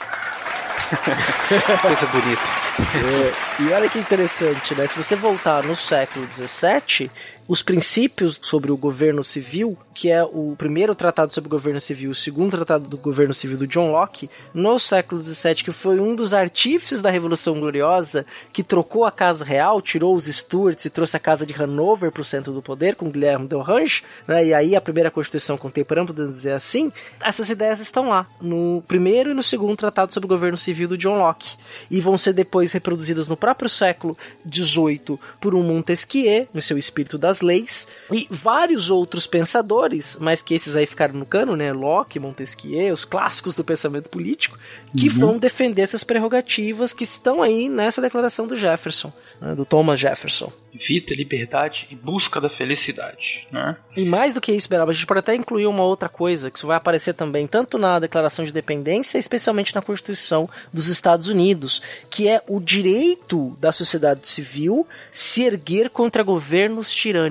Coisa 1.82 2.06
bonita. 2.08 2.41
É, 2.80 3.63
e 3.63 3.74
olha 3.74 3.89
que 3.89 4.00
interessante, 4.00 4.76
né? 4.76 4.88
Se 4.88 4.96
você 4.96 5.15
voltar 5.15 5.63
no 5.63 5.76
século 5.76 6.28
XVII, 6.32 7.10
os 7.48 7.64
princípios 7.64 8.38
sobre 8.42 8.72
o 8.72 8.78
governo 8.78 9.24
civil, 9.24 9.78
que 9.94 10.12
é 10.12 10.22
o 10.24 10.54
primeiro 10.58 10.94
tratado 10.94 11.34
sobre 11.34 11.48
o 11.48 11.52
governo 11.52 11.80
civil, 11.80 12.12
o 12.12 12.16
segundo 12.16 12.52
tratado 12.52 12.88
do 12.88 12.98
governo 12.98 13.34
civil 13.34 13.58
do 13.58 13.66
John 13.66 13.92
Locke, 13.92 14.30
no 14.54 14.78
século 14.78 15.22
XVII, 15.22 15.56
que 15.56 15.72
foi 15.72 16.00
um 16.00 16.14
dos 16.14 16.34
artífices 16.34 17.02
da 17.02 17.10
Revolução 17.10 17.60
Gloriosa, 17.60 18.26
que 18.52 18.64
trocou 18.64 19.06
a 19.06 19.12
Casa 19.12 19.46
Real, 19.46 19.82
tirou 19.82 20.16
os 20.16 20.26
Stuarts 20.26 20.86
e 20.86 20.90
trouxe 20.90 21.16
a 21.16 21.20
Casa 21.20 21.46
de 21.46 21.54
Hanover 21.54 22.12
para 22.12 22.22
o 22.22 22.26
centro 22.26 22.52
do 22.52 22.62
poder, 22.62 22.96
com 22.96 23.10
Guilherme 23.10 23.48
de 23.48 23.56
Orange, 23.56 24.04
né? 24.28 24.46
e 24.46 24.54
aí 24.54 24.76
a 24.76 24.82
primeira 24.82 25.10
Constituição 25.10 25.58
contemporânea, 25.58 26.08
podemos 26.08 26.36
dizer 26.36 26.52
assim, 26.52 26.92
essas 27.22 27.50
ideias 27.50 27.80
estão 27.80 28.10
lá, 28.10 28.28
no 28.42 28.84
primeiro 28.88 29.32
e 29.32 29.34
no 29.34 29.44
segundo 29.44 29.78
tratado 29.78 30.14
sobre 30.14 30.26
o 30.26 30.30
governo 30.30 30.58
civil 30.58 30.88
do 30.88 30.98
John 30.98 31.18
Locke, 31.18 31.56
e 31.90 32.02
vão 32.02 32.18
ser 32.18 32.34
depois 32.34 32.74
reproduzidas 32.74 33.28
no 33.28 33.38
próprio 33.38 33.70
século 33.70 34.18
XVIII 34.52 35.18
por 35.40 35.56
um 35.56 35.64
Montesquieu, 35.64 36.48
no 36.54 36.62
seu 36.62 36.78
Espírito 36.78 37.18
das 37.18 37.37
das 37.38 37.41
leis. 37.41 37.88
E 38.12 38.28
vários 38.30 38.89
outros 38.89 39.28
pensadores, 39.28 40.17
mas 40.19 40.41
que 40.41 40.54
esses 40.54 40.76
aí 40.76 40.86
ficaram 40.86 41.15
no 41.15 41.26
cano, 41.26 41.56
né? 41.56 41.71
Locke, 41.71 42.19
Montesquieu, 42.19 42.93
os 42.93 43.06
clássicos 43.06 43.56
do 43.56 43.63
pensamento 43.63 44.10
político, 44.10 44.58
que 44.95 45.08
uhum. 45.10 45.15
vão 45.15 45.39
defender 45.39 45.82
essas 45.82 46.04
prerrogativas 46.04 46.93
que 46.93 47.04
estão 47.04 47.41
aí 47.41 47.69
nessa 47.69 48.02
declaração 48.02 48.47
do 48.47 48.56
Jefferson, 48.56 49.12
né? 49.41 49.56
do 49.56 49.65
Thomas 49.65 50.00
Jefferson 50.00 50.52
vida, 50.78 51.13
liberdade 51.13 51.88
e 51.89 51.95
busca 51.95 52.39
da 52.39 52.47
felicidade, 52.47 53.47
né? 53.52 53.76
E 53.95 54.06
mais 54.06 54.34
do 54.34 54.39
que 54.39 54.52
isso, 54.52 54.69
Beraba, 54.69 54.91
a 54.91 54.93
gente 54.93 55.06
pode 55.06 55.19
até 55.19 55.36
incluir 55.36 55.65
uma 55.65 55.84
outra 55.84 56.08
coisa, 56.08 56.52
que 56.52 56.58
isso 56.58 56.67
vai 56.67 56.78
aparecer 56.78 57.13
também 57.13 57.47
tanto 57.47 57.78
na 57.78 58.00
Declaração 58.00 58.45
de 58.45 58.52
Independência, 58.52 59.17
especialmente 59.17 59.73
na 59.73 59.82
Constituição 59.82 60.50
dos 60.71 60.88
Estados 60.88 61.28
Unidos, 61.28 61.82
que 62.10 62.28
é 62.28 62.41
o 62.47 62.60
direito 62.60 63.58
da 63.60 63.71
sociedade 63.71 64.28
civil 64.28 64.88
se 65.12 65.43
erguer 65.43 65.89
contra 65.89 66.23
governos 66.23 66.91
tirânicos. 66.91 67.27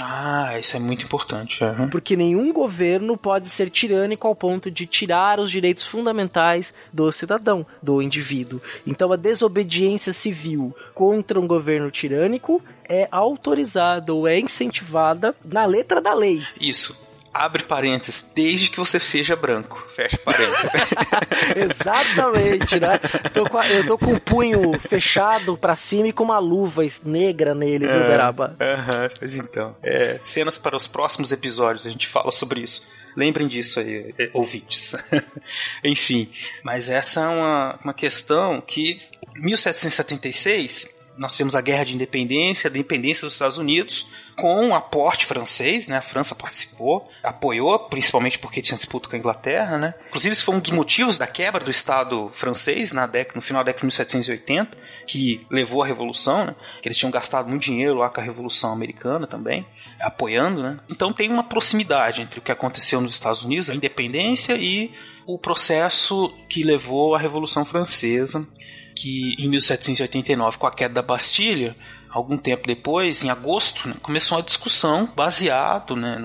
Ah, 0.00 0.58
isso 0.58 0.76
é 0.76 0.80
muito 0.80 1.04
importante. 1.04 1.62
Uhum. 1.62 1.88
Porque 1.88 2.16
nenhum 2.16 2.52
governo 2.52 3.16
pode 3.16 3.48
ser 3.48 3.70
tirânico 3.70 4.26
ao 4.26 4.34
ponto 4.34 4.70
de 4.70 4.86
tirar 4.86 5.40
os 5.40 5.50
direitos 5.50 5.84
fundamentais 5.84 6.72
do 6.92 7.10
cidadão, 7.12 7.66
do 7.82 8.02
indivíduo. 8.02 8.60
Então 8.86 9.12
a 9.12 9.16
desobediência 9.16 10.12
civil 10.12 10.74
contra 10.94 11.40
um 11.40 11.46
governo 11.46 11.90
tirânico 11.90 12.62
é 12.88 13.08
autorizada 13.10 14.12
ou 14.12 14.28
é 14.28 14.38
incentivada 14.38 15.34
na 15.44 15.64
letra 15.64 16.00
da 16.00 16.14
lei. 16.14 16.42
Isso. 16.60 17.04
Abre 17.34 17.64
parênteses, 17.64 18.24
desde 18.32 18.70
que 18.70 18.78
você 18.78 19.00
seja 19.00 19.34
branco. 19.34 19.84
Fecha 19.92 20.16
parênteses. 20.16 20.70
Exatamente, 21.56 22.78
né? 22.78 22.98
Tô 23.32 23.58
a, 23.58 23.68
eu 23.68 23.84
tô 23.84 23.98
com 23.98 24.14
o 24.14 24.20
punho 24.20 24.78
fechado 24.78 25.56
para 25.56 25.74
cima 25.74 26.06
e 26.06 26.12
com 26.12 26.22
uma 26.22 26.38
luva 26.38 26.82
negra 27.04 27.52
nele, 27.52 27.88
viu, 27.88 27.96
é, 27.96 28.08
Beraba? 28.08 28.56
Aham, 28.60 29.10
pois 29.18 29.36
então. 29.36 29.74
É, 29.82 30.16
cenas 30.18 30.56
para 30.56 30.76
os 30.76 30.86
próximos 30.86 31.32
episódios, 31.32 31.84
a 31.84 31.90
gente 31.90 32.06
fala 32.06 32.30
sobre 32.30 32.60
isso. 32.60 32.86
Lembrem 33.16 33.48
disso 33.48 33.80
aí, 33.80 34.14
é, 34.16 34.30
ouvintes. 34.32 34.94
Enfim, 35.82 36.30
mas 36.62 36.88
essa 36.88 37.22
é 37.22 37.26
uma, 37.26 37.80
uma 37.82 37.94
questão 37.94 38.60
que 38.60 39.02
1776 39.34 40.93
nós 41.16 41.32
tivemos 41.32 41.54
a 41.54 41.60
Guerra 41.60 41.84
de 41.84 41.94
Independência, 41.94 42.68
a 42.68 42.70
independência 42.70 43.26
dos 43.26 43.34
Estados 43.34 43.58
Unidos, 43.58 44.06
com 44.36 44.66
um 44.66 44.74
aporte 44.74 45.26
francês, 45.26 45.86
né? 45.86 45.98
A 45.98 46.02
França 46.02 46.34
participou, 46.34 47.08
apoiou, 47.22 47.78
principalmente 47.88 48.38
porque 48.38 48.60
tinha 48.60 48.76
disputa 48.76 49.08
com 49.08 49.14
a 49.14 49.18
Inglaterra, 49.18 49.78
né? 49.78 49.94
Inclusive, 50.08 50.32
isso 50.32 50.44
foi 50.44 50.56
um 50.56 50.60
dos 50.60 50.72
motivos 50.72 51.16
da 51.16 51.26
quebra 51.26 51.62
do 51.62 51.70
Estado 51.70 52.30
francês 52.34 52.92
na 52.92 53.06
década, 53.06 53.36
no 53.36 53.42
final 53.42 53.62
da 53.62 53.66
década 53.66 53.80
de 53.80 53.86
1780, 53.86 54.76
que 55.06 55.46
levou 55.50 55.82
à 55.82 55.86
Revolução, 55.86 56.46
né? 56.46 56.54
Que 56.82 56.88
eles 56.88 56.98
tinham 56.98 57.10
gastado 57.10 57.48
muito 57.48 57.62
dinheiro 57.62 57.94
lá 57.94 58.10
com 58.10 58.20
a 58.20 58.24
Revolução 58.24 58.72
Americana 58.72 59.26
também, 59.26 59.64
apoiando, 60.00 60.62
né? 60.62 60.80
Então 60.88 61.12
tem 61.12 61.30
uma 61.30 61.44
proximidade 61.44 62.20
entre 62.20 62.40
o 62.40 62.42
que 62.42 62.52
aconteceu 62.52 63.00
nos 63.00 63.12
Estados 63.12 63.42
Unidos, 63.42 63.70
a 63.70 63.74
independência 63.74 64.54
e 64.56 64.92
o 65.26 65.38
processo 65.38 66.28
que 66.48 66.62
levou 66.62 67.14
à 67.14 67.18
Revolução 67.18 67.64
Francesa 67.64 68.46
que 68.94 69.34
em 69.38 69.48
1789, 69.48 70.58
com 70.58 70.66
a 70.66 70.70
queda 70.70 70.94
da 70.94 71.02
Bastilha, 71.02 71.76
algum 72.08 72.38
tempo 72.38 72.66
depois, 72.66 73.24
em 73.24 73.30
agosto, 73.30 73.88
né, 73.88 73.94
começou 74.00 74.38
uma 74.38 74.44
discussão 74.44 75.10
baseado 75.16 75.96
né, 75.96 76.16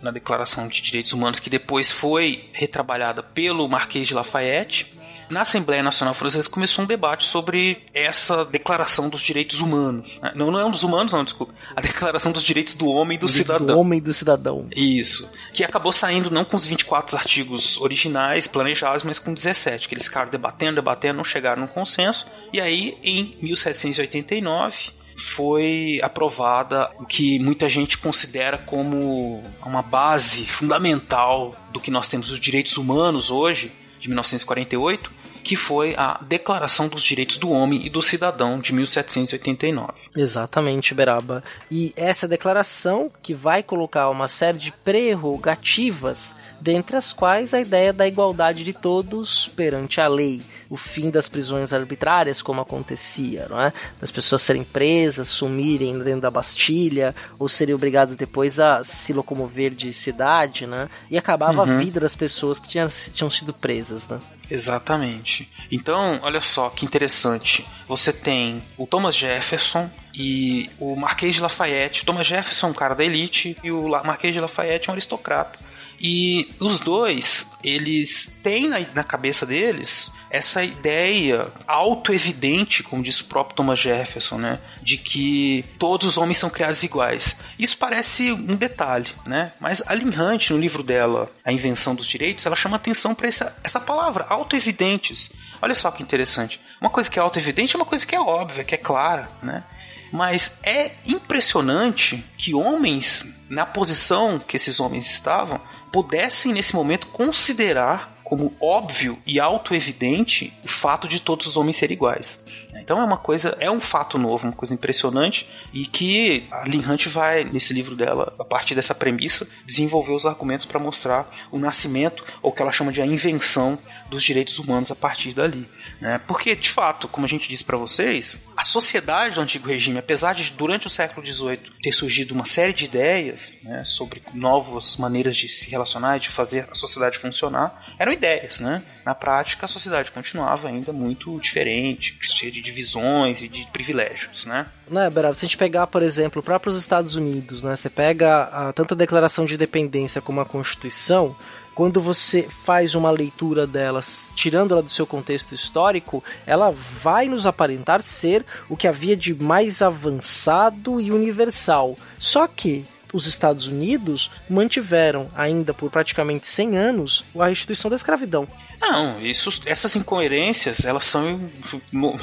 na 0.00 0.10
Declaração 0.10 0.66
de 0.66 0.80
Direitos 0.80 1.12
Humanos, 1.12 1.38
que 1.38 1.50
depois 1.50 1.92
foi 1.92 2.48
retrabalhada 2.52 3.22
pelo 3.22 3.68
Marquês 3.68 4.08
de 4.08 4.14
Lafayette, 4.14 4.94
na 5.30 5.42
Assembleia 5.42 5.82
Nacional 5.82 6.14
Francesa 6.14 6.48
começou 6.48 6.84
um 6.84 6.86
debate 6.86 7.24
sobre 7.24 7.78
essa 7.94 8.44
declaração 8.44 9.08
dos 9.08 9.20
direitos 9.20 9.60
humanos. 9.60 10.18
Né? 10.20 10.32
Não, 10.34 10.50
não 10.50 10.58
é 10.58 10.64
um 10.64 10.70
dos 10.70 10.82
humanos, 10.82 11.12
não, 11.12 11.24
desculpa. 11.24 11.54
A 11.74 11.80
declaração 11.80 12.32
dos 12.32 12.42
direitos 12.42 12.74
do 12.74 12.86
homem 12.86 13.16
e 13.16 13.20
do 13.20 13.26
direitos 13.26 13.52
cidadão. 13.52 13.76
Do 13.76 13.80
homem 13.80 13.98
e 13.98 14.02
do 14.02 14.12
cidadão. 14.12 14.68
Isso. 14.74 15.30
Que 15.52 15.64
acabou 15.64 15.92
saindo 15.92 16.30
não 16.30 16.44
com 16.44 16.56
os 16.56 16.66
24 16.66 17.16
artigos 17.16 17.80
originais, 17.80 18.46
planejados, 18.46 19.04
mas 19.04 19.18
com 19.18 19.32
17. 19.32 19.88
Que 19.88 19.94
eles 19.94 20.04
ficaram 20.04 20.30
debatendo, 20.30 20.76
debatendo, 20.76 21.18
não 21.18 21.24
chegaram 21.24 21.62
num 21.62 21.68
consenso. 21.68 22.26
E 22.52 22.60
aí, 22.60 22.98
em 23.02 23.36
1789 23.40 25.00
foi 25.20 26.00
aprovada 26.02 26.90
o 26.98 27.04
que 27.04 27.38
muita 27.38 27.68
gente 27.68 27.98
considera 27.98 28.56
como 28.56 29.42
uma 29.64 29.82
base 29.82 30.46
fundamental 30.46 31.54
do 31.72 31.78
que 31.78 31.90
nós 31.90 32.08
temos 32.08 32.30
os 32.30 32.40
direitos 32.40 32.78
humanos 32.78 33.30
hoje, 33.30 33.70
de 34.00 34.08
1948, 34.08 35.12
que 35.42 35.56
foi 35.56 35.94
a 35.96 36.20
Declaração 36.26 36.88
dos 36.88 37.02
Direitos 37.02 37.36
do 37.36 37.50
Homem 37.50 37.86
e 37.86 37.90
do 37.90 38.02
Cidadão 38.02 38.58
de 38.58 38.72
1789. 38.72 39.92
Exatamente, 40.16 40.94
Beraba. 40.94 41.42
E 41.70 41.92
essa 41.96 42.28
declaração 42.28 43.10
que 43.22 43.34
vai 43.34 43.62
colocar 43.62 44.08
uma 44.10 44.28
série 44.28 44.58
de 44.58 44.72
prerrogativas, 44.72 46.34
dentre 46.60 46.96
as 46.96 47.12
quais 47.12 47.54
a 47.54 47.60
ideia 47.60 47.92
da 47.92 48.06
igualdade 48.06 48.62
de 48.64 48.72
todos 48.72 49.48
perante 49.48 50.00
a 50.00 50.08
lei 50.08 50.42
o 50.70 50.76
fim 50.76 51.10
das 51.10 51.28
prisões 51.28 51.72
arbitrárias, 51.72 52.40
como 52.40 52.60
acontecia, 52.60 53.48
não 53.50 53.60
é? 53.60 53.72
Das 54.00 54.12
pessoas 54.12 54.40
serem 54.40 54.62
presas, 54.62 55.28
sumirem 55.28 55.98
dentro 55.98 56.20
da 56.20 56.30
Bastilha, 56.30 57.12
ou 57.40 57.48
serem 57.48 57.74
obrigadas 57.74 58.14
depois 58.14 58.60
a 58.60 58.84
se 58.84 59.12
locomover 59.12 59.72
de 59.72 59.92
cidade, 59.92 60.68
né? 60.68 60.88
E 61.10 61.18
acabava 61.18 61.64
uhum. 61.64 61.74
a 61.74 61.76
vida 61.78 61.98
das 61.98 62.14
pessoas 62.14 62.60
que 62.60 62.68
tinham, 62.68 62.86
tinham 63.12 63.28
sido 63.28 63.52
presas, 63.52 64.06
né? 64.06 64.20
Exatamente. 64.48 65.50
Então, 65.72 66.20
olha 66.22 66.40
só 66.40 66.70
que 66.70 66.84
interessante. 66.84 67.66
Você 67.88 68.12
tem 68.12 68.62
o 68.78 68.86
Thomas 68.86 69.16
Jefferson 69.16 69.90
e 70.14 70.70
o 70.78 70.94
Marquês 70.94 71.34
de 71.34 71.40
Lafayette. 71.40 72.02
O 72.02 72.06
Thomas 72.06 72.26
Jefferson 72.28 72.68
é 72.68 72.70
um 72.70 72.74
cara 72.74 72.94
da 72.94 73.04
elite 73.04 73.56
e 73.64 73.72
o 73.72 73.88
Marquês 73.88 74.32
de 74.32 74.40
Lafayette 74.40 74.88
é 74.88 74.92
um 74.92 74.94
aristocrata. 74.94 75.58
E 76.00 76.48
os 76.60 76.78
dois, 76.80 77.50
eles 77.62 78.40
têm 78.42 78.68
na, 78.68 78.78
na 78.94 79.04
cabeça 79.04 79.44
deles 79.44 80.10
essa 80.30 80.62
ideia 80.62 81.48
auto-evidente, 81.66 82.84
como 82.84 83.02
disse 83.02 83.22
o 83.22 83.26
próprio 83.26 83.56
Thomas 83.56 83.80
Jefferson, 83.80 84.38
né? 84.38 84.60
De 84.80 84.96
que 84.96 85.64
todos 85.78 86.06
os 86.06 86.16
homens 86.16 86.38
são 86.38 86.48
criados 86.48 86.82
iguais. 86.84 87.36
Isso 87.58 87.76
parece 87.76 88.30
um 88.30 88.54
detalhe, 88.54 89.10
né? 89.26 89.52
Mas 89.60 89.82
a 89.86 89.92
Lynn 89.92 90.12
Hunt, 90.16 90.50
no 90.50 90.58
livro 90.58 90.82
dela, 90.84 91.28
A 91.44 91.50
Invenção 91.50 91.94
dos 91.94 92.06
Direitos, 92.06 92.46
ela 92.46 92.54
chama 92.54 92.76
atenção 92.76 93.14
para 93.14 93.26
essa, 93.26 93.56
essa 93.64 93.80
palavra, 93.80 94.24
auto-evidentes. 94.28 95.30
Olha 95.60 95.74
só 95.74 95.90
que 95.90 96.02
interessante. 96.02 96.60
Uma 96.80 96.90
coisa 96.90 97.10
que 97.10 97.18
é 97.18 97.22
auto-evidente 97.22 97.74
é 97.74 97.78
uma 97.78 97.84
coisa 97.84 98.06
que 98.06 98.14
é 98.14 98.20
óbvia, 98.20 98.64
que 98.64 98.74
é 98.74 98.78
clara, 98.78 99.28
né? 99.42 99.64
Mas 100.12 100.58
é 100.62 100.92
impressionante 101.06 102.24
que 102.36 102.54
homens, 102.54 103.26
na 103.48 103.66
posição 103.66 104.38
que 104.38 104.56
esses 104.56 104.80
homens 104.80 105.10
estavam, 105.10 105.60
pudessem 105.92 106.52
nesse 106.52 106.74
momento 106.74 107.06
considerar 107.08 108.19
como 108.30 108.54
óbvio 108.60 109.18
e 109.26 109.40
auto-evidente 109.40 110.52
o 110.64 110.68
fato 110.68 111.08
de 111.08 111.18
todos 111.18 111.48
os 111.48 111.56
homens 111.56 111.74
serem 111.74 111.96
iguais. 111.96 112.40
Então 112.74 113.00
é 113.00 113.04
uma 113.04 113.16
coisa, 113.16 113.56
é 113.58 113.70
um 113.70 113.80
fato 113.80 114.18
novo, 114.18 114.46
uma 114.46 114.52
coisa 114.52 114.74
impressionante 114.74 115.48
e 115.72 115.86
que 115.86 116.46
a 116.50 116.64
Lynn 116.64 116.88
Hunt 116.88 117.06
vai, 117.08 117.44
nesse 117.44 117.72
livro 117.72 117.96
dela, 117.96 118.34
a 118.38 118.44
partir 118.44 118.74
dessa 118.74 118.94
premissa, 118.94 119.46
desenvolver 119.66 120.12
os 120.12 120.26
argumentos 120.26 120.66
para 120.66 120.78
mostrar 120.78 121.28
o 121.50 121.58
nascimento, 121.58 122.24
ou 122.42 122.50
o 122.50 122.54
que 122.54 122.62
ela 122.62 122.72
chama 122.72 122.92
de 122.92 123.02
a 123.02 123.06
invenção 123.06 123.78
dos 124.08 124.22
direitos 124.22 124.58
humanos 124.58 124.90
a 124.90 124.96
partir 124.96 125.32
dali. 125.32 125.68
Né? 126.00 126.20
Porque, 126.26 126.54
de 126.54 126.68
fato, 126.68 127.08
como 127.08 127.26
a 127.26 127.28
gente 127.28 127.48
disse 127.48 127.64
para 127.64 127.76
vocês, 127.76 128.36
a 128.56 128.62
sociedade 128.62 129.36
do 129.36 129.40
antigo 129.40 129.68
regime, 129.68 129.98
apesar 129.98 130.34
de 130.34 130.50
durante 130.52 130.86
o 130.86 130.90
século 130.90 131.24
XVIII 131.26 131.60
ter 131.82 131.92
surgido 131.92 132.34
uma 132.34 132.44
série 132.44 132.72
de 132.72 132.84
ideias 132.84 133.56
né, 133.62 133.84
sobre 133.84 134.22
novas 134.34 134.96
maneiras 134.96 135.36
de 135.36 135.48
se 135.48 135.70
relacionar 135.70 136.16
e 136.16 136.20
de 136.20 136.28
fazer 136.28 136.66
a 136.70 136.74
sociedade 136.74 137.18
funcionar, 137.18 137.86
eram 137.98 138.12
ideias, 138.12 138.60
né? 138.60 138.82
Na 139.10 139.14
prática, 139.16 139.64
a 139.64 139.68
sociedade 139.68 140.12
continuava 140.12 140.68
ainda 140.68 140.92
muito 140.92 141.36
diferente, 141.40 142.16
cheia 142.20 142.52
de 142.52 142.62
divisões 142.62 143.42
e 143.42 143.48
de 143.48 143.66
privilégios, 143.72 144.46
né? 144.46 144.68
Né, 144.88 145.10
Beraba, 145.10 145.34
se 145.34 145.44
a 145.44 145.48
gente 145.48 145.58
pegar, 145.58 145.88
por 145.88 146.00
exemplo, 146.00 146.40
próprios 146.40 146.76
Estados 146.76 147.16
Unidos, 147.16 147.64
né? 147.64 147.74
Você 147.74 147.90
pega 147.90 148.44
a, 148.44 148.72
tanto 148.72 148.94
a 148.94 148.96
Declaração 148.96 149.46
de 149.46 149.54
Independência 149.54 150.22
como 150.22 150.40
a 150.40 150.46
Constituição, 150.46 151.34
quando 151.74 152.00
você 152.00 152.48
faz 152.64 152.94
uma 152.94 153.10
leitura 153.10 153.66
delas, 153.66 154.30
tirando 154.36 154.74
ela 154.74 154.82
do 154.82 154.90
seu 154.90 155.08
contexto 155.08 155.56
histórico, 155.56 156.22
ela 156.46 156.70
vai 156.70 157.26
nos 157.26 157.46
aparentar 157.46 158.02
ser 158.02 158.46
o 158.68 158.76
que 158.76 158.86
havia 158.86 159.16
de 159.16 159.34
mais 159.34 159.82
avançado 159.82 161.00
e 161.00 161.10
universal. 161.10 161.96
Só 162.16 162.46
que 162.46 162.86
os 163.12 163.26
Estados 163.26 163.66
Unidos 163.66 164.30
mantiveram, 164.48 165.28
ainda 165.34 165.74
por 165.74 165.90
praticamente 165.90 166.46
100 166.46 166.78
anos, 166.78 167.24
a 167.38 167.50
instituição 167.50 167.90
da 167.90 167.96
escravidão. 167.96 168.46
Não, 168.80 169.20
isso, 169.20 169.50
essas 169.66 169.94
incoerências, 169.94 170.84
elas 170.84 171.04
são. 171.04 171.38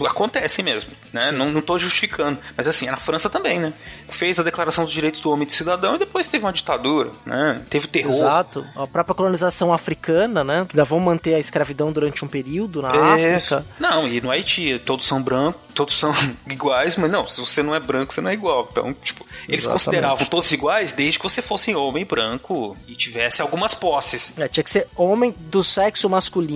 acontecem 0.10 0.65
mesmo, 0.65 0.89
né? 1.13 1.32
Não, 1.32 1.52
não 1.52 1.62
tô 1.62 1.78
justificando. 1.78 2.39
Mas 2.56 2.67
assim, 2.67 2.88
na 2.88 2.98
França 2.98 3.30
também, 3.30 3.60
né? 3.60 3.74
Fez 4.10 4.39
a 4.39 4.43
Declaração 4.43 4.84
dos 4.84 4.93
Direitos 4.93 5.22
do 5.22 5.30
Homem 5.30 5.43
e 5.43 5.46
do 5.46 5.54
Cidadão 5.54 5.96
e 5.96 6.00
depois 6.00 6.26
teve 6.26 6.43
uma 6.43 6.54
ditadura, 6.54 7.12
né? 7.26 7.62
Teve 7.70 7.88
terror. 7.88 8.12
Exato. 8.12 8.65
A 8.76 8.88
própria 8.88 9.13
colonização 9.13 9.72
africana, 9.72 10.43
né? 10.43 10.65
Que 10.67 10.76
ainda 10.76 10.84
vão 10.84 11.00
manter 11.00 11.36
a 11.36 11.39
escravidão 11.39 11.91
durante 11.91 12.26
um 12.26 12.28
período 12.28 12.82
na 12.82 13.17
é, 13.17 13.36
África. 13.36 13.65
Não, 13.80 14.08
e 14.08 14.20
no 14.20 14.32
Haiti, 14.32 14.82
todos 14.84 15.06
são 15.06 15.22
brancos, 15.22 15.62
todos 15.76 15.98
são 15.98 16.13
iguais, 16.50 16.96
mas 16.96 17.12
não, 17.12 17.28
se 17.28 17.39
você 17.39 17.62
não 17.62 17.76
é 17.76 17.80
branco, 17.80 18.13
você 18.13 18.22
não 18.22 18.32
é 18.32 18.34
igual. 18.34 18.67
Então, 18.72 18.93
tipo, 18.96 19.26
eles 19.48 19.63
Exatamente. 19.63 19.86
consideravam 19.86 20.26
todos 20.26 20.52
iguais 20.52 20.91
desde 20.91 21.20
que 21.20 21.24
você 21.24 21.41
fosse 21.41 21.74
homem 21.76 22.04
branco 22.04 22.76
e 22.88 22.96
tivesse 22.96 23.41
algumas 23.41 23.74
posses. 23.74 24.34
É, 24.38 24.48
tinha 24.48 24.63
que 24.63 24.70
ser 24.70 24.88
homem 24.96 25.34
do 25.38 25.63
sexo 25.63 26.10
masculino, 26.10 26.46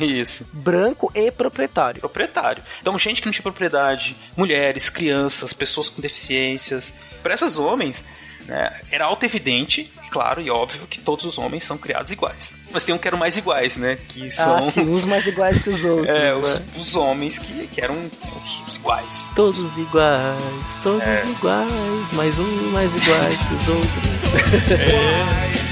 Isso. 0.00 0.46
branco 0.52 1.10
e 1.14 1.30
proprietário. 1.30 2.00
proprietário. 2.00 2.62
Então, 2.80 2.98
gente 2.98 3.20
que 3.20 3.26
não 3.26 3.32
tinha 3.32 3.42
propriedade, 3.42 4.16
mulheres, 4.36 4.88
crianças, 4.88 5.52
pessoas 5.52 5.88
com 5.88 6.00
deficiências. 6.00 6.92
Para 7.22 7.34
esses 7.34 7.56
homens, 7.58 8.04
né, 8.46 8.80
era 8.90 9.04
auto-evidente, 9.04 9.92
claro 10.10 10.40
e 10.40 10.50
óbvio, 10.50 10.82
que 10.88 10.98
todos 11.00 11.24
os 11.24 11.38
homens 11.38 11.62
são 11.64 11.78
criados 11.78 12.10
iguais. 12.10 12.56
Mas 12.72 12.82
tem 12.82 12.94
um 12.94 12.98
que 12.98 13.06
eram 13.06 13.18
mais 13.18 13.36
iguais, 13.36 13.76
né? 13.76 13.96
Que 14.08 14.30
são 14.30 14.56
Ah, 14.56 14.62
sim, 14.62 14.80
uns 14.88 15.04
mais 15.04 15.26
iguais 15.26 15.60
que 15.60 15.70
os 15.70 15.84
outros. 15.86 16.08
é, 16.08 16.12
né? 16.32 16.34
os, 16.34 16.60
os 16.76 16.96
homens 16.96 17.38
que, 17.38 17.66
que 17.68 17.80
eram 17.80 17.94
os, 17.94 18.68
os 18.68 18.76
iguais. 18.76 19.32
Todos 19.36 19.78
iguais, 19.78 20.80
todos 20.82 21.02
É. 21.02 21.24
iguais, 21.26 22.12
mais 22.12 22.38
um 22.38 22.70
mais 22.72 22.94
iguais 22.96 23.40
que 23.42 23.54
os 23.54 23.68
outros. 23.68 23.92
Todos 23.92 25.71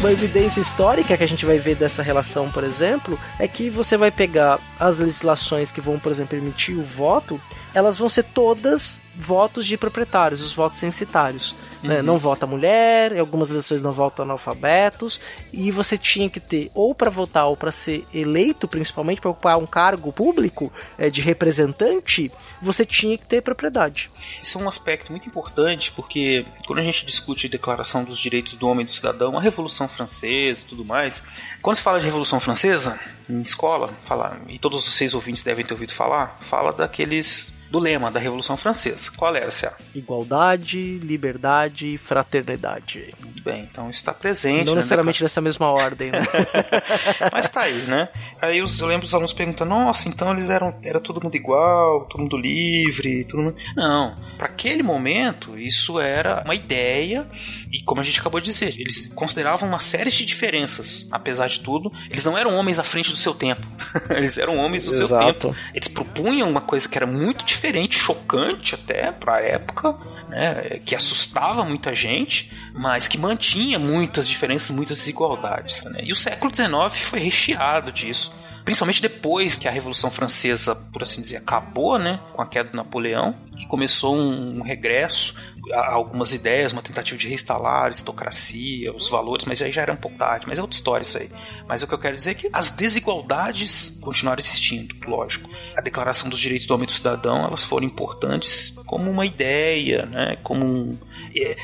Uma 0.00 0.12
evidência 0.12 0.62
histórica 0.62 1.14
que 1.14 1.22
a 1.22 1.28
gente 1.28 1.44
vai 1.44 1.58
ver 1.58 1.76
dessa 1.76 2.02
relação, 2.02 2.50
por 2.50 2.64
exemplo, 2.64 3.20
é 3.38 3.46
que 3.46 3.68
você 3.68 3.98
vai 3.98 4.10
pegar 4.10 4.58
as 4.78 4.96
legislações 4.96 5.70
que 5.70 5.78
vão, 5.78 5.98
por 5.98 6.10
exemplo, 6.10 6.30
permitir 6.30 6.72
o 6.72 6.82
voto, 6.82 7.38
elas 7.74 7.98
vão 7.98 8.08
ser 8.08 8.22
todas 8.22 9.02
votos 9.20 9.66
de 9.66 9.76
proprietários, 9.76 10.42
os 10.42 10.52
votos 10.52 10.78
censitários. 10.78 11.54
né? 11.82 12.02
Não 12.02 12.18
vota 12.18 12.46
mulher, 12.46 13.12
em 13.12 13.18
algumas 13.18 13.48
eleições 13.50 13.80
não 13.80 13.92
votam 13.92 14.24
analfabetos, 14.24 15.20
e 15.52 15.70
você 15.70 15.96
tinha 15.96 16.28
que 16.28 16.40
ter, 16.40 16.70
ou 16.74 16.94
para 16.94 17.10
votar, 17.10 17.46
ou 17.46 17.56
para 17.56 17.70
ser 17.70 18.04
eleito, 18.12 18.68
principalmente, 18.68 19.20
para 19.20 19.30
ocupar 19.30 19.58
um 19.58 19.66
cargo 19.66 20.12
público 20.12 20.72
é, 20.98 21.08
de 21.08 21.20
representante, 21.20 22.30
você 22.60 22.84
tinha 22.84 23.16
que 23.16 23.26
ter 23.26 23.40
propriedade. 23.40 24.10
Isso 24.42 24.58
é 24.58 24.62
um 24.62 24.68
aspecto 24.68 25.10
muito 25.10 25.28
importante 25.28 25.92
porque 25.92 26.44
quando 26.66 26.80
a 26.80 26.82
gente 26.82 27.06
discute 27.06 27.46
a 27.46 27.50
Declaração 27.50 28.04
dos 28.04 28.18
Direitos 28.18 28.54
do 28.54 28.68
Homem 28.68 28.84
e 28.84 28.88
do 28.88 28.94
Cidadão, 28.94 29.38
a 29.38 29.42
Revolução 29.42 29.88
Francesa 29.88 30.60
e 30.60 30.64
tudo 30.64 30.84
mais, 30.84 31.22
quando 31.62 31.76
se 31.76 31.82
fala 31.82 31.98
de 31.98 32.06
Revolução 32.06 32.40
Francesa, 32.40 32.98
em 33.28 33.40
escola, 33.40 33.88
fala, 34.04 34.40
e 34.48 34.58
todos 34.58 34.84
vocês 34.84 35.14
ouvintes 35.14 35.42
devem 35.42 35.64
ter 35.64 35.72
ouvido 35.72 35.94
falar, 35.94 36.38
fala 36.40 36.72
daqueles 36.72 37.52
do 37.70 37.78
lema 37.78 38.10
da 38.10 38.18
Revolução 38.18 38.56
Francesa. 38.56 39.10
Qual 39.16 39.34
era, 39.34 39.50
Cia? 39.50 39.72
Igualdade, 39.94 40.98
liberdade, 40.98 41.96
fraternidade. 41.98 43.14
Muito 43.20 43.42
bem, 43.42 43.62
então 43.70 43.88
isso 43.88 44.00
está 44.00 44.12
presente. 44.12 44.64
Não 44.66 44.72
na 44.74 44.76
necessariamente 44.80 45.22
nessa 45.22 45.40
mesma 45.40 45.70
ordem, 45.70 46.10
né? 46.10 46.18
Mas 47.32 47.48
tá 47.48 47.62
aí, 47.62 47.78
né? 47.82 48.08
Aí 48.42 48.60
os- 48.62 48.80
eu 48.80 48.86
lembro 48.86 49.06
os 49.06 49.14
alunos 49.14 49.32
perguntando, 49.32 49.70
nossa, 49.70 50.08
então 50.08 50.32
eles 50.32 50.50
eram 50.50 50.76
era 50.84 51.00
todo 51.00 51.22
mundo 51.22 51.34
igual, 51.36 52.06
todo 52.06 52.20
mundo 52.22 52.36
livre, 52.36 53.24
todo 53.24 53.42
mundo... 53.42 53.56
Não, 53.76 54.14
para 54.36 54.46
aquele 54.48 54.82
momento 54.82 55.58
isso 55.58 56.00
era 56.00 56.42
uma 56.44 56.54
ideia 56.54 57.26
e 57.70 57.82
como 57.82 58.00
a 58.00 58.04
gente 58.04 58.18
acabou 58.20 58.40
de 58.40 58.46
dizer, 58.46 58.74
eles 58.78 59.06
consideravam 59.14 59.68
uma 59.68 59.80
série 59.80 60.10
de 60.10 60.24
diferenças, 60.26 61.06
apesar 61.10 61.48
de 61.48 61.60
tudo, 61.60 61.90
eles 62.10 62.24
não 62.24 62.36
eram 62.36 62.56
homens 62.56 62.78
à 62.78 62.82
frente 62.82 63.10
do 63.10 63.16
seu 63.16 63.34
tempo. 63.34 63.66
eles 64.10 64.36
eram 64.38 64.56
homens 64.58 64.84
do 64.86 64.92
seu 64.92 65.02
Exato. 65.02 65.48
tempo. 65.48 65.56
Eles 65.74 65.88
propunham 65.88 66.48
uma 66.50 66.60
coisa 66.60 66.88
que 66.88 66.98
era 66.98 67.06
muito 67.06 67.44
diferente, 67.44 67.59
chocante 67.96 68.74
até 68.74 69.12
para 69.12 69.36
a 69.36 69.40
época, 69.40 69.96
né, 70.28 70.80
que 70.84 70.94
assustava 70.94 71.64
muita 71.64 71.94
gente, 71.94 72.52
mas 72.74 73.08
que 73.08 73.18
mantinha 73.18 73.78
muitas 73.78 74.28
diferenças, 74.28 74.70
muitas 74.70 74.98
desigualdades. 74.98 75.82
né? 75.84 76.00
E 76.02 76.12
o 76.12 76.16
século 76.16 76.54
XIX 76.54 76.70
foi 77.08 77.20
recheado 77.20 77.92
disso. 77.92 78.32
Principalmente 78.70 79.02
depois 79.02 79.58
que 79.58 79.66
a 79.66 79.70
Revolução 79.72 80.12
Francesa, 80.12 80.76
por 80.76 81.02
assim 81.02 81.20
dizer, 81.20 81.38
acabou, 81.38 81.98
né, 81.98 82.20
com 82.30 82.40
a 82.40 82.46
queda 82.46 82.70
do 82.70 82.76
Napoleão, 82.76 83.34
começou 83.66 84.14
um, 84.14 84.60
um 84.60 84.62
regresso 84.62 85.34
a 85.74 85.90
algumas 85.90 86.32
ideias, 86.32 86.72
uma 86.72 86.80
tentativa 86.80 87.18
de 87.18 87.26
reinstalar 87.26 87.82
a 87.82 87.84
aristocracia, 87.86 88.94
os 88.94 89.08
valores, 89.08 89.44
mas 89.44 89.60
aí 89.60 89.72
já 89.72 89.82
era 89.82 89.92
um 89.92 89.96
pouco 89.96 90.16
tarde, 90.16 90.46
mas 90.46 90.56
é 90.56 90.62
outra 90.62 90.76
história 90.76 91.02
isso 91.02 91.18
aí. 91.18 91.28
Mas 91.66 91.82
o 91.82 91.86
que 91.88 91.94
eu 91.94 91.98
quero 91.98 92.14
dizer 92.14 92.30
é 92.30 92.34
que 92.34 92.48
as 92.52 92.70
desigualdades 92.70 93.98
continuaram 94.00 94.38
existindo, 94.38 94.94
lógico. 95.04 95.50
A 95.76 95.80
Declaração 95.80 96.28
dos 96.28 96.38
Direitos 96.38 96.68
do 96.68 96.72
Homem 96.72 96.84
e 96.84 96.86
do 96.86 96.92
Cidadão, 96.92 97.44
elas 97.44 97.64
foram 97.64 97.84
importantes 97.84 98.70
como 98.86 99.10
uma 99.10 99.26
ideia, 99.26 100.06
né, 100.06 100.36
como 100.44 100.64
um, 100.64 100.98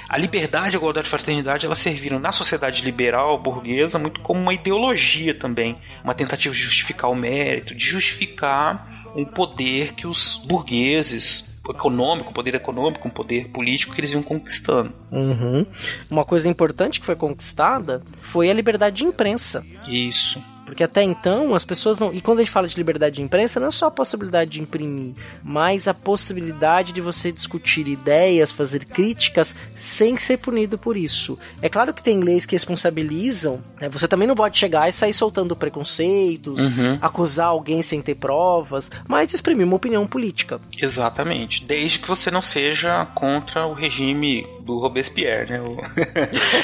a 0.08 0.16
liberdade, 0.16 0.76
a 0.76 0.78
igualdade 0.78 1.06
e 1.06 1.08
a 1.08 1.10
fraternidade, 1.10 1.66
elas 1.66 1.78
serviram 1.78 2.18
na 2.18 2.32
sociedade 2.32 2.82
liberal 2.82 3.38
burguesa 3.38 3.98
muito 3.98 4.20
como 4.20 4.40
uma 4.40 4.54
ideologia 4.54 5.34
também, 5.34 5.78
uma 6.02 6.14
tentativa 6.14 6.54
de 6.54 6.60
justificar 6.60 7.10
o 7.10 7.14
mérito, 7.14 7.74
de 7.74 7.84
justificar 7.84 9.04
um 9.14 9.24
poder 9.24 9.94
que 9.94 10.06
os 10.06 10.42
burgueses 10.44 11.56
econômico, 11.68 12.32
poder 12.32 12.54
econômico, 12.54 13.08
um 13.08 13.10
poder 13.10 13.48
político 13.48 13.94
que 13.94 14.00
eles 14.00 14.12
iam 14.12 14.22
conquistando. 14.22 14.92
Uhum. 15.10 15.66
Uma 16.08 16.24
coisa 16.24 16.48
importante 16.48 17.00
que 17.00 17.06
foi 17.06 17.16
conquistada 17.16 18.02
foi 18.20 18.50
a 18.50 18.54
liberdade 18.54 18.96
de 18.96 19.04
imprensa. 19.04 19.64
Isso. 19.88 20.40
Porque 20.66 20.82
até 20.84 21.02
então 21.02 21.54
as 21.54 21.64
pessoas 21.64 21.96
não. 21.98 22.12
E 22.12 22.20
quando 22.20 22.40
a 22.40 22.42
gente 22.42 22.50
fala 22.50 22.66
de 22.68 22.76
liberdade 22.76 23.14
de 23.16 23.22
imprensa, 23.22 23.58
não 23.60 23.68
é 23.68 23.70
só 23.70 23.86
a 23.86 23.90
possibilidade 23.90 24.50
de 24.50 24.60
imprimir, 24.60 25.14
mas 25.42 25.86
a 25.88 25.94
possibilidade 25.94 26.92
de 26.92 27.00
você 27.00 27.30
discutir 27.32 27.86
ideias, 27.88 28.50
fazer 28.52 28.84
críticas 28.84 29.54
sem 29.76 30.18
ser 30.18 30.38
punido 30.38 30.76
por 30.76 30.96
isso. 30.96 31.38
É 31.62 31.68
claro 31.68 31.94
que 31.94 32.02
tem 32.02 32.20
leis 32.20 32.44
que 32.44 32.54
responsabilizam, 32.56 33.62
né? 33.80 33.88
você 33.88 34.08
também 34.08 34.26
não 34.26 34.34
pode 34.34 34.58
chegar 34.58 34.88
e 34.88 34.92
sair 34.92 35.14
soltando 35.14 35.54
preconceitos, 35.56 36.60
Uhum. 36.60 36.98
acusar 37.00 37.46
alguém 37.46 37.80
sem 37.80 38.02
ter 38.02 38.16
provas, 38.16 38.90
mas 39.06 39.32
exprimir 39.32 39.64
uma 39.66 39.76
opinião 39.76 40.06
política. 40.06 40.60
Exatamente. 40.76 41.64
Desde 41.64 42.00
que 42.00 42.08
você 42.08 42.30
não 42.30 42.42
seja 42.42 43.06
contra 43.14 43.66
o 43.66 43.72
regime 43.72 44.46
do 44.60 44.78
Robespierre, 44.80 45.52
né? 45.52 45.60
O- 45.60 45.78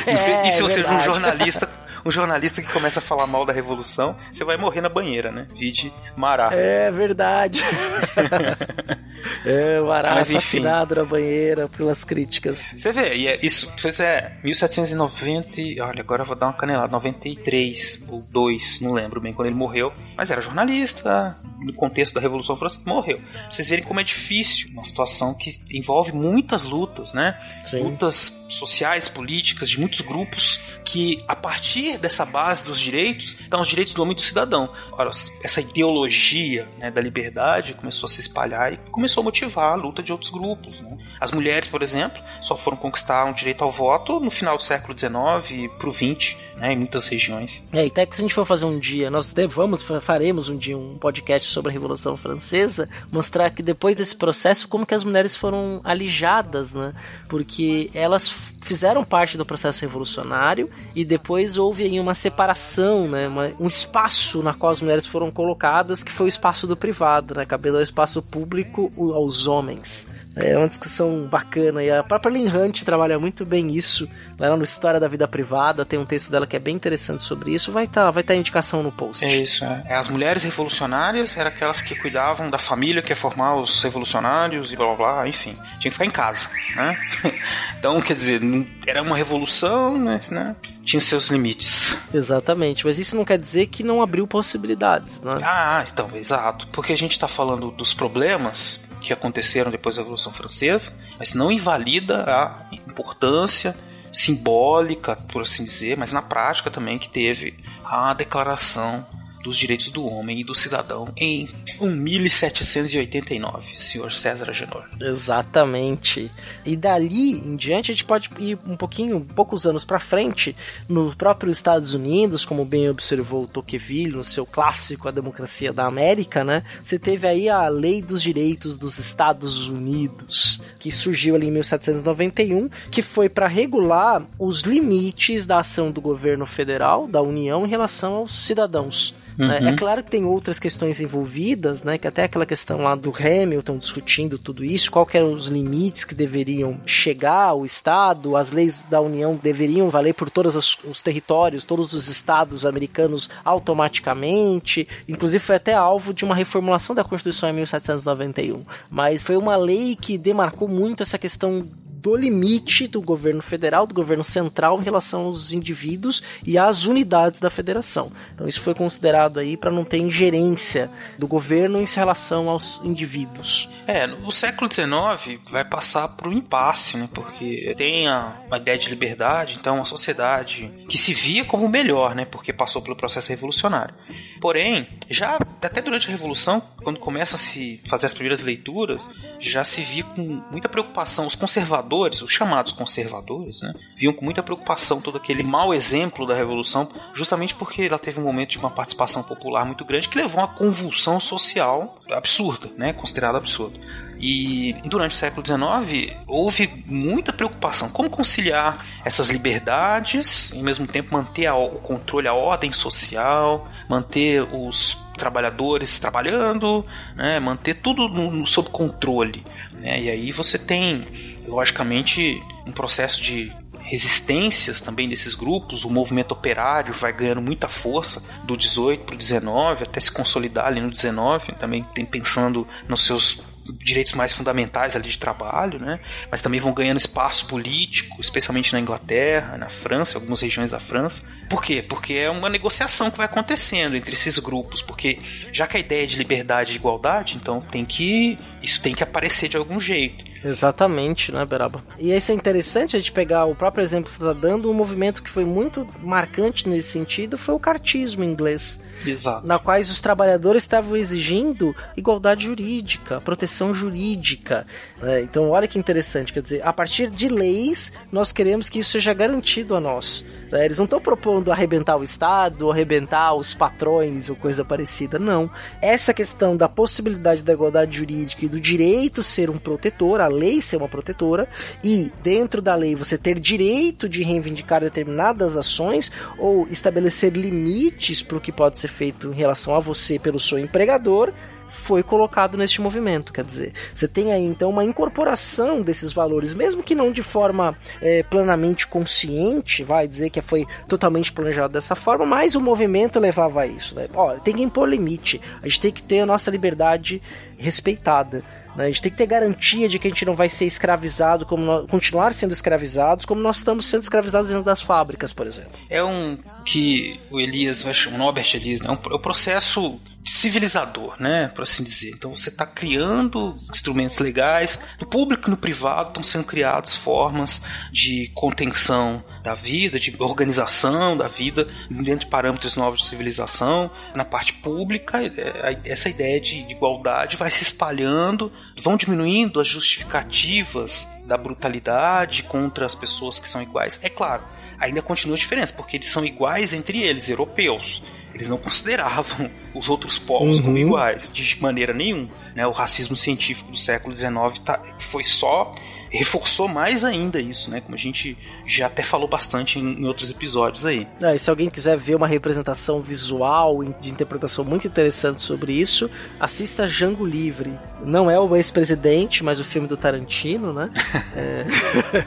É, 0.06 0.48
e 0.48 0.52
se 0.52 0.60
você 0.62 0.74
seja 0.82 0.90
um 0.92 1.00
jornalista, 1.04 1.70
um 2.04 2.10
jornalista 2.10 2.60
que 2.62 2.72
começa 2.72 2.98
a 2.98 3.02
falar 3.02 3.26
mal 3.26 3.44
da 3.46 3.52
revolução, 3.52 4.16
você 4.30 4.44
vai 4.44 4.56
morrer 4.56 4.80
na 4.80 4.88
banheira, 4.88 5.30
né? 5.30 5.46
Vide 5.54 5.92
Mará. 6.16 6.48
É 6.52 6.90
verdade. 6.90 7.62
é, 9.44 9.80
o 9.80 9.90
Ará 9.90 10.14
Mas, 10.16 10.30
enfim. 10.30 10.38
assassinado 10.38 10.94
na 10.96 11.04
banheira 11.04 11.68
pelas 11.68 12.04
críticas. 12.04 12.70
Você 12.76 12.92
vê, 12.92 13.14
e 13.14 13.28
é 13.28 13.38
isso, 13.44 13.72
pois 13.80 14.00
é, 14.00 14.36
1790, 14.42 15.60
e- 15.60 15.80
olha, 15.80 16.00
agora 16.00 16.22
eu 16.22 16.26
vou 16.26 16.36
dar 16.36 16.46
uma 16.46 16.52
canelada, 16.52 16.90
93 16.92 18.04
ou 18.08 18.22
2, 18.32 18.80
não 18.80 18.92
lembro 18.92 19.20
bem 19.20 19.32
quando 19.32 19.48
ele 19.48 19.56
morreu, 19.56 19.92
mas 20.16 20.30
era 20.30 20.40
jornalista, 20.40 21.36
no 21.60 21.72
contexto 21.74 22.14
da 22.14 22.20
Revolução 22.20 22.56
Francesa, 22.56 22.82
morreu. 22.86 23.20
Vocês 23.48 23.68
verem 23.68 23.84
como 23.84 24.00
é 24.00 24.02
difícil, 24.02 24.68
uma 24.72 24.84
situação 24.84 25.34
que 25.34 25.50
envolve 25.72 26.12
muitas 26.12 26.64
lutas, 26.64 27.12
né? 27.12 27.38
Sim. 27.64 27.82
Lutas 27.82 28.41
sociais, 28.54 29.08
políticas, 29.08 29.70
de 29.70 29.78
muitos 29.80 30.00
grupos, 30.00 30.60
que 30.84 31.18
a 31.28 31.34
partir 31.36 31.98
dessa 31.98 32.24
base 32.24 32.64
dos 32.64 32.80
direitos, 32.80 33.36
estão 33.40 33.60
os 33.60 33.68
direitos 33.68 33.92
do 33.94 34.02
homem 34.02 34.12
e 34.12 34.16
do 34.16 34.22
cidadão. 34.22 34.68
Ora, 34.92 35.10
essa 35.42 35.60
ideologia 35.60 36.68
né, 36.78 36.90
da 36.90 37.00
liberdade 37.00 37.74
começou 37.74 38.06
a 38.06 38.10
se 38.10 38.20
espalhar 38.20 38.72
e 38.72 38.76
começou 38.90 39.20
a 39.20 39.24
motivar 39.24 39.72
a 39.72 39.76
luta 39.76 40.02
de 40.02 40.12
outros 40.12 40.30
grupos. 40.30 40.80
Né? 40.80 40.96
As 41.20 41.32
mulheres, 41.32 41.68
por 41.68 41.82
exemplo, 41.82 42.22
só 42.40 42.56
foram 42.56 42.76
conquistar 42.76 43.24
um 43.24 43.32
direito 43.32 43.62
ao 43.62 43.70
voto 43.70 44.18
no 44.20 44.30
final 44.30 44.56
do 44.56 44.62
século 44.62 44.98
XIX 44.98 45.70
para 45.78 45.88
o 45.88 45.92
XX, 45.92 46.36
né, 46.56 46.72
em 46.72 46.76
muitas 46.78 47.06
regiões. 47.08 47.62
É, 47.72 47.84
e 47.84 47.88
até 47.88 48.04
que 48.06 48.16
se 48.16 48.22
a 48.22 48.24
gente 48.24 48.34
for 48.34 48.44
fazer 48.44 48.64
um 48.64 48.78
dia, 48.78 49.10
nós 49.10 49.32
devamos, 49.32 49.82
fa- 49.82 50.00
faremos 50.00 50.48
um 50.48 50.56
dia 50.56 50.76
um 50.76 50.96
podcast 50.98 51.48
sobre 51.48 51.70
a 51.70 51.72
Revolução 51.72 52.16
Francesa, 52.16 52.88
mostrar 53.10 53.50
que 53.50 53.62
depois 53.62 53.96
desse 53.96 54.14
processo, 54.16 54.68
como 54.68 54.84
que 54.86 54.94
as 54.94 55.04
mulheres 55.04 55.36
foram 55.36 55.80
alijadas, 55.84 56.72
né? 56.74 56.92
Porque 57.28 57.90
elas 57.94 58.28
fizeram 58.60 59.04
parte 59.04 59.36
do 59.36 59.44
processo 59.46 59.80
revolucionário 59.82 60.70
e 60.94 61.04
depois 61.04 61.58
houve 61.58 61.84
aí 61.84 61.98
uma 62.00 62.14
separação, 62.14 63.08
né? 63.08 63.28
Uma- 63.28 63.52
um 63.58 63.66
espaço 63.66 64.42
na 64.42 64.54
qual 64.54 64.72
as 64.72 64.80
mulheres 64.80 65.06
foram 65.06 65.30
colocadas, 65.30 66.02
que 66.02 66.12
foi 66.12 66.26
o 66.26 66.28
espaço 66.28 66.66
do 66.66 66.76
privado, 66.76 67.34
né? 67.34 67.44
Cabendo 67.46 67.76
ao 67.76 67.82
espaço 67.82 68.22
público 68.22 68.90
aos 69.14 69.46
homens. 69.46 70.08
É 70.34 70.56
uma 70.56 70.68
discussão 70.68 71.26
bacana 71.26 71.84
e 71.84 71.90
a 71.90 72.02
própria 72.02 72.30
Lynn 72.30 72.48
Hunt 72.48 72.82
trabalha 72.84 73.18
muito 73.18 73.44
bem 73.44 73.74
isso. 73.74 74.08
Lá 74.38 74.56
no 74.56 74.62
História 74.62 74.98
da 74.98 75.06
Vida 75.06 75.28
Privada 75.28 75.84
tem 75.84 75.98
um 75.98 76.06
texto 76.06 76.30
dela 76.30 76.46
que 76.46 76.56
é 76.56 76.58
bem 76.58 76.74
interessante 76.74 77.22
sobre 77.22 77.52
isso. 77.52 77.70
Vai 77.70 77.84
estar 77.84 78.10
vai 78.10 78.22
tá 78.22 78.34
indicação 78.34 78.82
no 78.82 78.90
post. 78.90 79.24
É 79.24 79.36
isso, 79.36 79.64
é. 79.64 79.84
É, 79.88 79.96
As 79.96 80.08
mulheres 80.08 80.42
revolucionárias 80.42 81.36
eram 81.36 81.50
aquelas 81.50 81.82
que 81.82 81.94
cuidavam 81.94 82.48
da 82.50 82.58
família, 82.58 83.02
que 83.02 83.12
ia 83.12 83.16
formar 83.16 83.56
os 83.56 83.82
revolucionários 83.82 84.72
e 84.72 84.76
blá 84.76 84.94
blá 84.94 84.96
blá, 84.96 85.28
enfim. 85.28 85.54
Tinha 85.78 85.90
que 85.90 85.90
ficar 85.90 86.06
em 86.06 86.10
casa, 86.10 86.48
né? 86.76 86.96
Então, 87.78 88.00
quer 88.00 88.14
dizer, 88.14 88.40
era 88.86 89.02
uma 89.02 89.16
revolução, 89.16 89.98
mas, 89.98 90.30
né? 90.30 90.54
Tinha 90.84 91.00
seus 91.00 91.28
limites. 91.30 91.98
Exatamente, 92.14 92.86
mas 92.86 92.98
isso 92.98 93.16
não 93.16 93.24
quer 93.24 93.38
dizer 93.38 93.66
que 93.66 93.82
não 93.82 94.00
abriu 94.00 94.24
possibilidades, 94.24 95.20
né? 95.20 95.40
Ah, 95.42 95.84
então, 95.92 96.08
exato. 96.14 96.68
Porque 96.68 96.92
a 96.92 96.96
gente 96.96 97.18
tá 97.18 97.26
falando 97.26 97.72
dos 97.72 97.92
problemas 97.92 98.84
que 99.02 99.12
aconteceram 99.12 99.70
depois 99.70 99.96
da 99.96 100.02
Revolução 100.02 100.32
Francesa, 100.32 100.92
mas 101.18 101.34
não 101.34 101.50
invalida 101.50 102.22
a 102.22 102.66
importância 102.72 103.76
simbólica, 104.12 105.16
por 105.16 105.42
assim 105.42 105.64
dizer, 105.64 105.96
mas 105.96 106.12
na 106.12 106.22
prática 106.22 106.70
também 106.70 106.98
que 106.98 107.08
teve 107.08 107.58
a 107.84 108.12
declaração 108.14 109.06
dos 109.42 109.56
direitos 109.56 109.88
do 109.88 110.04
homem 110.06 110.40
e 110.40 110.44
do 110.44 110.54
cidadão 110.54 111.12
em 111.16 111.48
1789, 111.80 113.76
senhor 113.76 114.12
César 114.12 114.50
Agenor. 114.50 114.84
Exatamente. 115.00 116.30
E 116.64 116.76
dali 116.76 117.32
em 117.32 117.56
diante 117.56 117.90
a 117.90 117.94
gente 117.94 118.04
pode 118.04 118.30
ir 118.38 118.58
um 118.66 118.76
pouquinho, 118.76 119.20
poucos 119.20 119.66
anos 119.66 119.84
para 119.84 119.98
frente, 119.98 120.54
no 120.88 121.14
próprio 121.16 121.50
Estados 121.50 121.94
Unidos, 121.94 122.44
como 122.44 122.64
bem 122.64 122.88
observou 122.88 123.46
Tocqueville 123.46 124.12
no 124.12 124.24
seu 124.24 124.46
clássico 124.46 125.08
A 125.08 125.10
Democracia 125.10 125.72
da 125.72 125.86
América, 125.86 126.44
né? 126.44 126.64
Você 126.82 126.98
teve 126.98 127.26
aí 127.26 127.48
a 127.48 127.68
Lei 127.68 128.00
dos 128.00 128.22
Direitos 128.22 128.76
dos 128.76 128.98
Estados 128.98 129.68
Unidos, 129.68 130.60
que 130.78 130.92
surgiu 130.92 131.34
ali 131.34 131.48
em 131.48 131.52
1791, 131.52 132.68
que 132.90 133.02
foi 133.02 133.28
para 133.28 133.48
regular 133.48 134.26
os 134.38 134.60
limites 134.60 135.46
da 135.46 135.58
ação 135.58 135.90
do 135.90 136.00
governo 136.00 136.46
federal, 136.46 137.06
da 137.06 137.20
União 137.20 137.66
em 137.66 137.68
relação 137.68 138.14
aos 138.14 138.38
cidadãos. 138.38 139.14
Né? 139.36 139.58
Uhum. 139.60 139.68
É 139.68 139.76
claro 139.76 140.02
que 140.02 140.10
tem 140.10 140.24
outras 140.24 140.58
questões 140.58 141.00
envolvidas, 141.00 141.82
né? 141.82 141.98
Que 141.98 142.06
até 142.06 142.24
aquela 142.24 142.46
questão 142.46 142.82
lá 142.82 142.94
do 142.94 143.12
Hamilton 143.14 143.78
discutindo 143.78 144.38
tudo 144.38 144.64
isso, 144.64 144.90
qual 144.90 145.06
que 145.06 145.16
eram 145.16 145.32
os 145.32 145.46
limites 145.46 146.04
que 146.04 146.14
deveriam 146.14 146.80
chegar 146.86 147.48
ao 147.48 147.64
Estado, 147.64 148.36
as 148.36 148.50
leis 148.50 148.84
da 148.88 149.00
União 149.00 149.38
deveriam 149.40 149.90
valer 149.90 150.14
por 150.14 150.30
todos 150.30 150.54
os, 150.56 150.78
os 150.84 151.02
territórios, 151.02 151.64
todos 151.64 151.92
os 151.92 152.08
estados 152.08 152.66
americanos 152.66 153.30
automaticamente. 153.44 154.86
Inclusive 155.08 155.42
foi 155.42 155.56
até 155.56 155.74
alvo 155.74 156.12
de 156.12 156.24
uma 156.24 156.34
reformulação 156.34 156.94
da 156.94 157.04
Constituição 157.04 157.48
em 157.48 157.54
1791. 157.54 158.64
Mas 158.90 159.22
foi 159.22 159.36
uma 159.36 159.56
lei 159.56 159.96
que 159.96 160.18
demarcou 160.18 160.68
muito 160.68 161.02
essa 161.02 161.18
questão 161.18 161.64
do 162.02 162.16
limite 162.16 162.88
do 162.88 163.00
governo 163.00 163.40
federal, 163.40 163.86
do 163.86 163.94
governo 163.94 164.24
central 164.24 164.80
em 164.80 164.84
relação 164.84 165.22
aos 165.22 165.52
indivíduos 165.52 166.22
e 166.44 166.58
às 166.58 166.84
unidades 166.84 167.38
da 167.38 167.48
federação. 167.48 168.12
Então 168.34 168.48
isso 168.48 168.60
foi 168.60 168.74
considerado 168.74 169.38
aí 169.38 169.56
para 169.56 169.70
não 169.70 169.84
ter 169.84 169.98
ingerência 169.98 170.90
do 171.16 171.28
governo 171.28 171.80
em 171.80 171.86
relação 171.86 172.48
aos 172.48 172.80
indivíduos. 172.82 173.68
É, 173.86 174.06
no 174.06 174.32
século 174.32 174.70
XIX 174.72 175.40
vai 175.48 175.64
passar 175.64 176.08
por 176.08 176.26
um 176.26 176.32
impasse, 176.32 176.96
né? 176.96 177.08
Porque 177.14 177.72
tem 177.76 178.08
a, 178.08 178.42
uma 178.48 178.56
ideia 178.56 178.76
de 178.76 178.88
liberdade, 178.88 179.56
então 179.60 179.76
uma 179.76 179.84
sociedade 179.84 180.72
que 180.88 180.98
se 180.98 181.14
via 181.14 181.44
como 181.44 181.68
melhor, 181.68 182.16
né? 182.16 182.24
Porque 182.24 182.52
passou 182.52 182.82
pelo 182.82 182.96
processo 182.96 183.28
revolucionário. 183.28 183.94
Porém, 184.42 184.88
já 185.08 185.38
até 185.62 185.80
durante 185.80 186.08
a 186.08 186.10
Revolução, 186.10 186.60
quando 186.82 186.98
começa 186.98 187.36
a 187.36 187.38
se 187.38 187.80
fazer 187.86 188.06
as 188.06 188.14
primeiras 188.14 188.42
leituras, 188.42 189.06
já 189.38 189.62
se 189.62 189.82
via 189.82 190.02
com 190.02 190.20
muita 190.50 190.68
preocupação 190.68 191.28
os 191.28 191.36
conservadores, 191.36 191.91
os 192.00 192.32
chamados 192.32 192.72
conservadores, 192.72 193.62
né? 193.62 193.72
Viam 193.96 194.12
com 194.12 194.24
muita 194.24 194.42
preocupação 194.42 195.00
todo 195.00 195.16
aquele 195.18 195.42
mau 195.42 195.74
exemplo 195.74 196.26
da 196.26 196.34
Revolução, 196.34 196.88
justamente 197.14 197.54
porque 197.54 197.82
ela 197.82 197.98
teve 197.98 198.18
um 198.20 198.24
momento 198.24 198.50
de 198.50 198.58
uma 198.58 198.70
participação 198.70 199.22
popular 199.22 199.64
muito 199.64 199.84
grande 199.84 200.08
que 200.08 200.16
levou 200.16 200.40
a 200.40 200.44
uma 200.44 200.54
convulsão 200.54 201.20
social 201.20 201.98
absurda, 202.10 202.70
né? 202.76 202.92
Considerada 202.92 203.38
absurda. 203.38 203.78
E 204.24 204.74
durante 204.84 205.16
o 205.16 205.18
século 205.18 205.44
XIX 205.44 206.16
houve 206.28 206.84
muita 206.86 207.32
preocupação 207.32 207.88
como 207.88 208.08
conciliar 208.08 208.86
essas 209.04 209.30
liberdades 209.30 210.50
e 210.52 210.58
ao 210.58 210.62
mesmo 210.62 210.86
tempo 210.86 211.12
manter 211.12 211.46
a- 211.46 211.56
o 211.56 211.78
controle, 211.80 212.28
a 212.28 212.32
ordem 212.34 212.70
social, 212.70 213.66
manter 213.88 214.42
os 214.54 214.96
trabalhadores 215.16 215.98
trabalhando, 215.98 216.84
né, 217.16 217.40
manter 217.40 217.74
tudo 217.74 218.08
no, 218.08 218.30
no- 218.30 218.46
sob 218.46 218.70
controle. 218.70 219.44
né? 219.72 220.00
E 220.00 220.08
aí 220.10 220.30
você 220.30 220.56
tem, 220.56 221.31
logicamente, 221.46 222.42
um 222.66 222.72
processo 222.72 223.22
de 223.22 223.52
resistências 223.92 224.80
também 224.80 225.08
desses 225.08 225.34
grupos, 225.34 225.84
o 225.84 225.90
movimento 225.90 226.32
operário 226.32 226.94
vai 226.94 227.12
ganhando 227.12 227.42
muita 227.42 227.68
força 227.68 228.22
do 228.44 228.56
18 228.56 229.04
para 229.04 229.14
o 229.14 229.18
19, 229.18 229.84
até 229.84 230.00
se 230.00 230.10
consolidar 230.10 230.66
ali 230.66 230.80
no 230.80 230.90
19, 230.90 231.52
também 231.56 231.84
tem 231.94 232.04
pensando 232.04 232.66
nos 232.88 233.04
seus 233.04 233.42
direitos 233.70 234.12
mais 234.12 234.32
fundamentais 234.32 234.96
ali 234.96 235.08
de 235.08 235.18
trabalho, 235.18 235.78
né? 235.78 236.00
Mas 236.30 236.40
também 236.40 236.60
vão 236.60 236.72
ganhando 236.72 236.96
espaço 236.96 237.46
político, 237.46 238.20
especialmente 238.20 238.72
na 238.72 238.80
Inglaterra, 238.80 239.56
na 239.56 239.68
França, 239.68 240.16
algumas 240.16 240.40
regiões 240.40 240.70
da 240.70 240.80
França. 240.80 241.22
Por 241.52 241.62
quê? 241.62 241.84
Porque 241.86 242.14
é 242.14 242.30
uma 242.30 242.48
negociação 242.48 243.10
que 243.10 243.18
vai 243.18 243.26
acontecendo 243.26 243.94
entre 243.94 244.14
esses 244.14 244.38
grupos, 244.38 244.80
porque 244.80 245.18
já 245.52 245.66
que 245.66 245.76
a 245.76 245.80
ideia 245.80 246.04
é 246.04 246.06
de 246.06 246.16
liberdade 246.16 246.72
e 246.72 246.76
igualdade, 246.76 247.36
então 247.36 247.60
tem 247.60 247.84
que 247.84 248.38
isso 248.62 248.80
tem 248.80 248.94
que 248.94 249.02
aparecer 249.02 249.50
de 249.50 249.58
algum 249.58 249.78
jeito. 249.78 250.24
Exatamente, 250.44 251.30
né, 251.30 251.44
Beraba? 251.44 251.84
E 251.98 252.14
isso 252.14 252.32
é 252.32 252.34
interessante 252.34 252.96
a 252.96 252.98
gente 252.98 253.12
pegar 253.12 253.44
o 253.44 253.54
próprio 253.54 253.82
exemplo 253.82 254.06
que 254.06 254.12
você 254.12 254.22
está 254.22 254.32
dando, 254.32 254.70
um 254.70 254.74
movimento 254.74 255.22
que 255.22 255.30
foi 255.30 255.44
muito 255.44 255.86
marcante 256.00 256.68
nesse 256.68 256.90
sentido 256.90 257.38
foi 257.38 257.54
o 257.54 257.60
cartismo 257.60 258.24
inglês. 258.24 258.80
Exato. 259.06 259.46
Na 259.46 259.58
quais 259.58 259.90
os 259.90 260.00
trabalhadores 260.00 260.62
estavam 260.62 260.96
exigindo 260.96 261.76
igualdade 261.96 262.44
jurídica, 262.44 263.20
proteção 263.20 263.74
jurídica. 263.74 264.66
Né? 265.02 265.20
Então, 265.20 265.50
olha 265.50 265.66
que 265.66 265.78
interessante, 265.78 266.32
quer 266.32 266.40
dizer, 266.40 266.64
a 266.64 266.72
partir 266.72 267.10
de 267.10 267.28
leis, 267.28 267.92
nós 268.10 268.30
queremos 268.30 268.68
que 268.68 268.78
isso 268.78 268.92
seja 268.92 269.12
garantido 269.12 269.74
a 269.74 269.80
nós. 269.80 270.24
né? 270.50 270.64
Eles 270.64 270.78
não 270.78 270.84
estão 270.84 271.00
propondo 271.00 271.50
arrebentar 271.50 271.96
o 271.96 272.04
Estado, 272.04 272.70
arrebentar 272.70 273.34
os 273.34 273.52
patrões 273.52 274.28
ou 274.28 274.36
coisa 274.36 274.64
parecida, 274.64 275.18
não. 275.18 275.50
Essa 275.82 276.14
questão 276.14 276.56
da 276.56 276.68
possibilidade 276.68 277.42
da 277.42 277.52
igualdade 277.52 277.96
jurídica 277.96 278.44
e 278.44 278.48
do 278.48 278.60
direito 278.60 279.24
ser 279.24 279.50
um 279.50 279.58
protetor, 279.58 280.20
a 280.20 280.28
lei 280.28 280.60
ser 280.60 280.76
uma 280.76 280.88
protetora, 280.88 281.48
e 281.82 282.12
dentro 282.22 282.62
da 282.62 282.76
lei 282.76 282.94
você 282.94 283.18
ter 283.18 283.40
direito 283.40 284.08
de 284.08 284.22
reivindicar 284.22 284.82
determinadas 284.82 285.56
ações 285.56 286.12
ou 286.38 286.68
estabelecer 286.68 287.32
limites 287.32 288.22
para 288.22 288.38
o 288.38 288.40
que 288.40 288.52
pode 288.52 288.78
ser 288.78 288.88
feito 288.88 289.32
em 289.32 289.34
relação 289.34 289.74
a 289.74 289.80
você 289.80 290.16
pelo 290.16 290.38
seu 290.38 290.58
empregador, 290.58 291.32
foi 291.72 292.02
colocado 292.02 292.56
neste 292.56 292.80
movimento. 292.80 293.32
Quer 293.32 293.44
dizer, 293.44 293.72
você 293.94 294.06
tem 294.06 294.32
aí 294.32 294.44
então 294.44 294.70
uma 294.70 294.84
incorporação 294.84 295.82
desses 295.82 296.12
valores, 296.12 296.54
mesmo 296.54 296.82
que 296.82 296.94
não 296.94 297.10
de 297.10 297.22
forma 297.22 297.76
eh, 298.00 298.22
plenamente 298.22 298.86
consciente, 298.86 299.82
vai 299.82 300.06
dizer 300.06 300.30
que 300.30 300.40
foi 300.40 300.66
totalmente 300.86 301.32
planejado 301.32 301.72
dessa 301.72 301.94
forma, 301.94 302.26
mas 302.26 302.54
o 302.54 302.60
movimento 302.60 303.18
levava 303.18 303.62
a 303.62 303.66
isso. 303.66 303.94
Né? 303.94 304.08
Ó, 304.14 304.34
tem 304.38 304.54
que 304.54 304.62
impor 304.62 304.88
limite, 304.88 305.40
a 305.62 305.68
gente 305.68 305.80
tem 305.80 305.92
que 305.92 306.02
ter 306.02 306.20
a 306.20 306.26
nossa 306.26 306.50
liberdade 306.50 307.22
respeitada. 307.58 308.42
Né? 308.76 308.84
A 308.84 308.86
gente 308.88 309.02
tem 309.02 309.12
que 309.12 309.18
ter 309.18 309.26
garantia 309.26 309.88
de 309.88 309.98
que 309.98 310.06
a 310.06 310.10
gente 310.10 310.24
não 310.24 310.34
vai 310.34 310.48
ser 310.48 310.64
escravizado, 310.64 311.46
como 311.46 311.64
nós- 311.64 311.90
continuar 311.90 312.32
sendo 312.32 312.52
escravizados, 312.52 313.26
como 313.26 313.40
nós 313.40 313.58
estamos 313.58 313.86
sendo 313.86 314.02
escravizados 314.02 314.48
dentro 314.48 314.64
das 314.64 314.80
fábricas, 314.82 315.32
por 315.32 315.46
exemplo. 315.46 315.72
É 315.88 316.02
um 316.02 316.38
que 316.64 317.20
o 317.30 317.40
Elias 317.40 317.84
o 317.84 318.16
Norbert 318.16 318.54
Elias, 318.54 318.80
né? 318.80 318.88
É 318.88 318.92
um, 318.92 319.12
é 319.12 319.16
um 319.16 319.20
processo 319.20 320.00
civilizador, 320.24 321.16
né, 321.20 321.48
por 321.54 321.62
assim 321.62 321.82
dizer. 321.82 322.10
Então 322.10 322.34
você 322.34 322.48
está 322.48 322.64
criando 322.64 323.56
instrumentos 323.70 324.18
legais, 324.18 324.78
no 325.00 325.06
público 325.06 325.48
e 325.48 325.50
no 325.50 325.56
privado 325.56 326.08
estão 326.08 326.22
sendo 326.22 326.44
criadas 326.44 326.94
formas 326.94 327.60
de 327.90 328.30
contenção 328.34 329.24
da 329.42 329.54
vida, 329.54 329.98
de 329.98 330.14
organização 330.20 331.16
da 331.16 331.26
vida 331.26 331.68
dentro 331.90 332.20
de 332.20 332.26
parâmetros 332.26 332.76
novos 332.76 333.00
de 333.00 333.06
civilização. 333.06 333.90
Na 334.14 334.24
parte 334.24 334.52
pública, 334.54 335.18
é, 335.22 335.78
essa 335.84 336.08
ideia 336.08 336.40
de, 336.40 336.62
de 336.62 336.72
igualdade 336.72 337.36
vai 337.36 337.50
se 337.50 337.62
espalhando, 337.62 338.52
vão 338.80 338.96
diminuindo 338.96 339.60
as 339.60 339.66
justificativas 339.66 341.08
da 341.26 341.36
brutalidade 341.36 342.44
contra 342.44 342.86
as 342.86 342.94
pessoas 342.94 343.38
que 343.38 343.48
são 343.48 343.60
iguais. 343.60 343.98
É 344.02 344.08
claro, 344.08 344.42
ainda 344.78 345.02
continua 345.02 345.36
a 345.36 345.38
diferença, 345.38 345.72
porque 345.72 345.96
eles 345.96 346.08
são 346.08 346.24
iguais 346.24 346.72
entre 346.72 347.02
eles, 347.02 347.28
europeus. 347.28 348.02
Eles 348.34 348.48
não 348.48 348.56
consideravam 348.56 349.50
os 349.74 349.88
outros 349.88 350.18
povos 350.18 350.60
como 350.60 350.78
iguais, 350.78 351.30
de 351.30 351.60
maneira 351.60 351.92
nenhuma. 351.92 352.30
Né? 352.54 352.66
O 352.66 352.72
racismo 352.72 353.16
científico 353.16 353.70
do 353.70 353.76
século 353.76 354.16
XIX 354.16 354.58
tá, 354.64 354.80
foi 355.00 355.22
só 355.22 355.74
reforçou 356.12 356.68
mais 356.68 357.04
ainda 357.04 357.40
isso, 357.40 357.70
né? 357.70 357.80
Como 357.80 357.94
a 357.94 357.98
gente 357.98 358.36
já 358.66 358.86
até 358.86 359.02
falou 359.02 359.26
bastante 359.26 359.78
em, 359.78 360.00
em 360.00 360.06
outros 360.06 360.30
episódios 360.30 360.84
aí. 360.84 361.06
É, 361.20 361.34
e 361.34 361.38
se 361.38 361.48
alguém 361.48 361.70
quiser 361.70 361.96
ver 361.96 362.14
uma 362.14 362.26
representação 362.26 363.00
visual 363.00 363.82
de 363.82 364.10
interpretação 364.10 364.64
muito 364.64 364.86
interessante 364.86 365.40
sobre 365.40 365.72
isso, 365.72 366.10
assista 366.38 366.86
Django 366.86 367.24
Livre. 367.24 367.72
Não 368.04 368.30
é 368.30 368.38
o 368.38 368.54
ex-presidente, 368.54 369.42
mas 369.42 369.58
o 369.58 369.64
filme 369.64 369.88
do 369.88 369.96
Tarantino, 369.96 370.72
né? 370.72 370.90
É... 371.34 371.64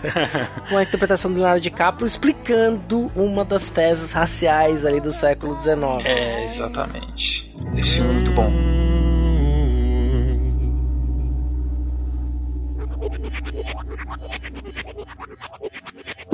Com 0.70 0.78
a 0.78 0.84
interpretação 0.84 1.30
do 1.32 1.38
Leonardo 1.38 1.62
DiCaprio 1.62 2.08
explicando 2.08 3.12
uma 3.16 3.46
das 3.46 3.70
teses 3.70 4.14
raciais 4.14 4.84
ali 4.84 5.00
do 5.00 5.12
século 5.12 5.60
XIX. 5.60 5.76
É, 6.04 6.46
exatamente. 6.46 7.54
Esse 7.78 7.96
filme 7.96 8.10
é 8.10 8.14
muito 8.14 8.32
bom. 8.32 8.95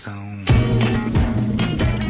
interrogação. 0.00 0.44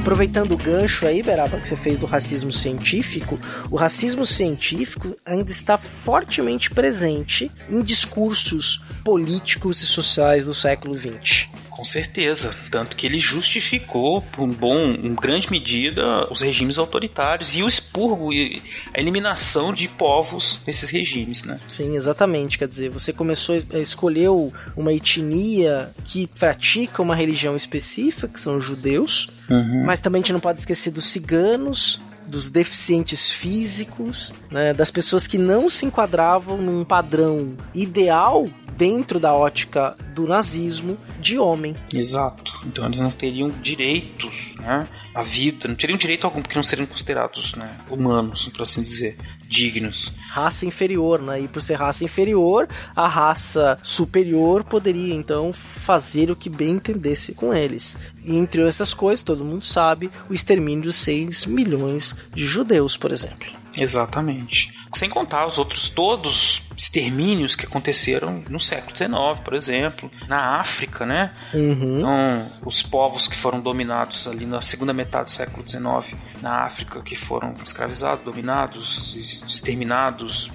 Aproveitando 0.00 0.52
o 0.52 0.56
gancho 0.56 1.06
aí, 1.06 1.22
Beraba, 1.22 1.60
que 1.60 1.68
você 1.68 1.76
fez 1.76 1.98
do 1.98 2.06
racismo 2.06 2.50
científico, 2.50 3.38
o 3.70 3.76
racismo 3.76 4.24
científico 4.24 5.14
ainda 5.26 5.50
está 5.50 5.76
fortemente 5.76 6.70
presente 6.70 7.50
em 7.68 7.82
discursos 7.82 8.82
políticos 9.04 9.82
e 9.82 9.86
sociais 9.86 10.44
do 10.44 10.54
século 10.54 10.96
XX. 10.96 11.48
Com 11.80 11.86
certeza, 11.86 12.54
tanto 12.70 12.94
que 12.94 13.06
ele 13.06 13.18
justificou, 13.18 14.20
por 14.20 14.42
um 14.42 14.52
bom, 14.52 14.92
em 14.92 15.14
grande 15.14 15.50
medida, 15.50 16.30
os 16.30 16.42
regimes 16.42 16.76
autoritários 16.76 17.56
e 17.56 17.62
o 17.62 17.68
expurgo 17.68 18.34
e 18.34 18.62
a 18.92 19.00
eliminação 19.00 19.72
de 19.72 19.88
povos 19.88 20.60
nesses 20.66 20.90
regimes, 20.90 21.42
né? 21.42 21.58
Sim, 21.66 21.96
exatamente. 21.96 22.58
Quer 22.58 22.68
dizer, 22.68 22.90
você 22.90 23.14
começou 23.14 23.56
a 23.72 23.78
escolheu 23.78 24.52
uma 24.76 24.92
etnia 24.92 25.90
que 26.04 26.26
pratica 26.26 27.00
uma 27.00 27.16
religião 27.16 27.56
específica, 27.56 28.28
que 28.28 28.38
são 28.38 28.58
os 28.58 28.64
judeus, 28.64 29.30
Uhum. 29.48 29.84
mas 29.86 30.00
também 30.00 30.20
a 30.20 30.22
gente 30.22 30.34
não 30.34 30.40
pode 30.40 30.58
esquecer 30.58 30.90
dos 30.90 31.06
ciganos, 31.06 31.98
dos 32.26 32.48
deficientes 32.48 33.32
físicos, 33.32 34.32
né, 34.50 34.72
das 34.72 34.90
pessoas 34.90 35.26
que 35.26 35.36
não 35.36 35.68
se 35.68 35.84
enquadravam 35.84 36.56
num 36.56 36.84
padrão 36.84 37.56
ideal 37.74 38.48
dentro 38.80 39.20
da 39.20 39.34
ótica 39.34 39.94
do 40.14 40.26
nazismo 40.26 40.96
de 41.20 41.38
homem. 41.38 41.76
Exato. 41.92 42.50
Então 42.64 42.86
eles 42.86 42.98
não 42.98 43.10
teriam 43.10 43.50
direitos, 43.50 44.54
né? 44.58 44.88
A 45.14 45.20
vida, 45.20 45.68
não 45.68 45.74
teriam 45.74 45.98
direito 45.98 46.24
algum 46.24 46.40
porque 46.40 46.56
não 46.56 46.62
seriam 46.62 46.86
considerados, 46.86 47.54
né, 47.56 47.76
humanos, 47.90 48.48
por 48.48 48.62
assim 48.62 48.80
dizer, 48.80 49.18
dignos. 49.46 50.10
Raça 50.30 50.64
inferior, 50.64 51.20
né? 51.20 51.42
E 51.42 51.48
por 51.48 51.60
ser 51.60 51.74
raça 51.74 52.04
inferior, 52.04 52.68
a 52.96 53.06
raça 53.06 53.78
superior 53.82 54.64
poderia 54.64 55.14
então 55.14 55.52
fazer 55.52 56.30
o 56.30 56.36
que 56.36 56.48
bem 56.48 56.70
entendesse 56.70 57.34
com 57.34 57.52
eles. 57.52 57.98
E 58.24 58.34
entre 58.34 58.66
essas 58.66 58.94
coisas, 58.94 59.22
todo 59.22 59.44
mundo 59.44 59.64
sabe, 59.64 60.10
o 60.30 60.32
extermínio 60.32 60.84
de 60.84 60.92
6 60.92 61.44
milhões 61.44 62.14
de 62.32 62.46
judeus, 62.46 62.96
por 62.96 63.12
exemplo. 63.12 63.59
Exatamente. 63.82 64.72
Sem 64.94 65.08
contar 65.08 65.46
os 65.46 65.58
outros 65.58 65.88
todos 65.88 66.62
extermínios 66.76 67.54
que 67.54 67.66
aconteceram 67.66 68.42
no 68.48 68.58
século 68.58 68.96
XIX, 68.96 69.12
por 69.44 69.54
exemplo, 69.54 70.10
na 70.26 70.60
África, 70.60 71.06
né? 71.06 71.34
Uhum. 71.54 71.98
Então, 71.98 72.52
os 72.64 72.82
povos 72.82 73.28
que 73.28 73.36
foram 73.36 73.60
dominados 73.60 74.26
ali 74.26 74.46
na 74.46 74.62
segunda 74.62 74.92
metade 74.92 75.26
do 75.26 75.30
século 75.30 75.68
XIX 75.68 76.18
na 76.40 76.64
África, 76.64 77.02
que 77.02 77.14
foram 77.14 77.54
escravizados, 77.64 78.24
dominados, 78.24 79.14
exterminados, 79.46 80.50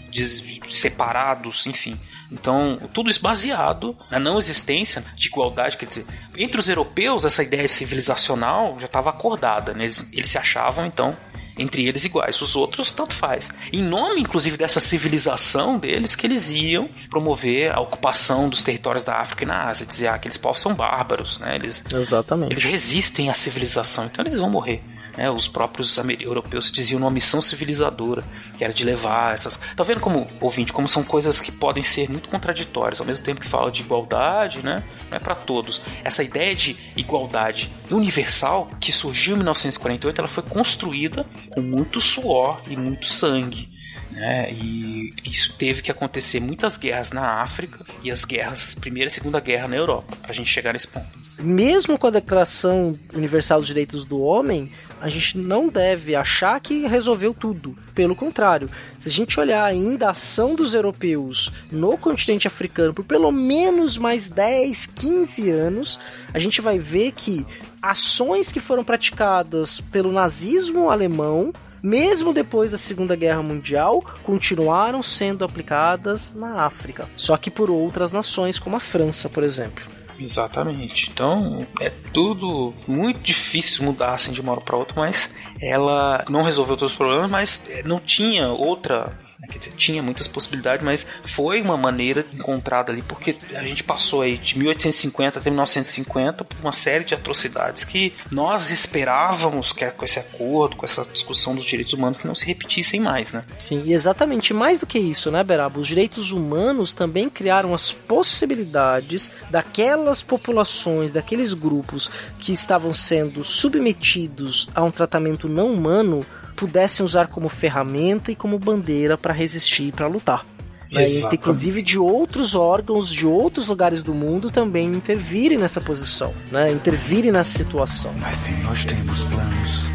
separados, 0.69 1.65
enfim. 1.67 1.99
Então, 2.31 2.89
tudo 2.93 3.09
isso 3.09 3.21
baseado 3.21 3.95
na 4.09 4.19
não 4.19 4.37
existência 4.37 5.05
de 5.15 5.27
igualdade, 5.27 5.77
quer 5.77 5.85
dizer, 5.85 6.05
entre 6.35 6.59
os 6.59 6.67
europeus 6.67 7.23
essa 7.23 7.43
ideia 7.43 7.67
civilizacional 7.67 8.77
já 8.79 8.87
estava 8.87 9.09
acordada, 9.09 9.73
né? 9.73 9.83
eles, 9.83 10.09
eles 10.11 10.29
se 10.29 10.37
achavam 10.37 10.85
então 10.85 11.15
entre 11.57 11.87
eles 11.87 12.05
iguais, 12.05 12.41
os 12.41 12.55
outros 12.55 12.91
tanto 12.91 13.15
faz. 13.15 13.49
Em 13.71 13.81
nome, 13.81 14.21
inclusive, 14.21 14.57
dessa 14.57 14.79
civilização 14.79 15.77
deles, 15.77 16.15
que 16.15 16.27
eles 16.27 16.51
iam 16.51 16.89
promover 17.09 17.71
a 17.71 17.79
ocupação 17.79 18.49
dos 18.49 18.61
territórios 18.61 19.03
da 19.03 19.15
África 19.15 19.43
e 19.43 19.47
na 19.47 19.69
Ásia, 19.69 19.85
dizer 19.85 20.07
ah, 20.07 20.15
aqueles 20.15 20.37
povos 20.37 20.61
são 20.61 20.73
bárbaros, 20.73 21.39
né? 21.39 21.55
Eles, 21.55 21.83
Exatamente. 21.93 22.51
eles 22.51 22.63
resistem 22.63 23.29
à 23.29 23.33
civilização, 23.33 24.05
então 24.05 24.23
eles 24.25 24.39
vão 24.39 24.49
morrer. 24.49 24.81
Né? 25.17 25.29
Os 25.29 25.47
próprios 25.47 25.97
europeus 26.19 26.71
diziam 26.71 26.99
uma 26.99 27.09
missão 27.09 27.41
civilizadora, 27.41 28.23
que 28.57 28.63
era 28.63 28.73
de 28.73 28.83
levar 28.83 29.33
essas. 29.33 29.59
Tá 29.75 29.83
vendo 29.83 29.99
como, 29.99 30.27
ouvinte, 30.39 30.73
como 30.73 30.87
são 30.87 31.03
coisas 31.03 31.39
que 31.39 31.51
podem 31.51 31.83
ser 31.83 32.09
muito 32.09 32.29
contraditórias, 32.29 32.99
ao 32.99 33.07
mesmo 33.07 33.23
tempo 33.23 33.41
que 33.41 33.49
fala 33.49 33.71
de 33.71 33.81
igualdade, 33.81 34.63
né? 34.63 34.83
Não 35.09 35.17
é 35.17 35.19
para 35.19 35.35
todos. 35.35 35.81
Essa 36.03 36.23
ideia 36.23 36.55
de 36.55 36.75
igualdade 36.95 37.71
universal 37.89 38.69
que 38.79 38.91
surgiu 38.91 39.33
em 39.33 39.37
1948, 39.37 40.19
ela 40.19 40.27
foi 40.27 40.43
construída 40.43 41.25
com 41.51 41.61
muito 41.61 42.01
suor 42.01 42.61
e 42.67 42.75
muito 42.75 43.05
sangue. 43.05 43.74
Né? 44.15 44.49
E 44.53 45.13
isso 45.25 45.53
teve 45.57 45.81
que 45.81 45.91
acontecer 45.91 46.39
muitas 46.39 46.77
guerras 46.77 47.11
na 47.11 47.41
África 47.41 47.85
e 48.01 48.09
as 48.09 48.23
guerras, 48.23 48.73
primeira 48.73 49.09
e 49.09 49.11
segunda 49.11 49.41
guerra 49.41 49.67
na 49.67 49.75
Europa, 49.75 50.15
pra 50.21 50.33
gente 50.33 50.49
chegar 50.49 50.71
nesse 50.71 50.87
ponto. 50.87 51.25
Mesmo 51.37 51.99
com 51.99 52.07
a 52.07 52.11
Declaração 52.11 52.97
Universal 53.13 53.59
dos 53.59 53.67
Direitos 53.67 54.05
do 54.05 54.21
Homem, 54.21 54.71
a 55.01 55.09
gente 55.09 55.37
não 55.37 55.67
deve 55.67 56.15
achar 56.15 56.57
que 56.61 56.87
resolveu 56.87 57.33
tudo. 57.33 57.77
Pelo 57.93 58.15
contrário, 58.15 58.69
se 58.97 59.09
a 59.09 59.11
gente 59.11 59.37
olhar 59.37 59.65
ainda 59.65 60.07
a 60.07 60.11
ação 60.11 60.55
dos 60.55 60.73
europeus 60.73 61.51
no 61.69 61.97
continente 61.97 62.47
africano 62.47 62.93
por 62.93 63.03
pelo 63.03 63.33
menos 63.33 63.97
mais 63.97 64.29
10, 64.29 64.85
15 64.85 65.49
anos, 65.49 65.99
a 66.33 66.39
gente 66.39 66.61
vai 66.61 66.79
ver 66.79 67.11
que 67.11 67.45
ações 67.81 68.49
que 68.49 68.61
foram 68.61 68.85
praticadas 68.85 69.81
pelo 69.81 70.13
nazismo 70.13 70.89
alemão 70.89 71.51
mesmo 71.85 72.33
depois 72.33 72.71
da 72.71 72.77
Segunda 72.77 73.15
Guerra 73.15 73.43
Mundial, 73.43 74.03
continuaram 74.23 75.03
sendo 75.03 75.45
aplicadas 75.45 76.33
na 76.33 76.65
África, 76.65 77.07
só 77.15 77.37
que 77.37 77.51
por 77.51 77.69
outras 77.69 78.11
nações, 78.11 78.57
como 78.57 78.75
a 78.75 78.79
França, 78.79 79.29
por 79.29 79.43
exemplo. 79.43 79.85
Exatamente. 80.19 81.11
Então 81.11 81.67
é 81.79 81.91
tudo 82.11 82.73
muito 82.87 83.19
difícil 83.19 83.83
mudar 83.83 84.13
assim 84.13 84.31
de 84.31 84.41
uma 84.41 84.53
hora 84.53 84.61
para 84.61 84.77
outra, 84.77 84.95
mas 84.95 85.33
ela 85.61 86.23
não 86.29 86.41
resolveu 86.41 86.75
todos 86.75 86.93
os 86.93 86.97
problemas, 86.97 87.29
mas 87.29 87.69
não 87.83 87.99
tinha 87.99 88.47
outra. 88.47 89.24
Quer 89.47 89.59
dizer, 89.59 89.73
tinha 89.77 90.01
muitas 90.01 90.27
possibilidades, 90.27 90.83
mas 90.83 91.05
foi 91.23 91.61
uma 91.61 91.77
maneira 91.77 92.25
encontrada 92.33 92.91
ali, 92.91 93.01
porque 93.01 93.37
a 93.53 93.63
gente 93.63 93.83
passou 93.83 94.21
aí 94.21 94.37
de 94.37 94.57
1850 94.57 95.39
até 95.39 95.49
1950 95.49 96.43
por 96.43 96.59
uma 96.59 96.71
série 96.71 97.03
de 97.03 97.13
atrocidades 97.13 97.83
que 97.83 98.13
nós 98.31 98.69
esperávamos 98.69 99.71
que 99.71 99.85
com 99.91 100.05
esse 100.05 100.19
acordo, 100.19 100.75
com 100.75 100.85
essa 100.85 101.05
discussão 101.05 101.55
dos 101.55 101.65
direitos 101.65 101.93
humanos, 101.93 102.17
que 102.17 102.27
não 102.27 102.35
se 102.35 102.45
repetissem 102.45 102.99
mais, 102.99 103.31
né? 103.31 103.43
Sim, 103.59 103.83
e 103.85 103.93
exatamente 103.93 104.53
mais 104.53 104.79
do 104.79 104.85
que 104.85 104.99
isso, 104.99 105.31
né, 105.31 105.43
Beraba? 105.43 105.79
Os 105.79 105.87
direitos 105.87 106.31
humanos 106.31 106.93
também 106.93 107.29
criaram 107.29 107.73
as 107.73 107.91
possibilidades 107.91 109.31
daquelas 109.49 110.21
populações, 110.21 111.11
daqueles 111.11 111.53
grupos 111.53 112.09
que 112.39 112.53
estavam 112.53 112.93
sendo 112.93 113.43
submetidos 113.43 114.67
a 114.73 114.83
um 114.83 114.91
tratamento 114.91 115.47
não 115.47 115.73
humano 115.73 116.25
pudessem 116.55 117.05
usar 117.05 117.27
como 117.27 117.49
ferramenta 117.49 118.31
e 118.31 118.35
como 118.35 118.57
bandeira 118.57 119.17
para 119.17 119.33
resistir 119.33 119.89
e 119.89 119.91
para 119.91 120.07
lutar. 120.07 120.45
Né? 120.91 121.03
Exatamente. 121.03 121.35
inclusive 121.41 121.81
de 121.81 121.99
outros 121.99 122.55
órgãos 122.55 123.09
de 123.11 123.25
outros 123.25 123.67
lugares 123.67 124.03
do 124.03 124.13
mundo 124.13 124.51
também 124.51 124.87
intervirem 124.87 125.57
nessa 125.57 125.81
posição, 125.81 126.33
né? 126.51 126.71
intervirem 126.71 127.31
nessa 127.31 127.57
situação. 127.57 128.13
Mas 128.19 128.37
se 128.37 128.51
nós 128.57 128.85
temos 128.85 129.25
planos, 129.25 129.85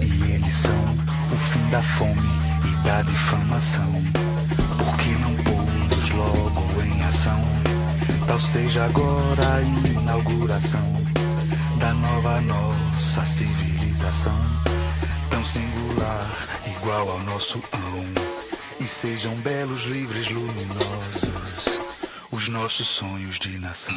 e 0.00 0.32
eles 0.32 0.54
são 0.54 0.70
o 1.32 1.36
fim 1.36 1.70
da 1.70 1.82
fome 1.82 2.28
e 2.70 2.84
da 2.84 3.02
difamação, 3.02 3.92
por 4.78 4.96
que 4.98 5.10
não 5.10 5.34
pô-los 5.44 6.10
logo 6.10 6.82
em 6.82 7.02
ação? 7.02 7.42
Tal 8.26 8.40
seja 8.40 8.84
agora 8.84 9.54
a 9.54 9.62
inauguração 9.62 10.94
da 11.78 11.92
nova 11.92 12.40
nossa 12.40 13.24
civilização, 13.24 14.38
tão 15.34 15.44
singular, 15.46 16.30
igual 16.76 17.10
ao 17.10 17.18
nosso 17.24 17.60
ão. 17.72 18.04
E 18.78 18.86
sejam 18.86 19.34
belos, 19.36 19.82
livres, 19.82 20.30
luminosos, 20.30 21.64
os 22.30 22.48
nossos 22.48 22.86
sonhos 22.86 23.40
de 23.40 23.58
nação. 23.58 23.96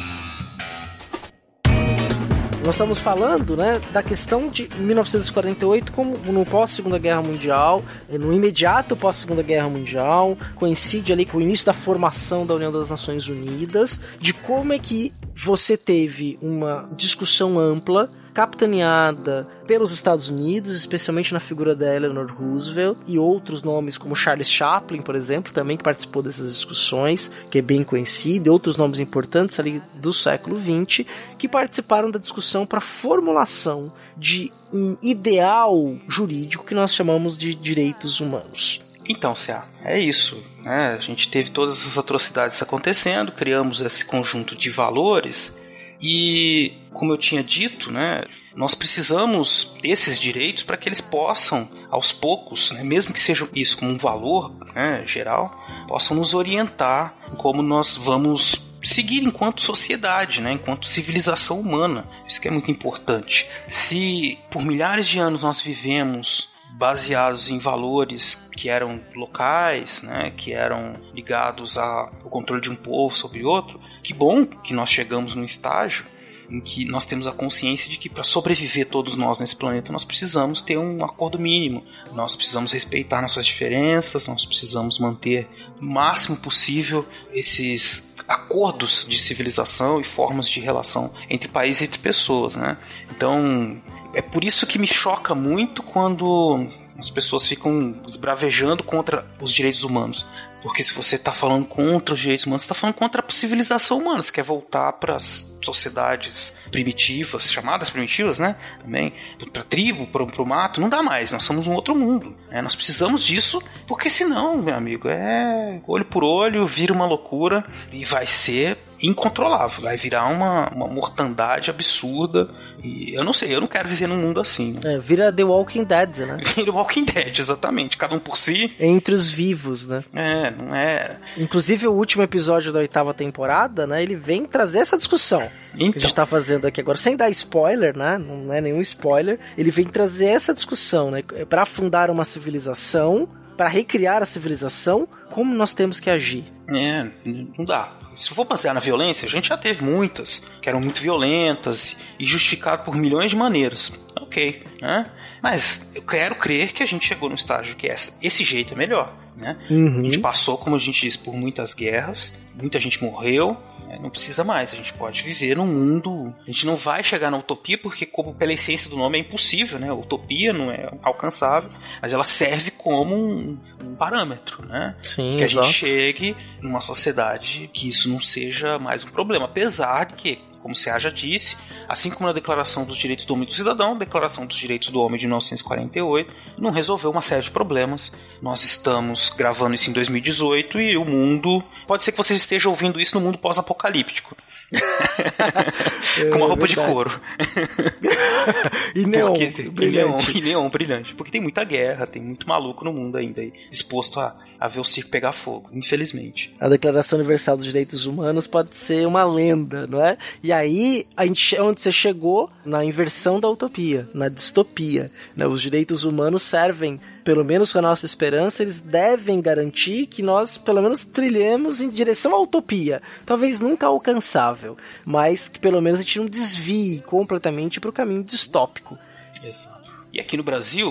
Nós 2.64 2.74
estamos 2.74 2.98
falando, 2.98 3.56
né, 3.56 3.80
da 3.92 4.02
questão 4.02 4.48
de 4.48 4.68
1948 4.78 5.92
como 5.92 6.18
no 6.18 6.44
pós 6.44 6.72
Segunda 6.72 6.98
Guerra 6.98 7.22
Mundial, 7.22 7.84
no 8.10 8.32
imediato 8.32 8.96
pós 8.96 9.14
Segunda 9.14 9.42
Guerra 9.42 9.68
Mundial, 9.68 10.36
coincide 10.56 11.12
ali 11.12 11.24
com 11.24 11.38
o 11.38 11.40
início 11.40 11.64
da 11.64 11.72
formação 11.72 12.44
da 12.44 12.54
União 12.54 12.72
das 12.72 12.90
Nações 12.90 13.28
Unidas, 13.28 14.00
de 14.20 14.34
como 14.34 14.72
é 14.72 14.78
que 14.78 15.12
você 15.36 15.76
teve 15.76 16.36
uma 16.42 16.90
discussão 16.96 17.60
ampla 17.60 18.10
capitaneada 18.38 19.48
pelos 19.66 19.90
Estados 19.90 20.28
Unidos, 20.28 20.72
especialmente 20.72 21.32
na 21.32 21.40
figura 21.40 21.74
da 21.74 21.92
Eleanor 21.92 22.30
Roosevelt 22.30 22.96
e 23.04 23.18
outros 23.18 23.64
nomes 23.64 23.98
como 23.98 24.14
Charles 24.14 24.48
Chaplin, 24.48 25.02
por 25.02 25.16
exemplo, 25.16 25.52
também 25.52 25.76
que 25.76 25.82
participou 25.82 26.22
dessas 26.22 26.54
discussões, 26.54 27.32
que 27.50 27.58
é 27.58 27.62
bem 27.62 27.82
conhecido, 27.82 28.46
e 28.46 28.50
outros 28.50 28.76
nomes 28.76 29.00
importantes 29.00 29.58
ali 29.58 29.82
do 29.94 30.12
século 30.12 30.56
XX 30.56 31.04
que 31.36 31.48
participaram 31.48 32.12
da 32.12 32.18
discussão 32.20 32.64
para 32.64 32.80
formulação 32.80 33.92
de 34.16 34.52
um 34.72 34.96
ideal 35.02 35.96
jurídico 36.06 36.64
que 36.64 36.76
nós 36.76 36.94
chamamos 36.94 37.36
de 37.36 37.56
direitos 37.56 38.20
humanos. 38.20 38.80
Então, 39.04 39.34
Cia, 39.34 39.64
é 39.82 39.98
isso. 39.98 40.40
Né? 40.62 40.94
A 40.96 41.00
gente 41.00 41.28
teve 41.28 41.50
todas 41.50 41.80
essas 41.80 41.98
atrocidades 41.98 42.62
acontecendo, 42.62 43.32
criamos 43.32 43.80
esse 43.80 44.04
conjunto 44.04 44.54
de 44.54 44.70
valores 44.70 45.52
E, 46.00 46.74
como 46.92 47.12
eu 47.12 47.18
tinha 47.18 47.42
dito, 47.42 47.90
né, 47.90 48.24
nós 48.54 48.74
precisamos 48.74 49.76
desses 49.82 50.18
direitos 50.18 50.62
para 50.62 50.76
que 50.76 50.88
eles 50.88 51.00
possam, 51.00 51.68
aos 51.90 52.12
poucos, 52.12 52.70
né, 52.70 52.82
mesmo 52.82 53.12
que 53.12 53.20
seja 53.20 53.48
isso 53.54 53.76
como 53.76 53.92
um 53.92 53.98
valor 53.98 54.52
né, 54.74 55.04
geral, 55.06 55.56
possam 55.86 56.16
nos 56.16 56.34
orientar 56.34 57.14
como 57.36 57.62
nós 57.62 57.96
vamos 57.96 58.56
seguir 58.82 59.22
enquanto 59.24 59.62
sociedade, 59.62 60.40
né, 60.40 60.52
enquanto 60.52 60.86
civilização 60.86 61.60
humana. 61.60 62.08
Isso 62.26 62.40
que 62.40 62.48
é 62.48 62.50
muito 62.50 62.70
importante. 62.70 63.48
Se 63.68 64.38
por 64.50 64.62
milhares 64.62 65.08
de 65.08 65.18
anos 65.18 65.42
nós 65.42 65.60
vivemos 65.60 66.48
baseados 66.72 67.48
em 67.48 67.58
valores 67.58 68.36
que 68.52 68.68
eram 68.68 69.00
locais, 69.14 70.02
né, 70.02 70.30
que 70.36 70.52
eram 70.52 70.94
ligados 71.12 71.76
ao 71.76 72.10
controle 72.30 72.60
de 72.60 72.70
um 72.70 72.76
povo 72.76 73.16
sobre 73.16 73.44
outro, 73.44 73.80
que 74.02 74.14
bom 74.14 74.44
que 74.44 74.72
nós 74.72 74.90
chegamos 74.90 75.34
num 75.34 75.44
estágio 75.44 76.04
em 76.50 76.60
que 76.60 76.84
nós 76.86 77.04
temos 77.04 77.26
a 77.26 77.32
consciência 77.32 77.90
de 77.90 77.98
que 77.98 78.08
para 78.08 78.24
sobreviver 78.24 78.86
todos 78.86 79.16
nós 79.16 79.38
nesse 79.38 79.54
planeta 79.54 79.92
nós 79.92 80.04
precisamos 80.04 80.62
ter 80.62 80.78
um 80.78 81.04
acordo 81.04 81.38
mínimo, 81.38 81.84
nós 82.12 82.34
precisamos 82.34 82.72
respeitar 82.72 83.20
nossas 83.20 83.44
diferenças, 83.44 84.26
nós 84.26 84.46
precisamos 84.46 84.98
manter 84.98 85.46
o 85.80 85.84
máximo 85.84 86.36
possível 86.38 87.06
esses 87.32 88.14
acordos 88.26 89.06
de 89.08 89.18
civilização 89.18 90.00
e 90.00 90.04
formas 90.04 90.48
de 90.48 90.60
relação 90.60 91.12
entre 91.28 91.48
países 91.48 91.82
e 91.82 91.84
entre 91.84 91.98
pessoas, 91.98 92.56
né? 92.56 92.76
Então 93.10 93.80
é 94.14 94.22
por 94.22 94.42
isso 94.42 94.66
que 94.66 94.78
me 94.78 94.86
choca 94.86 95.34
muito 95.34 95.82
quando 95.82 96.68
as 96.98 97.08
pessoas 97.08 97.46
ficam 97.46 97.94
esbravejando 98.06 98.82
contra 98.82 99.24
os 99.40 99.52
direitos 99.52 99.84
humanos. 99.84 100.26
Porque 100.62 100.82
se 100.82 100.92
você 100.92 101.16
está 101.16 101.30
falando 101.30 101.66
contra 101.66 102.14
os 102.14 102.20
direitos 102.20 102.46
humanos, 102.46 102.62
você 102.62 102.66
está 102.66 102.74
falando 102.74 102.96
contra 102.96 103.24
a 103.26 103.32
civilização 103.32 103.98
humana. 103.98 104.22
Você 104.22 104.32
quer 104.32 104.42
voltar 104.42 104.92
para 104.94 105.16
as 105.16 105.56
sociedades 105.62 106.52
primitivas, 106.70 107.50
chamadas 107.50 107.90
primitivas, 107.90 108.38
né? 108.38 108.56
Também, 108.80 109.12
para 109.52 109.62
tribo, 109.62 110.06
para 110.06 110.22
o 110.22 110.46
mato. 110.46 110.80
Não 110.80 110.88
dá 110.88 111.02
mais, 111.02 111.30
nós 111.30 111.44
somos 111.44 111.66
um 111.66 111.74
outro 111.74 111.94
mundo. 111.94 112.36
Né? 112.50 112.60
Nós 112.60 112.74
precisamos 112.74 113.24
disso, 113.24 113.62
porque 113.86 114.10
senão, 114.10 114.60
meu 114.60 114.74
amigo, 114.74 115.08
é 115.08 115.80
olho 115.86 116.04
por 116.04 116.24
olho, 116.24 116.66
vira 116.66 116.92
uma 116.92 117.06
loucura 117.06 117.64
e 117.92 118.04
vai 118.04 118.26
ser 118.26 118.76
incontrolável. 119.02 119.82
Vai 119.82 119.96
virar 119.96 120.26
uma, 120.26 120.68
uma 120.70 120.88
mortandade 120.88 121.70
absurda. 121.70 122.50
E 122.82 123.14
eu 123.14 123.24
não 123.24 123.32
sei, 123.32 123.54
eu 123.54 123.60
não 123.60 123.66
quero 123.66 123.88
viver 123.88 124.06
num 124.06 124.16
mundo 124.16 124.40
assim. 124.40 124.72
Né? 124.82 124.94
É, 124.94 124.98
vira 124.98 125.32
The 125.32 125.44
Walking 125.44 125.84
Dead, 125.84 126.18
né? 126.18 126.38
Vira 126.54 126.72
Walking 126.72 127.04
Dead, 127.04 127.38
exatamente. 127.38 127.96
Cada 127.96 128.14
um 128.14 128.18
por 128.18 128.36
si. 128.36 128.72
Entre 128.78 129.14
os 129.14 129.30
vivos, 129.30 129.86
né? 129.86 130.04
É, 130.14 130.50
não 130.50 130.74
é. 130.74 131.18
Inclusive, 131.36 131.86
o 131.88 131.92
último 131.92 132.22
episódio 132.22 132.72
da 132.72 132.78
oitava 132.78 133.12
temporada, 133.12 133.86
né? 133.86 134.02
Ele 134.02 134.14
vem 134.16 134.44
trazer 134.46 134.78
essa 134.78 134.96
discussão 134.96 135.48
Então. 135.74 135.92
que 135.92 135.98
a 135.98 136.00
gente 136.00 136.14
tá 136.14 136.24
fazendo 136.26 136.66
aqui 136.66 136.80
agora, 136.80 136.96
sem 136.98 137.16
dar 137.16 137.28
spoiler, 137.30 137.96
né? 137.96 138.18
Não 138.18 138.52
é 138.52 138.60
nenhum 138.60 138.80
spoiler. 138.80 139.38
Ele 139.56 139.70
vem 139.70 139.84
trazer 139.86 140.26
essa 140.26 140.54
discussão, 140.54 141.10
né? 141.10 141.22
Pra 141.48 141.64
fundar 141.66 142.10
uma 142.10 142.24
civilização, 142.24 143.28
pra 143.56 143.68
recriar 143.68 144.22
a 144.22 144.26
civilização, 144.26 145.08
como 145.30 145.54
nós 145.54 145.72
temos 145.72 145.98
que 146.00 146.10
agir. 146.10 146.44
É, 146.70 147.08
não 147.24 147.64
dá. 147.64 147.92
Se 148.18 148.34
for 148.34 148.44
basear 148.44 148.74
na 148.74 148.80
violência, 148.80 149.26
a 149.26 149.30
gente 149.30 149.48
já 149.48 149.56
teve 149.56 149.84
muitas 149.84 150.42
que 150.60 150.68
eram 150.68 150.80
muito 150.80 151.00
violentas 151.00 151.96
e 152.18 152.24
justificado 152.24 152.84
por 152.84 152.96
milhões 152.96 153.30
de 153.30 153.36
maneiras. 153.36 153.92
Ok, 154.20 154.64
né? 154.82 155.08
Mas 155.40 155.88
eu 155.94 156.02
quero 156.02 156.34
crer 156.34 156.72
que 156.72 156.82
a 156.82 156.86
gente 156.86 157.06
chegou 157.06 157.28
no 157.28 157.36
estágio 157.36 157.76
que 157.76 157.86
essa, 157.86 158.12
esse 158.20 158.42
jeito 158.42 158.74
é 158.74 158.76
melhor, 158.76 159.14
né? 159.36 159.56
Uhum. 159.70 160.00
A 160.00 160.02
gente 160.02 160.18
passou, 160.18 160.58
como 160.58 160.74
a 160.74 160.80
gente 160.80 161.00
disse, 161.00 161.16
por 161.16 161.32
muitas 161.32 161.72
guerras, 161.72 162.32
muita 162.60 162.80
gente 162.80 163.00
morreu? 163.00 163.56
Não 164.00 164.10
precisa 164.10 164.44
mais. 164.44 164.72
A 164.72 164.76
gente 164.76 164.92
pode 164.92 165.22
viver 165.22 165.56
num 165.56 165.66
mundo. 165.66 166.34
A 166.46 166.50
gente 166.50 166.66
não 166.66 166.76
vai 166.76 167.02
chegar 167.02 167.30
na 167.30 167.38
utopia 167.38 167.78
porque, 167.78 168.04
como 168.04 168.34
pela 168.34 168.52
essência 168.52 168.90
do 168.90 168.96
nome, 168.96 169.18
é 169.18 169.20
impossível, 169.20 169.78
né? 169.78 169.88
A 169.88 169.94
utopia 169.94 170.52
não 170.52 170.70
é 170.70 170.90
alcançável, 171.02 171.70
mas 172.02 172.12
ela 172.12 172.24
serve 172.24 172.70
como 172.70 173.14
um, 173.14 173.58
um 173.80 173.96
parâmetro, 173.96 174.66
né? 174.66 174.96
Sim, 175.02 175.36
que 175.36 175.42
a 175.42 175.44
exato. 175.44 175.66
gente 175.66 175.76
chegue 175.78 176.36
numa 176.62 176.80
sociedade 176.80 177.70
que 177.72 177.88
isso 177.88 178.08
não 178.08 178.20
seja 178.20 178.78
mais 178.78 179.04
um 179.04 179.10
problema. 179.10 179.44
Apesar 179.46 180.06
de 180.06 180.14
que, 180.14 180.38
como 180.62 180.74
você 180.74 180.96
já 180.98 181.10
disse, 181.10 181.56
assim 181.88 182.10
como 182.10 182.26
na 182.26 182.32
Declaração 182.32 182.84
dos 182.84 182.96
Direitos 182.96 183.24
do 183.24 183.34
Homem 183.34 183.46
e 183.46 183.48
do 183.48 183.54
Cidadão, 183.54 183.92
a 183.92 183.98
Declaração 183.98 184.46
dos 184.46 184.56
Direitos 184.56 184.90
do 184.90 185.00
Homem 185.00 185.18
de 185.18 185.26
1948 185.26 186.32
não 186.58 186.70
resolveu 186.70 187.10
uma 187.10 187.22
série 187.22 187.42
de 187.42 187.50
problemas. 187.50 188.12
Nós 188.42 188.62
estamos 188.62 189.30
gravando 189.30 189.74
isso 189.74 189.90
em 189.90 189.92
2018 189.92 190.80
e 190.80 190.96
o 190.96 191.04
mundo. 191.04 191.62
Pode 191.86 192.02
ser 192.02 192.12
que 192.12 192.18
você 192.18 192.34
esteja 192.34 192.68
ouvindo 192.68 193.00
isso 193.00 193.14
no 193.14 193.20
mundo 193.20 193.38
pós-apocalíptico. 193.38 194.36
Com 196.32 196.38
uma 196.38 196.46
roupa 196.46 196.68
de 196.68 196.78
É 196.78 196.86
couro. 196.86 197.10
E 198.94 199.04
neon, 199.04 199.32
Porque 199.34 199.62
brilhante. 199.70 200.30
E 200.30 200.34
neon, 200.34 200.40
e 200.40 200.40
neon 200.40 200.68
brilhante. 200.68 201.14
Porque 201.14 201.30
tem 201.30 201.40
muita 201.40 201.62
guerra, 201.64 202.06
tem 202.06 202.22
muito 202.22 202.48
maluco 202.48 202.84
no 202.84 202.92
mundo 202.92 203.16
ainda 203.16 203.40
aí, 203.40 203.52
disposto 203.70 204.18
a, 204.18 204.36
a 204.58 204.66
ver 204.66 204.80
o 204.80 204.84
circo 204.84 205.10
pegar 205.10 205.32
fogo, 205.32 205.70
infelizmente. 205.72 206.54
A 206.58 206.68
Declaração 206.68 207.18
Universal 207.18 207.56
dos 207.56 207.66
Direitos 207.66 208.06
Humanos 208.06 208.46
pode 208.46 208.74
ser 208.74 209.06
uma 209.06 209.24
lenda, 209.24 209.86
não 209.86 210.04
é? 210.04 210.16
E 210.42 210.52
aí, 210.52 211.06
a 211.16 211.26
gente, 211.26 211.56
é 211.56 211.62
onde 211.62 211.80
você 211.80 211.92
chegou 211.92 212.50
na 212.64 212.84
inversão 212.84 213.38
da 213.38 213.48
utopia, 213.48 214.08
na 214.14 214.28
distopia. 214.28 215.10
Né? 215.36 215.46
Os 215.46 215.62
direitos 215.62 216.04
humanos 216.04 216.42
servem, 216.42 217.00
pelo 217.28 217.44
menos 217.44 217.70
com 217.70 217.78
a 217.78 217.82
nossa 217.82 218.06
esperança, 218.06 218.62
eles 218.62 218.80
devem 218.80 219.38
garantir 219.42 220.06
que 220.06 220.22
nós, 220.22 220.56
pelo 220.56 220.80
menos, 220.80 221.04
trilhemos 221.04 221.78
em 221.82 221.90
direção 221.90 222.34
à 222.34 222.40
utopia. 222.40 223.02
Talvez 223.26 223.60
nunca 223.60 223.86
alcançável, 223.86 224.78
mas 225.04 225.46
que 225.46 225.60
pelo 225.60 225.78
menos 225.82 226.00
a 226.00 226.02
gente 226.04 226.20
não 226.20 226.26
desvie 226.26 227.02
completamente 227.02 227.80
para 227.80 227.90
o 227.90 227.92
caminho 227.92 228.24
distópico. 228.24 228.96
Exato. 229.44 229.90
E 230.10 230.18
aqui 230.18 230.38
no 230.38 230.42
Brasil, 230.42 230.90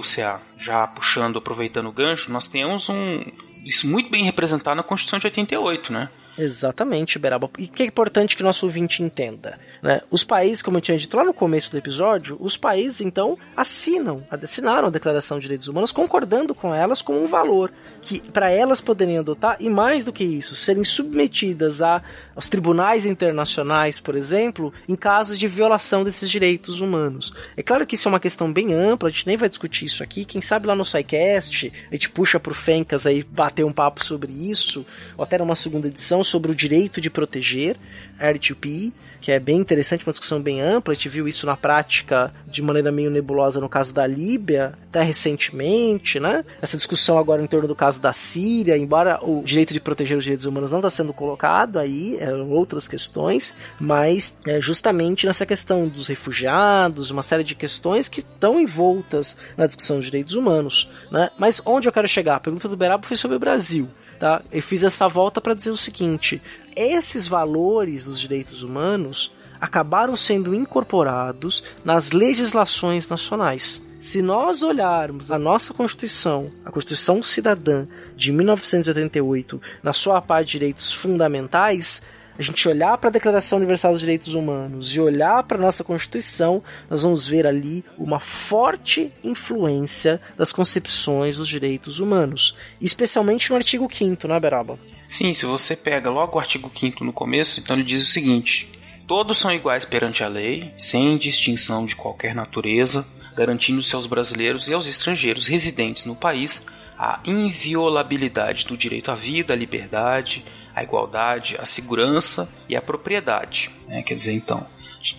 já 0.60 0.86
puxando, 0.86 1.40
aproveitando 1.40 1.88
o 1.88 1.92
gancho, 1.92 2.32
nós 2.32 2.48
temos 2.48 2.88
um. 2.88 3.24
Isso 3.66 3.88
muito 3.88 4.12
bem 4.12 4.24
representado 4.24 4.78
na 4.78 4.84
Constituição 4.84 5.18
de 5.18 5.26
88, 5.26 5.92
né? 5.92 6.08
Exatamente, 6.38 7.18
Beraba. 7.18 7.50
E 7.58 7.66
o 7.66 7.68
que 7.68 7.84
é 7.84 7.86
importante 7.86 8.38
que 8.38 8.44
nosso 8.44 8.66
ouvinte 8.66 9.02
entenda? 9.02 9.58
Né? 9.82 10.02
Os 10.12 10.24
países, 10.24 10.62
como 10.62 10.78
eu 10.78 10.82
tinha 10.82 10.98
dito 10.98 11.18
lá 11.18 11.24
no 11.24 11.34
começo 11.34 11.72
do 11.72 11.78
episódio, 11.78 12.38
os 12.40 12.56
países 12.56 13.02
então 13.02 13.38
assinam, 13.56 14.24
assinaram 14.30 14.88
a 14.88 14.92
Declaração 14.92 15.38
de 15.38 15.44
Direitos 15.44 15.68
Humanos, 15.68 15.92
concordando 15.92 16.54
com 16.54 16.74
elas 16.74 17.02
como 17.02 17.24
um 17.24 17.28
valor 17.28 17.72
que 18.02 18.20
para 18.32 18.52
elas 18.52 18.82
poderem 18.82 19.18
adotar 19.18 19.58
e 19.60 19.70
mais 19.70 20.06
do 20.06 20.14
que 20.14 20.24
isso, 20.24 20.56
serem 20.56 20.86
submetidas 20.86 21.82
a 21.82 22.02
aos 22.38 22.48
tribunais 22.48 23.08
internacionais, 23.08 24.00
por 24.00 24.16
exemplo, 24.16 24.72
em 24.88 24.96
casos 24.96 25.40
de 25.40 25.48
violação 25.48 26.04
desses 26.04 26.30
direitos 26.30 26.80
humanos. 26.80 27.34
É 27.58 27.64
claro 27.64 27.84
que 27.84 27.96
isso 27.96 28.08
é 28.08 28.12
uma 28.12 28.20
questão 28.20 28.54
bem 28.54 28.76
ampla, 28.76 29.10
a 29.10 29.12
gente 29.12 29.26
nem 29.26 29.36
vai 29.36 29.50
discutir 29.50 29.86
isso 29.86 30.04
aqui. 30.04 30.24
Quem 30.24 30.40
sabe 30.40 30.68
lá 30.68 30.76
no 30.76 30.86
SciCast, 30.86 31.74
a 31.90 31.96
gente 31.96 32.12
puxa 32.12 32.40
pro 32.40 32.54
Fencas 32.54 33.08
aí 33.08 33.24
bater 33.24 33.66
um 33.66 33.74
papo 33.74 34.06
sobre 34.06 34.32
isso, 34.32 34.86
ou 35.18 35.24
até 35.24 35.40
numa 35.40 35.56
segunda 35.56 35.88
edição 35.88 36.24
sobre 36.24 36.52
o 36.52 36.56
direito 36.56 37.02
de 37.02 37.10
proteger, 37.10 37.76
R2P, 38.20 38.92
que 39.22 39.32
é 39.32 39.40
bem 39.40 39.60
interessante, 39.60 40.06
uma 40.06 40.12
discussão 40.12 40.42
bem 40.42 40.62
ampla. 40.62 40.92
A 40.92 40.96
gente 40.96 41.10
viu 41.10 41.28
isso 41.28 41.46
na 41.46 41.56
prática 41.56 42.34
de 42.48 42.62
maneira 42.62 42.92
meio 42.92 43.10
nebulosa 43.10 43.60
no 43.60 43.70
caso 43.70 43.94
da 43.94 44.06
Líbia, 44.06 44.74
até 44.88 45.02
recentemente, 45.02 46.20
né? 46.20 46.46
Essa 46.62 46.78
discussão 46.78 47.18
agora 47.18 47.42
em 47.42 47.48
torno 47.48 47.68
do 47.68 47.76
caso 47.76 48.02
da 48.02 48.14
Síria, 48.14 48.78
embora 48.78 49.20
o 49.22 49.44
direito 49.44 49.74
de 49.74 49.80
proteger 49.80 50.18
os 50.18 50.24
direitos 50.24 50.46
humanos 50.46 50.72
não 50.72 50.80
está 50.80 50.90
sendo 50.90 51.14
colocado 51.14 51.78
aí, 51.78 52.18
eram 52.20 52.50
outras 52.50 52.88
questões, 52.88 53.54
mas 53.80 54.36
é 54.46 54.62
justamente 54.62 55.26
nessa 55.26 55.46
questão 55.46 55.88
dos 55.88 56.08
refugiados, 56.08 57.12
uma 57.12 57.24
série 57.24 57.44
de 57.44 57.56
questões 57.56 58.08
que 58.08 58.20
estão 58.20 58.60
envoltas 58.60 59.36
na 59.56 59.68
discussão 59.68 59.98
dos 59.98 60.06
direitos 60.06 60.36
humanos, 60.36 60.90
né? 61.12 61.30
Mas 61.38 61.62
onde 61.66 61.88
eu 61.88 61.92
quero 61.92 62.08
chegar? 62.08 62.36
A 62.36 62.40
pergunta 62.40 62.70
do 62.70 62.78
Berabo 62.78 63.06
foi 63.06 63.18
sobre 63.18 63.38
o 63.38 63.40
Brasil. 63.40 63.90
Tá? 64.20 64.42
Eu 64.52 64.62
fiz 64.62 64.84
essa 64.84 65.08
volta 65.08 65.40
para 65.40 65.54
dizer 65.54 65.70
o 65.70 65.78
seguinte: 65.78 66.42
esses 66.76 67.28
valores 67.28 68.06
dos 68.06 68.20
direitos 68.20 68.64
humanos 68.64 69.32
acabaram 69.60 70.16
sendo 70.16 70.54
incorporados 70.54 71.64
nas 71.84 72.12
legislações 72.12 73.08
nacionais. 73.08 73.82
Se 74.00 74.22
nós 74.22 74.62
olharmos 74.62 75.32
a 75.32 75.40
nossa 75.40 75.74
Constituição, 75.74 76.52
a 76.64 76.72
Constituição 76.72 77.24
Cidadã 77.24 77.88
de 78.16 78.32
1988, 78.32 79.60
na 79.82 79.92
sua 79.92 80.22
parte 80.22 80.48
de 80.48 80.52
direitos 80.54 80.94
fundamentais, 80.94 82.04
a 82.38 82.42
gente 82.42 82.68
olhar 82.68 82.98
para 82.98 83.10
a 83.10 83.12
Declaração 83.12 83.58
Universal 83.58 83.94
dos 83.94 84.02
Direitos 84.02 84.34
Humanos 84.34 84.96
e 84.96 85.00
olhar 85.00 85.44
para 85.44 85.58
a 85.58 85.62
nossa 85.62 85.84
Constituição, 85.84 86.62
nós 86.90 87.02
vamos 87.02 87.28
ver 87.28 87.48
ali 87.48 87.84
uma 87.98 88.20
forte 88.20 89.12
influência 89.24 90.22
das 90.38 90.52
concepções 90.52 91.38
dos 91.38 91.48
direitos 91.48 92.00
humanos, 92.00 92.56
especialmente 92.80 93.50
no 93.50 93.56
artigo 93.56 93.88
5 93.92 94.28
né, 94.28 94.40
Beraba? 94.40 94.78
Sim, 95.10 95.34
se 95.34 95.46
você 95.46 95.76
pega 95.76 96.10
logo 96.10 96.38
o 96.38 96.40
artigo 96.40 96.72
5 96.74 97.04
no 97.04 97.14
começo, 97.14 97.60
então 97.60 97.76
ele 97.76 97.86
diz 97.86 98.04
o 98.04 98.12
seguinte: 98.12 98.70
Todos 99.08 99.38
são 99.38 99.52
iguais 99.52 99.86
perante 99.86 100.24
a 100.24 100.28
lei, 100.28 100.74
sem 100.78 101.18
distinção 101.18 101.86
de 101.86 101.96
qualquer 101.96 102.36
natureza, 102.36 103.06
garantindo-se 103.36 103.96
aos 103.96 104.06
brasileiros 104.06 104.68
e 104.68 104.74
aos 104.74 104.86
estrangeiros 104.86 105.48
residentes 105.48 106.06
no 106.06 106.16
país 106.16 106.62
a 106.98 107.20
inviolabilidade 107.24 108.66
do 108.66 108.76
direito 108.76 109.12
à 109.12 109.16
vida, 109.16 109.54
à 109.54 109.58
liberdade, 109.58 110.44
à 110.78 110.84
igualdade, 110.84 111.58
à 111.60 111.66
segurança 111.66 112.48
e 112.70 112.76
à 112.76 112.82
propriedade. 112.82 113.72
né? 113.88 114.04
Quer 114.04 114.14
dizer, 114.14 114.34
então, 114.34 114.66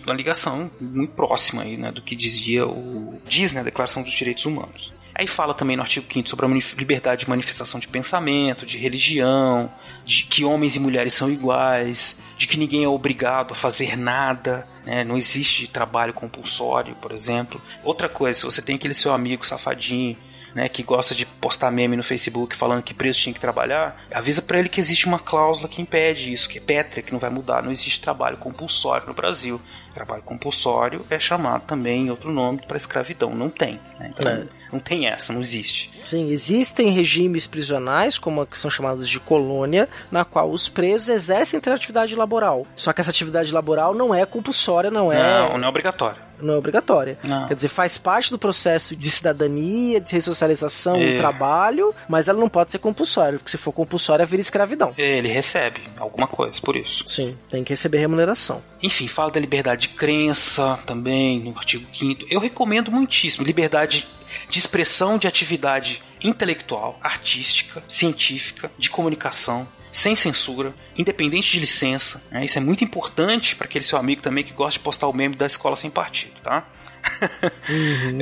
uma 0.05 0.13
ligação 0.13 0.71
muito 0.79 1.13
próxima 1.13 1.63
aí, 1.63 1.75
né, 1.75 1.91
do 1.91 2.01
que 2.01 2.15
dizia 2.15 2.65
o 2.65 3.21
diz, 3.27 3.51
né, 3.51 3.59
a 3.59 3.63
Declaração 3.63 4.01
dos 4.01 4.13
Direitos 4.13 4.45
Humanos. 4.45 4.93
Aí 5.13 5.27
fala 5.27 5.53
também 5.53 5.75
no 5.75 5.81
artigo 5.81 6.05
5 6.11 6.29
sobre 6.29 6.45
a 6.45 6.49
liberdade 6.77 7.25
de 7.25 7.29
manifestação 7.29 7.77
de 7.77 7.89
pensamento, 7.89 8.65
de 8.65 8.77
religião, 8.77 9.69
de 10.05 10.23
que 10.23 10.45
homens 10.45 10.77
e 10.77 10.79
mulheres 10.79 11.13
são 11.13 11.29
iguais, 11.29 12.15
de 12.37 12.47
que 12.47 12.57
ninguém 12.57 12.85
é 12.85 12.87
obrigado 12.87 13.51
a 13.51 13.55
fazer 13.55 13.97
nada, 13.97 14.65
né? 14.85 15.03
não 15.03 15.17
existe 15.17 15.67
trabalho 15.67 16.13
compulsório, 16.13 16.95
por 16.95 17.11
exemplo. 17.11 17.61
Outra 17.83 18.07
coisa, 18.07 18.39
se 18.39 18.45
você 18.45 18.61
tem 18.61 18.75
aquele 18.75 18.93
seu 18.93 19.11
amigo 19.13 19.45
safadinho 19.45 20.15
né, 20.53 20.69
que 20.69 20.83
gosta 20.83 21.13
de 21.13 21.25
postar 21.25 21.71
meme 21.71 21.95
no 21.95 22.03
Facebook 22.03 22.55
falando 22.55 22.83
que 22.83 22.93
preso 22.93 23.19
tinha 23.19 23.33
que 23.33 23.39
trabalhar, 23.39 24.05
avisa 24.11 24.41
para 24.41 24.59
ele 24.59 24.69
que 24.69 24.79
existe 24.79 25.05
uma 25.05 25.19
cláusula 25.19 25.67
que 25.67 25.81
impede 25.81 26.33
isso, 26.33 26.49
que 26.49 26.57
é 26.57 26.61
pétrea, 26.61 27.03
que 27.03 27.11
não 27.11 27.19
vai 27.19 27.29
mudar, 27.29 27.63
não 27.63 27.71
existe 27.71 28.01
trabalho 28.01 28.37
compulsório 28.37 29.07
no 29.07 29.13
Brasil. 29.13 29.61
Trabalho 29.93 30.21
compulsório 30.21 31.05
é 31.09 31.19
chamado 31.19 31.65
também 31.65 32.09
outro 32.09 32.31
nome 32.31 32.61
para 32.67 32.77
escravidão, 32.77 33.33
não 33.35 33.49
tem. 33.49 33.79
Né? 33.99 34.11
Então, 34.11 34.31
É. 34.31 34.58
não 34.71 34.79
tem 34.79 35.07
essa, 35.07 35.31
não 35.33 35.41
existe. 35.41 35.89
Sim, 36.05 36.29
existem 36.31 36.89
regimes 36.91 37.45
prisionais, 37.47 38.17
como 38.17 38.41
a 38.41 38.47
que 38.47 38.57
são 38.57 38.69
chamados 38.69 39.07
de 39.07 39.19
colônia, 39.19 39.87
na 40.11 40.23
qual 40.25 40.49
os 40.51 40.67
presos 40.69 41.09
exercem 41.09 41.59
atividade 41.73 42.15
laboral. 42.15 42.65
Só 42.75 42.91
que 42.93 43.01
essa 43.01 43.09
atividade 43.11 43.53
laboral 43.53 43.93
não 43.93 44.13
é 44.13 44.25
compulsória, 44.25 44.89
não 44.89 45.11
é, 45.11 45.21
Não, 45.21 45.57
não 45.57 45.65
é 45.65 45.69
obrigatório. 45.69 46.17
não 46.41 46.53
é 46.53 46.57
obrigatória. 46.57 47.17
Não. 47.23 47.47
Quer 47.47 47.53
dizer, 47.53 47.67
faz 47.67 47.97
parte 47.97 48.31
do 48.31 48.39
processo 48.39 48.95
de 48.95 49.09
cidadania, 49.11 49.99
de 49.99 50.11
ressocialização 50.13 50.95
É. 50.95 51.11
do 51.11 51.17
trabalho, 51.17 51.93
mas 52.07 52.27
ela 52.27 52.39
não 52.39 52.49
pode 52.49 52.71
ser 52.71 52.79
compulsória, 52.79 53.37
porque 53.37 53.51
se 53.51 53.57
for 53.57 53.71
compulsória 53.71 54.25
vira 54.25 54.41
escravidão. 54.41 54.93
Ele 54.97 55.27
recebe 55.27 55.81
alguma 55.97 56.27
coisa 56.27 56.59
por 56.61 56.75
isso. 56.75 57.03
Sim, 57.05 57.35
tem 57.49 57.63
que 57.63 57.71
receber 57.73 57.97
remuneração. 57.99 58.63
Enfim, 58.81 59.07
fala 59.07 59.31
da 59.31 59.39
liberdade 59.39 59.81
de 59.87 59.89
crença 59.89 60.79
também 60.85 61.39
no 61.43 61.57
artigo 61.57 61.85
5 61.93 62.25
Eu 62.29 62.39
recomendo 62.39 62.91
muitíssimo 62.91 63.45
liberdade 63.45 64.07
de 64.49 64.59
expressão 64.59 65.17
de 65.17 65.27
atividade 65.27 66.01
intelectual, 66.21 66.99
artística, 67.01 67.81
científica, 67.87 68.71
de 68.77 68.89
comunicação, 68.89 69.67
sem 69.91 70.15
censura, 70.15 70.73
independente 70.97 71.51
de 71.51 71.59
licença. 71.59 72.21
né? 72.29 72.45
Isso 72.45 72.57
é 72.57 72.61
muito 72.61 72.83
importante 72.83 73.55
para 73.55 73.65
aquele 73.65 73.83
seu 73.83 73.97
amigo 73.97 74.21
também 74.21 74.43
que 74.43 74.53
gosta 74.53 74.77
de 74.77 74.83
postar 74.83 75.07
o 75.07 75.13
meme 75.13 75.35
da 75.35 75.45
escola 75.47 75.75
sem 75.75 75.89
partido, 75.89 76.39
tá? 76.41 76.67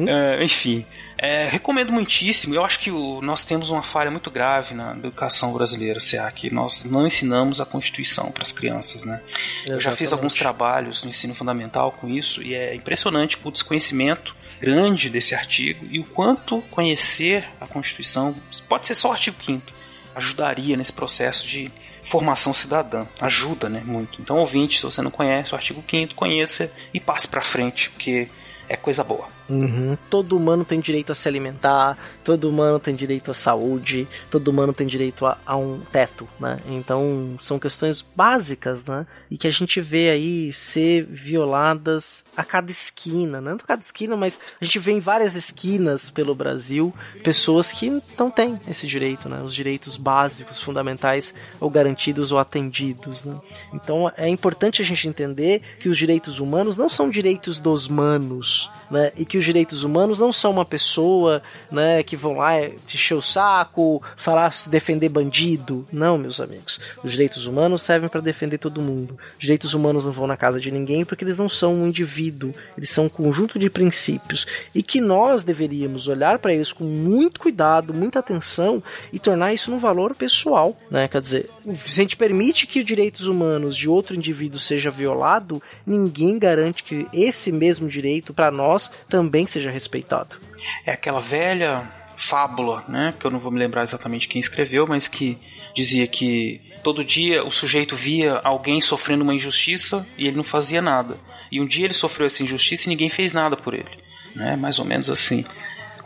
É, 0.08 0.44
enfim, 0.44 0.86
é, 1.18 1.48
recomendo 1.48 1.92
muitíssimo. 1.92 2.54
Eu 2.54 2.64
acho 2.64 2.80
que 2.80 2.92
o- 2.92 3.22
nós 3.22 3.44
temos 3.44 3.70
uma 3.70 3.82
falha 3.84 4.12
muito 4.12 4.30
grave 4.30 4.74
na 4.76 4.92
educação 4.92 5.52
brasileira, 5.54 6.00
CA, 6.00 6.32
que 6.32 6.54
nós 6.54 6.84
não 6.84 7.08
ensinamos 7.08 7.60
a 7.60 7.66
Constituição 7.66 8.32
para 8.32 8.44
as 8.44 8.52
crianças, 8.52 9.04
né? 9.04 9.22
Eu 9.68 9.80
já 9.80 9.92
fiz 9.94 10.12
alguns 10.14 10.34
trabalhos 10.36 11.04
no 11.04 11.10
ensino 11.10 11.34
fundamental 11.34 11.92
com 11.94 12.08
isso 12.08 12.42
e 12.44 12.54
é 12.54 12.76
impressionante 12.76 13.38
o 13.44 13.52
desconhecimento 13.52 14.36
grande 14.60 15.10
desse 15.10 15.36
artigo 15.36 15.86
e 15.90 16.00
o 16.00 16.04
quanto 16.04 16.62
conhecer 16.72 17.48
a 17.60 17.68
Constituição, 17.68 18.36
pode 18.68 18.86
ser 18.86 18.96
só 18.96 19.10
o 19.10 19.12
artigo 19.12 19.38
5 19.44 19.78
ajudaria 20.18 20.76
nesse 20.76 20.92
processo 20.92 21.48
de 21.48 21.72
formação 22.02 22.54
cidadã. 22.54 23.06
Ajuda, 23.22 23.70
né, 23.70 23.84
muito. 23.86 24.20
Então, 24.20 24.38
ouvinte, 24.38 24.80
se 24.80 24.84
você 24.84 25.02
não 25.02 25.12
conhece 25.12 25.54
o 25.54 25.56
artigo 25.56 25.84
5 25.88 26.16
conheça 26.16 26.72
e 26.94 27.00
passe 27.00 27.28
para 27.28 27.42
frente, 27.42 27.90
porque 27.92 28.28
é 28.68 28.76
coisa 28.76 29.04
boa. 29.04 29.37
Uhum. 29.50 29.98
Todo 30.10 30.36
humano 30.36 30.66
tem 30.66 30.80
direito 30.80 31.12
a 31.12 31.16
se 31.16 31.28
alimentar, 31.28 31.98
todo 32.24 32.50
humano 32.50 32.80
tem 32.80 32.96
direito 32.96 33.32
à 33.32 33.34
saúde, 33.34 34.08
todo 34.30 34.50
humano 34.50 34.74
tem 34.74 34.86
direito 34.86 35.26
a, 35.26 35.38
a 35.46 35.56
um 35.56 35.80
teto, 35.80 36.28
né? 36.40 36.60
Então 36.68 37.36
são 37.40 37.58
questões 37.58 38.02
básicas, 38.02 38.84
né? 38.84 39.06
E 39.32 39.38
que 39.38 39.48
a 39.48 39.52
gente 39.52 39.80
vê 39.80 40.10
aí 40.10 40.52
ser 40.52 41.06
violadas 41.06 42.26
a 42.36 42.44
cada 42.44 42.72
esquina, 42.72 43.40
não 43.40 43.54
a 43.54 43.60
cada 43.60 43.82
esquina, 43.82 44.18
mas 44.18 44.40
a 44.60 44.66
gente 44.66 44.80
vê 44.80 44.92
em 44.92 45.00
várias 45.00 45.36
esquinas 45.36 46.10
pelo 46.10 46.36
Brasil 46.36 46.94
pessoas 47.24 47.72
que 47.72 48.02
não 48.18 48.30
têm 48.30 48.60
esse 48.68 48.86
direito, 48.86 49.30
né? 49.30 49.42
Os 49.42 49.54
direitos 49.54 49.96
básicos, 49.96 50.62
fundamentais, 50.62 51.34
ou 51.60 51.70
garantidos 51.70 52.32
ou 52.32 52.40
atendidos, 52.40 53.24
né? 53.24 53.40
Então 53.74 54.12
é 54.18 54.28
importante 54.28 54.82
a 54.82 54.86
gente 54.86 55.08
entender 55.08 55.62
que 55.80 55.88
os 55.88 55.98
direitos 55.98 56.40
humanos 56.40 56.76
não 56.76 56.90
são 56.90 57.10
direitos 57.10 57.60
dos 57.60 57.88
manos, 57.88 58.70
né? 58.92 59.12
E 59.16 59.26
que 59.26 59.37
os 59.38 59.46
direitos 59.46 59.84
humanos 59.84 60.20
não 60.20 60.32
são 60.32 60.52
uma 60.52 60.66
pessoa, 60.66 61.42
né, 61.72 62.04
que 62.04 62.16
vão 62.16 62.38
lá 62.38 62.60
te 62.86 62.96
encher 62.96 63.16
o 63.16 63.22
saco, 63.22 64.02
falar 64.16 64.52
defender 64.68 65.10
bandido. 65.10 65.88
Não, 65.92 66.18
meus 66.18 66.40
amigos. 66.40 66.80
Os 67.04 67.12
direitos 67.12 67.46
humanos 67.46 67.82
servem 67.82 68.10
para 68.10 68.22
defender 68.22 68.58
todo 68.58 68.82
mundo. 68.82 69.18
Os 69.34 69.42
direitos 69.42 69.74
humanos 69.74 70.06
não 70.06 70.12
vão 70.12 70.28
na 70.28 70.38
casa 70.38 70.60
de 70.60 70.72
ninguém 70.72 71.06
porque 71.06 71.24
eles 71.24 71.38
não 71.38 71.50
são 71.50 71.74
um 71.74 71.88
indivíduo, 71.88 72.54
eles 72.78 72.90
são 72.90 73.06
um 73.06 73.10
conjunto 73.10 73.60
de 73.60 73.70
princípios 73.70 74.46
e 74.74 74.82
que 74.82 75.00
nós 75.00 75.44
deveríamos 75.44 76.08
olhar 76.08 76.40
para 76.40 76.54
eles 76.54 76.74
com 76.74 76.84
muito 76.84 77.40
cuidado, 77.40 77.94
muita 77.94 78.20
atenção 78.20 78.82
e 79.12 79.20
tornar 79.20 79.54
isso 79.54 79.72
um 79.72 79.80
valor 79.80 80.16
pessoal, 80.16 80.78
né? 80.90 81.08
Quer 81.08 81.22
dizer, 81.22 81.50
se 81.76 82.00
a 82.00 82.04
gente 82.04 82.16
permite 82.16 82.66
que 82.68 82.80
os 82.80 82.86
direitos 82.86 83.28
humanos 83.28 83.76
de 83.76 83.90
outro 83.90 84.16
indivíduo 84.16 84.60
seja 84.60 84.90
violado, 84.90 85.62
ninguém 85.86 86.40
garante 86.40 86.84
que 86.84 87.08
esse 87.14 87.52
mesmo 87.52 87.88
direito 87.88 88.34
para 88.34 88.52
nós 88.52 88.90
também 89.10 89.27
seja 89.46 89.72
respeitado. 89.72 90.38
É 90.86 90.92
aquela 90.92 91.20
velha 91.20 91.88
fábula, 92.16 92.84
né, 92.88 93.14
que 93.20 93.26
eu 93.26 93.32
não 93.32 93.40
vou 93.40 93.52
me 93.52 93.60
lembrar 93.60 93.84
exatamente 93.84 94.28
quem 94.28 94.40
escreveu, 94.40 94.88
mas 94.88 95.08
que 95.08 95.38
dizia 95.76 96.08
que 96.08 96.60
todo 96.84 97.04
dia 97.04 97.44
o 97.44 97.52
sujeito 97.52 97.96
via 97.96 98.42
alguém 98.44 98.82
sofrendo 98.82 99.24
uma 99.24 99.36
injustiça 99.36 100.06
e 100.18 100.28
ele 100.28 100.38
não 100.38 100.44
fazia 100.44 100.82
nada. 100.82 101.18
E 101.52 101.62
um 101.62 101.68
dia 101.68 101.86
ele 101.86 101.94
sofreu 101.94 102.28
essa 102.28 102.44
injustiça 102.44 102.86
e 102.86 102.90
ninguém 102.90 103.10
fez 103.10 103.32
nada 103.34 103.56
por 103.56 103.74
ele, 103.74 104.04
né? 104.36 104.56
Mais 104.56 104.80
ou 104.80 104.86
menos 104.86 105.10
assim. 105.10 105.44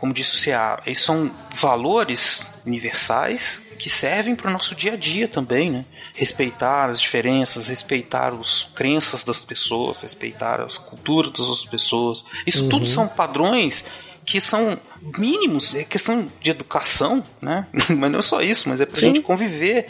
Como 0.02 0.12
disse 0.12 0.34
o 0.34 0.44
CA, 0.44 0.82
esses 0.84 1.04
são 1.04 1.30
valores 1.54 2.44
universais 2.66 3.62
que 3.78 3.88
servem 3.88 4.34
para 4.34 4.50
o 4.50 4.52
nosso 4.52 4.74
dia 4.74 4.94
a 4.94 4.96
dia 4.96 5.28
também, 5.28 5.70
né? 5.70 5.84
Respeitar 6.12 6.90
as 6.90 7.00
diferenças, 7.00 7.68
respeitar 7.68 8.34
as 8.34 8.64
crenças 8.74 9.22
das 9.22 9.42
pessoas, 9.42 10.02
respeitar 10.02 10.60
as 10.60 10.76
culturas 10.76 11.30
das 11.30 11.46
outras 11.46 11.66
pessoas. 11.66 12.24
Isso 12.44 12.68
tudo 12.68 12.88
são 12.88 13.06
padrões 13.06 13.84
que 14.24 14.40
são 14.40 14.78
mínimos, 15.18 15.74
é 15.74 15.84
questão 15.84 16.30
de 16.40 16.50
educação, 16.50 17.24
né? 17.40 17.66
Mas 17.90 18.10
não 18.10 18.18
é 18.20 18.22
só 18.22 18.40
isso, 18.40 18.68
mas 18.68 18.80
é 18.80 18.86
pra 18.86 18.96
Sim. 18.96 19.08
gente 19.14 19.20
conviver. 19.22 19.86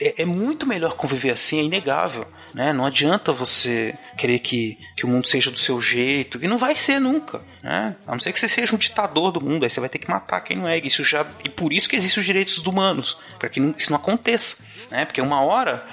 É, 0.00 0.22
é 0.22 0.24
muito 0.24 0.66
melhor 0.66 0.94
conviver 0.94 1.30
assim, 1.30 1.60
é 1.60 1.62
inegável. 1.62 2.26
Né? 2.52 2.72
Não 2.72 2.86
adianta 2.86 3.32
você 3.32 3.94
querer 4.16 4.38
que, 4.38 4.78
que 4.96 5.04
o 5.04 5.08
mundo 5.08 5.26
seja 5.26 5.50
do 5.50 5.58
seu 5.58 5.80
jeito, 5.80 6.38
e 6.42 6.46
não 6.46 6.56
vai 6.58 6.74
ser 6.76 7.00
nunca. 7.00 7.40
Né? 7.62 7.96
A 8.06 8.12
não 8.12 8.20
ser 8.20 8.32
que 8.32 8.38
você 8.38 8.48
seja 8.48 8.74
um 8.74 8.78
ditador 8.78 9.32
do 9.32 9.40
mundo, 9.40 9.64
aí 9.64 9.70
você 9.70 9.80
vai 9.80 9.88
ter 9.88 9.98
que 9.98 10.08
matar 10.08 10.40
quem 10.40 10.56
não 10.56 10.68
é. 10.68 10.78
Isso 10.78 11.02
já, 11.02 11.26
e 11.44 11.48
por 11.48 11.72
isso 11.72 11.88
que 11.88 11.96
existem 11.96 12.20
os 12.20 12.26
direitos 12.26 12.56
humanos, 12.58 13.16
para 13.40 13.48
que 13.48 13.58
não- 13.58 13.74
isso 13.76 13.90
não 13.90 13.96
aconteça. 13.98 14.62
Né? 14.90 15.04
Porque 15.04 15.20
uma 15.20 15.40
hora 15.42 15.84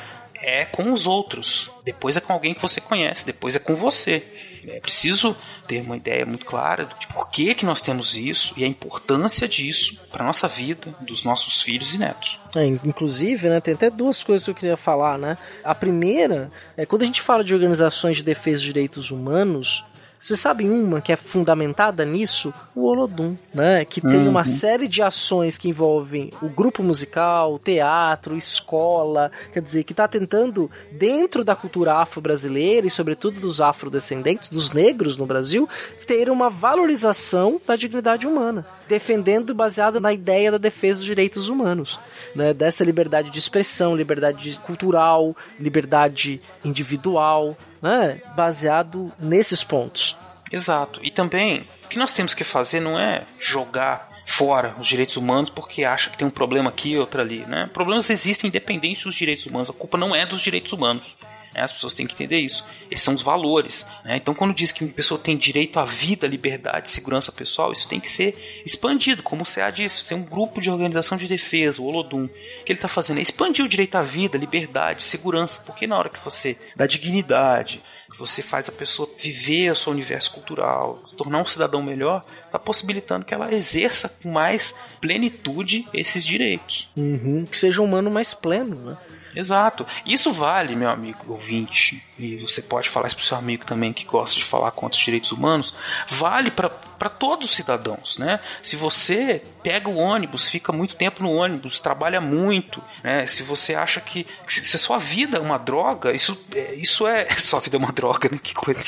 é 0.43 0.66
com 0.66 0.93
os 0.93 1.07
outros, 1.07 1.70
depois 1.84 2.16
é 2.16 2.22
com 2.22 2.34
alguém 2.34 2.53
que 2.53 2.62
você 2.62 2.80
conhece, 2.80 3.26
depois 3.26 3.55
é 3.55 3.59
com 3.59 3.76
você. 3.76 4.24
É 4.68 4.80
preciso 4.80 5.36
ter 5.68 5.82
uma 5.82 5.97
ideia 5.97 6.26
muito 6.26 6.45
clara 6.45 6.86
de 6.99 7.07
por 7.07 7.30
que, 7.30 7.55
que 7.55 7.66
nós 7.66 7.82
temos 7.82 8.16
isso 8.16 8.53
e 8.57 8.64
a 8.64 8.68
importância 8.68 9.47
disso 9.47 9.99
para 10.12 10.26
nossa 10.26 10.47
vida, 10.47 10.93
dos 11.01 11.24
nossos 11.24 11.62
filhos 11.62 11.93
e 11.93 11.97
netos. 11.97 12.39
É, 12.55 12.66
inclusive, 12.66 13.49
né, 13.49 13.59
tem 13.62 13.74
até 13.74 13.89
duas 13.89 14.24
coisas 14.24 14.43
que 14.43 14.51
eu 14.51 14.55
queria 14.55 14.78
falar, 14.78 15.18
né? 15.18 15.38
A 15.64 15.74
primeira 15.74 16.51
é 16.76 16.86
quando 16.86 17.03
a 17.03 17.05
gente 17.05 17.22
fala 17.22 17.43
de 17.43 17.53
organizações 17.53 18.18
de 18.18 18.24
defesa 18.24 18.57
dos 18.57 18.66
direitos 18.66 19.12
humanos, 19.12 19.86
vocês 20.22 20.39
sabem 20.39 20.69
uma 20.69 21.01
que 21.01 21.11
é 21.11 21.15
fundamentada 21.15 22.05
nisso? 22.05 22.53
O 22.76 22.86
Olodum, 22.86 23.36
né? 23.51 23.84
Que 23.84 23.99
tem 23.99 24.28
uma 24.28 24.45
série 24.45 24.88
de 24.88 25.01
ações 25.01 25.57
que 25.57 25.67
envolvem 25.67 26.32
o 26.43 26.47
grupo 26.47 26.84
musical, 26.84 27.57
teatro, 27.57 28.38
escola, 28.38 29.32
quer 29.51 29.63
dizer, 29.63 29.84
que 29.84 29.93
está 29.93 30.07
tentando, 30.07 30.69
dentro 30.91 31.43
da 31.43 31.55
cultura 31.55 31.95
afro-brasileira 31.95 32.86
e 32.86 32.91
sobretudo 32.91 33.39
dos 33.39 33.59
afrodescendentes, 33.59 34.47
dos 34.47 34.72
negros 34.72 35.17
no 35.17 35.26
Brasil, 35.26 35.67
ter 36.05 36.30
uma 36.30 36.51
valorização 36.51 37.59
da 37.65 37.76
dignidade 37.76 38.28
humana, 38.28 38.63
defendendo 38.88 39.55
baseada 39.55 39.99
na 39.99 40.13
ideia 40.13 40.51
da 40.51 40.59
defesa 40.59 40.99
dos 40.99 41.05
direitos 41.05 41.49
humanos, 41.49 41.99
né? 42.36 42.53
Dessa 42.53 42.84
liberdade 42.84 43.32
de 43.32 43.39
expressão, 43.39 43.95
liberdade 43.95 44.59
cultural, 44.63 45.36
liberdade 45.59 46.39
individual, 46.63 47.57
né? 47.82 48.21
Baseado 48.36 49.11
nesses 49.19 49.63
pontos. 49.63 50.17
Exato. 50.51 50.99
E 51.03 51.09
também, 51.09 51.67
o 51.86 51.88
que 51.88 51.97
nós 51.97 52.13
temos 52.13 52.34
que 52.34 52.43
fazer 52.43 52.79
não 52.79 52.99
é 52.99 53.25
jogar 53.39 54.09
fora 54.25 54.75
os 54.79 54.88
direitos 54.88 55.17
humanos 55.17 55.49
porque 55.49 55.84
acha 55.84 56.09
que 56.09 56.17
tem 56.17 56.27
um 56.27 56.32
problema 56.32 56.69
aqui 56.69 56.91
e 56.91 56.97
outro 56.97 57.19
ali, 57.21 57.45
né? 57.45 57.69
Problemas 57.73 58.09
existem 58.09 58.47
independente 58.47 59.03
dos 59.03 59.15
direitos 59.15 59.45
humanos. 59.45 59.69
A 59.69 59.73
culpa 59.73 59.97
não 59.97 60.15
é 60.15 60.25
dos 60.25 60.41
direitos 60.41 60.71
humanos. 60.71 61.15
Né? 61.53 61.61
As 61.61 61.71
pessoas 61.71 61.93
têm 61.93 62.07
que 62.07 62.13
entender 62.13 62.39
isso. 62.39 62.63
Eles 62.89 63.01
são 63.01 63.13
os 63.13 63.21
valores. 63.21 63.85
né? 64.03 64.17
Então, 64.17 64.33
quando 64.33 64.53
diz 64.53 64.71
que 64.71 64.83
uma 64.83 64.93
pessoa 64.93 65.19
tem 65.19 65.37
direito 65.37 65.79
à 65.79 65.85
vida, 65.85 66.27
liberdade, 66.27 66.89
segurança 66.89 67.31
pessoal, 67.31 67.71
isso 67.71 67.87
tem 67.87 67.99
que 67.99 68.09
ser 68.09 68.63
expandido. 68.65 69.23
Como 69.23 69.43
o 69.43 69.45
CA 69.45 69.69
disse, 69.69 70.07
tem 70.07 70.17
um 70.17 70.23
grupo 70.23 70.61
de 70.61 70.69
organização 70.69 71.17
de 71.17 71.27
defesa, 71.27 71.81
o 71.81 71.85
Olodum. 71.85 72.27
Que 72.65 72.71
ele 72.71 72.77
está 72.77 72.87
fazendo 72.87 73.19
é 73.19 73.21
expandir 73.21 73.65
o 73.65 73.69
direito 73.69 73.95
à 73.95 74.01
vida, 74.01 74.37
liberdade, 74.37 75.03
segurança. 75.03 75.61
Porque 75.65 75.87
na 75.87 75.97
hora 75.97 76.09
que 76.09 76.23
você 76.23 76.57
dá 76.75 76.85
dignidade, 76.85 77.81
que 78.11 78.19
você 78.19 78.41
faz 78.41 78.67
a 78.67 78.71
pessoa 78.71 79.09
viver 79.17 79.71
o 79.71 79.75
seu 79.75 79.91
universo 79.91 80.31
cultural, 80.31 81.01
se 81.05 81.15
tornar 81.15 81.41
um 81.41 81.45
cidadão 81.45 81.81
melhor, 81.81 82.25
está 82.45 82.59
possibilitando 82.59 83.25
que 83.25 83.33
ela 83.33 83.53
exerça 83.53 84.09
com 84.09 84.31
mais 84.31 84.75
plenitude 84.99 85.87
esses 85.93 86.23
direitos. 86.23 86.89
Uhum, 86.95 87.45
que 87.45 87.55
seja 87.55 87.81
um 87.81 87.85
humano 87.85 88.11
mais 88.11 88.33
pleno, 88.33 88.75
né? 88.75 88.97
Exato. 89.36 89.86
Isso 90.05 90.32
vale, 90.32 90.75
meu 90.75 90.89
amigo 90.89 91.32
ouvinte, 91.32 92.03
e 92.17 92.38
você 92.38 92.61
pode 92.61 92.89
falar 92.89 93.07
isso 93.07 93.15
pro 93.15 93.25
seu 93.25 93.38
amigo 93.38 93.65
também 93.65 93.93
que 93.93 94.05
gosta 94.05 94.39
de 94.39 94.45
falar 94.45 94.71
contra 94.71 94.97
os 94.97 95.03
direitos 95.03 95.32
humanos, 95.32 95.73
vale 96.09 96.51
para 96.51 96.69
todos 97.09 97.49
os 97.49 97.55
cidadãos, 97.55 98.17
né? 98.17 98.39
Se 98.61 98.75
você 98.75 99.41
pega 99.63 99.89
o 99.89 99.97
ônibus, 99.97 100.49
fica 100.49 100.71
muito 100.71 100.95
tempo 100.95 101.21
no 101.21 101.31
ônibus, 101.31 101.79
trabalha 101.79 102.19
muito, 102.19 102.81
né? 103.03 103.27
Se 103.27 103.43
você 103.43 103.75
acha 103.75 104.01
que 104.01 104.25
se 104.47 104.63
se 104.63 104.75
a 104.75 104.79
sua 104.79 104.97
vida 104.97 105.37
é 105.37 105.39
uma 105.39 105.57
droga, 105.57 106.13
isso 106.13 106.37
é, 106.55 106.75
isso 106.75 107.07
é 107.07 107.25
sua 107.37 107.59
vida 107.59 107.77
é 107.77 107.79
uma 107.79 107.91
droga, 107.91 108.29
né? 108.31 108.39
Que 108.41 108.53
coisa. 108.53 108.79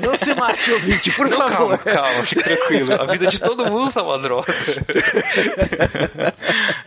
Não 0.00 0.16
se 0.16 0.34
mate, 0.34 0.72
ouvinte, 0.72 1.10
por 1.12 1.28
Não, 1.28 1.36
favor. 1.36 1.78
calma, 1.78 1.78
calma, 1.78 2.24
fique 2.24 2.42
tranquilo. 2.42 2.94
A 2.94 3.06
vida 3.06 3.26
de 3.26 3.38
todo 3.38 3.66
mundo 3.66 3.92
tá 3.92 4.02
uma 4.02 4.18
droga. 4.18 4.52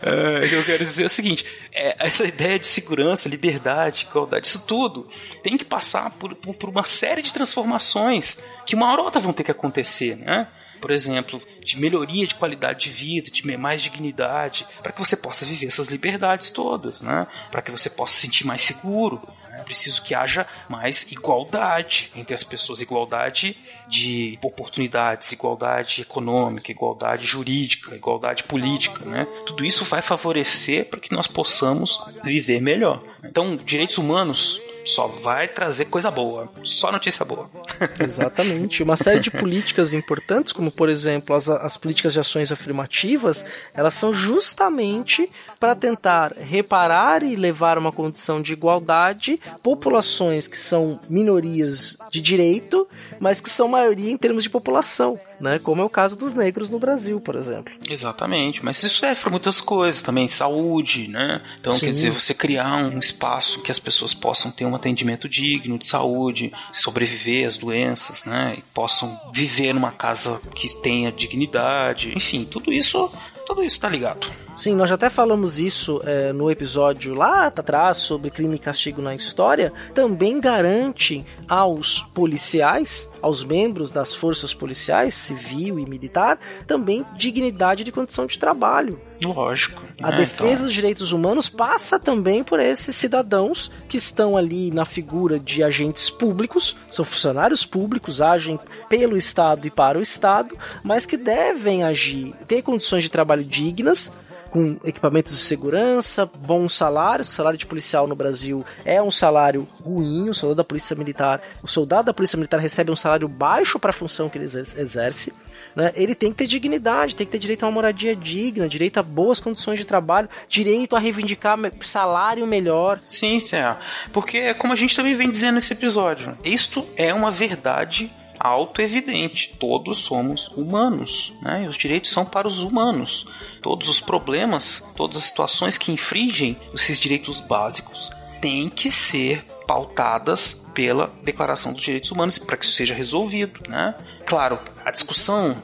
É, 0.00 0.44
o 0.44 0.48
que 0.48 0.54
eu 0.54 0.64
quero 0.64 0.84
dizer 0.84 1.02
é 1.02 1.06
o 1.06 1.10
seguinte: 1.10 1.44
é, 1.72 1.96
essa 1.98 2.24
ideia 2.24 2.58
de 2.58 2.66
segurança, 2.66 3.28
liberdade, 3.28 4.06
igualdade, 4.08 4.46
isso 4.46 4.64
tudo 4.66 5.08
tem 5.42 5.56
que 5.56 5.64
passar 5.64 6.10
por, 6.10 6.34
por, 6.34 6.54
por 6.54 6.68
uma 6.68 6.84
série 6.84 7.22
de 7.22 7.32
transformações 7.32 8.38
que 8.64 8.74
uma 8.74 8.90
hora 8.90 9.00
ou 9.00 9.06
outra 9.06 9.20
vão 9.20 9.32
ter 9.32 9.44
que 9.48 9.52
acontecer, 9.52 10.16
né? 10.16 10.46
Por 10.80 10.90
exemplo, 10.90 11.42
de 11.64 11.78
melhoria 11.78 12.26
de 12.26 12.34
qualidade 12.34 12.84
de 12.84 12.90
vida, 12.90 13.30
de 13.30 13.56
mais 13.56 13.82
dignidade, 13.82 14.64
para 14.82 14.92
que 14.92 15.00
você 15.00 15.16
possa 15.16 15.44
viver 15.44 15.66
essas 15.66 15.88
liberdades 15.88 16.50
todas, 16.50 17.02
né? 17.02 17.26
Para 17.50 17.62
que 17.62 17.70
você 17.70 17.90
possa 17.90 18.14
se 18.14 18.20
sentir 18.20 18.46
mais 18.46 18.62
seguro. 18.62 19.20
É 19.52 19.62
preciso 19.62 20.00
que 20.02 20.14
haja 20.14 20.46
mais 20.68 21.10
igualdade 21.10 22.12
entre 22.14 22.32
as 22.32 22.44
pessoas, 22.44 22.80
igualdade 22.80 23.56
de 23.88 24.38
oportunidades, 24.40 25.32
igualdade 25.32 26.02
econômica, 26.02 26.70
igualdade 26.70 27.26
jurídica, 27.26 27.96
igualdade 27.96 28.44
política, 28.44 29.04
né? 29.04 29.26
Tudo 29.46 29.64
isso 29.64 29.84
vai 29.84 30.00
favorecer 30.00 30.84
para 30.84 31.00
que 31.00 31.12
nós 31.12 31.26
possamos 31.26 32.00
viver 32.22 32.60
melhor. 32.60 33.02
Então, 33.24 33.56
direitos 33.56 33.98
humanos 33.98 34.60
só 34.88 35.06
vai 35.06 35.46
trazer 35.48 35.86
coisa 35.86 36.10
boa, 36.10 36.50
só 36.64 36.90
notícia 36.90 37.24
boa. 37.24 37.50
Exatamente. 38.00 38.82
Uma 38.82 38.96
série 38.96 39.20
de 39.20 39.30
políticas 39.30 39.92
importantes, 39.92 40.52
como 40.52 40.70
por 40.70 40.88
exemplo 40.88 41.34
as, 41.34 41.48
as 41.48 41.76
políticas 41.76 42.12
de 42.12 42.20
ações 42.20 42.50
afirmativas, 42.50 43.44
elas 43.74 43.94
são 43.94 44.12
justamente 44.14 45.30
para 45.60 45.74
tentar 45.74 46.32
reparar 46.36 47.22
e 47.22 47.36
levar 47.36 47.78
uma 47.78 47.92
condição 47.92 48.40
de 48.40 48.52
igualdade 48.52 49.40
populações 49.62 50.46
que 50.46 50.56
são 50.56 51.00
minorias 51.08 51.96
de 52.10 52.20
direito, 52.20 52.88
mas 53.20 53.40
que 53.40 53.50
são 53.50 53.68
maioria 53.68 54.10
em 54.10 54.16
termos 54.16 54.42
de 54.42 54.50
população, 54.50 55.18
né? 55.40 55.58
Como 55.58 55.82
é 55.82 55.84
o 55.84 55.90
caso 55.90 56.16
dos 56.16 56.34
negros 56.34 56.70
no 56.70 56.78
Brasil, 56.78 57.20
por 57.20 57.36
exemplo. 57.36 57.72
Exatamente, 57.88 58.64
mas 58.64 58.82
isso 58.82 58.98
serve 58.98 59.20
para 59.20 59.30
muitas 59.30 59.60
coisas 59.60 60.02
também, 60.02 60.28
saúde, 60.28 61.08
né? 61.08 61.40
Então, 61.60 61.72
Sim. 61.72 61.86
quer 61.86 61.92
dizer, 61.92 62.10
você 62.10 62.34
criar 62.34 62.76
um 62.76 62.98
espaço 62.98 63.60
que 63.62 63.70
as 63.70 63.78
pessoas 63.78 64.14
possam 64.14 64.50
ter 64.50 64.64
um 64.64 64.74
atendimento 64.74 65.28
digno 65.28 65.78
de 65.78 65.86
saúde, 65.86 66.52
sobreviver 66.72 67.46
às 67.46 67.56
doenças, 67.56 68.24
né? 68.24 68.54
E 68.58 68.62
possam 68.72 69.18
viver 69.32 69.72
numa 69.72 69.92
casa 69.92 70.40
que 70.54 70.68
tenha 70.82 71.12
dignidade, 71.12 72.12
enfim, 72.16 72.44
tudo 72.44 72.72
isso, 72.72 73.10
tudo 73.46 73.62
isso 73.62 73.80
tá 73.80 73.88
ligado. 73.88 74.28
Sim, 74.58 74.74
nós 74.74 74.88
já 74.88 74.96
até 74.96 75.08
falamos 75.08 75.60
isso 75.60 76.02
é, 76.04 76.32
no 76.32 76.50
episódio 76.50 77.14
lá 77.14 77.46
atrás 77.46 77.98
sobre 77.98 78.28
crime 78.28 78.56
e 78.56 78.58
castigo 78.58 79.00
na 79.00 79.14
história. 79.14 79.72
Também 79.94 80.40
garante 80.40 81.24
aos 81.46 82.00
policiais, 82.12 83.08
aos 83.22 83.44
membros 83.44 83.92
das 83.92 84.12
forças 84.12 84.52
policiais, 84.52 85.14
civil 85.14 85.78
e 85.78 85.86
militar, 85.86 86.40
também 86.66 87.06
dignidade 87.16 87.84
de 87.84 87.92
condição 87.92 88.26
de 88.26 88.36
trabalho. 88.36 89.00
Lógico. 89.22 89.80
A 90.02 90.10
né? 90.10 90.16
defesa 90.16 90.54
Então, 90.54 90.64
dos 90.64 90.72
direitos 90.72 91.12
humanos 91.12 91.48
passa 91.48 91.96
também 91.96 92.42
por 92.42 92.58
esses 92.58 92.96
cidadãos 92.96 93.70
que 93.88 93.96
estão 93.96 94.36
ali 94.36 94.72
na 94.72 94.84
figura 94.84 95.38
de 95.38 95.62
agentes 95.62 96.10
públicos, 96.10 96.76
são 96.90 97.04
funcionários 97.04 97.64
públicos, 97.64 98.20
agem 98.20 98.58
pelo 98.88 99.16
Estado 99.16 99.68
e 99.68 99.70
para 99.70 100.00
o 100.00 100.02
Estado, 100.02 100.58
mas 100.82 101.06
que 101.06 101.16
devem 101.16 101.84
agir, 101.84 102.34
ter 102.48 102.62
condições 102.62 103.04
de 103.04 103.10
trabalho 103.10 103.44
dignas, 103.44 104.10
com 104.50 104.78
equipamentos 104.84 105.32
de 105.32 105.38
segurança, 105.38 106.24
bons 106.26 106.74
salários. 106.74 107.28
O 107.28 107.32
salário 107.32 107.58
de 107.58 107.66
policial 107.66 108.06
no 108.06 108.14
Brasil 108.16 108.64
é 108.84 109.00
um 109.02 109.10
salário 109.10 109.68
ruim. 109.84 110.28
O 110.28 110.34
soldado 110.34 110.56
da 110.56 110.64
polícia 110.64 110.96
militar, 110.96 111.40
o 111.62 111.68
soldado 111.68 112.06
da 112.06 112.14
polícia 112.14 112.36
militar 112.36 112.58
recebe 112.60 112.90
um 112.90 112.96
salário 112.96 113.28
baixo 113.28 113.78
para 113.78 113.90
a 113.90 113.92
função 113.92 114.28
que 114.28 114.38
ele 114.38 114.44
exer- 114.44 114.78
exerce. 114.78 115.32
né? 115.76 115.92
Ele 115.94 116.14
tem 116.14 116.30
que 116.30 116.38
ter 116.38 116.46
dignidade, 116.46 117.14
tem 117.14 117.26
que 117.26 117.32
ter 117.32 117.38
direito 117.38 117.62
a 117.64 117.66
uma 117.66 117.72
moradia 117.72 118.16
digna, 118.16 118.68
direito 118.68 118.98
a 118.98 119.02
boas 119.02 119.38
condições 119.40 119.78
de 119.78 119.84
trabalho, 119.84 120.28
direito 120.48 120.96
a 120.96 120.98
reivindicar 120.98 121.56
salário 121.80 122.46
melhor. 122.46 122.98
Sim, 123.04 123.38
Cé. 123.40 123.76
Porque, 124.12 124.54
como 124.54 124.72
a 124.72 124.76
gente 124.76 124.96
também 124.96 125.14
vem 125.14 125.30
dizendo 125.30 125.54
nesse 125.56 125.72
episódio, 125.72 126.36
isto 126.44 126.86
é 126.96 127.12
uma 127.12 127.30
verdade 127.30 128.10
auto-evidente. 128.38 129.54
Todos 129.58 129.98
somos 129.98 130.48
humanos, 130.48 131.32
né? 131.42 131.64
E 131.64 131.66
os 131.66 131.76
direitos 131.76 132.10
são 132.10 132.24
para 132.24 132.48
os 132.48 132.60
humanos. 132.60 133.26
Todos 133.62 133.88
os 133.88 134.00
problemas, 134.00 134.82
todas 134.96 135.16
as 135.16 135.24
situações 135.24 135.76
que 135.76 135.92
infringem 135.92 136.56
esses 136.74 136.98
direitos 136.98 137.40
básicos 137.40 138.10
têm 138.40 138.68
que 138.68 138.90
ser 138.90 139.44
pautadas 139.66 140.64
pela 140.74 141.12
Declaração 141.22 141.72
dos 141.72 141.82
Direitos 141.82 142.10
Humanos 142.10 142.38
para 142.38 142.56
que 142.56 142.64
isso 142.64 142.74
seja 142.74 142.94
resolvido, 142.94 143.60
né? 143.68 143.94
Claro, 144.24 144.58
a 144.84 144.90
discussão 144.90 145.60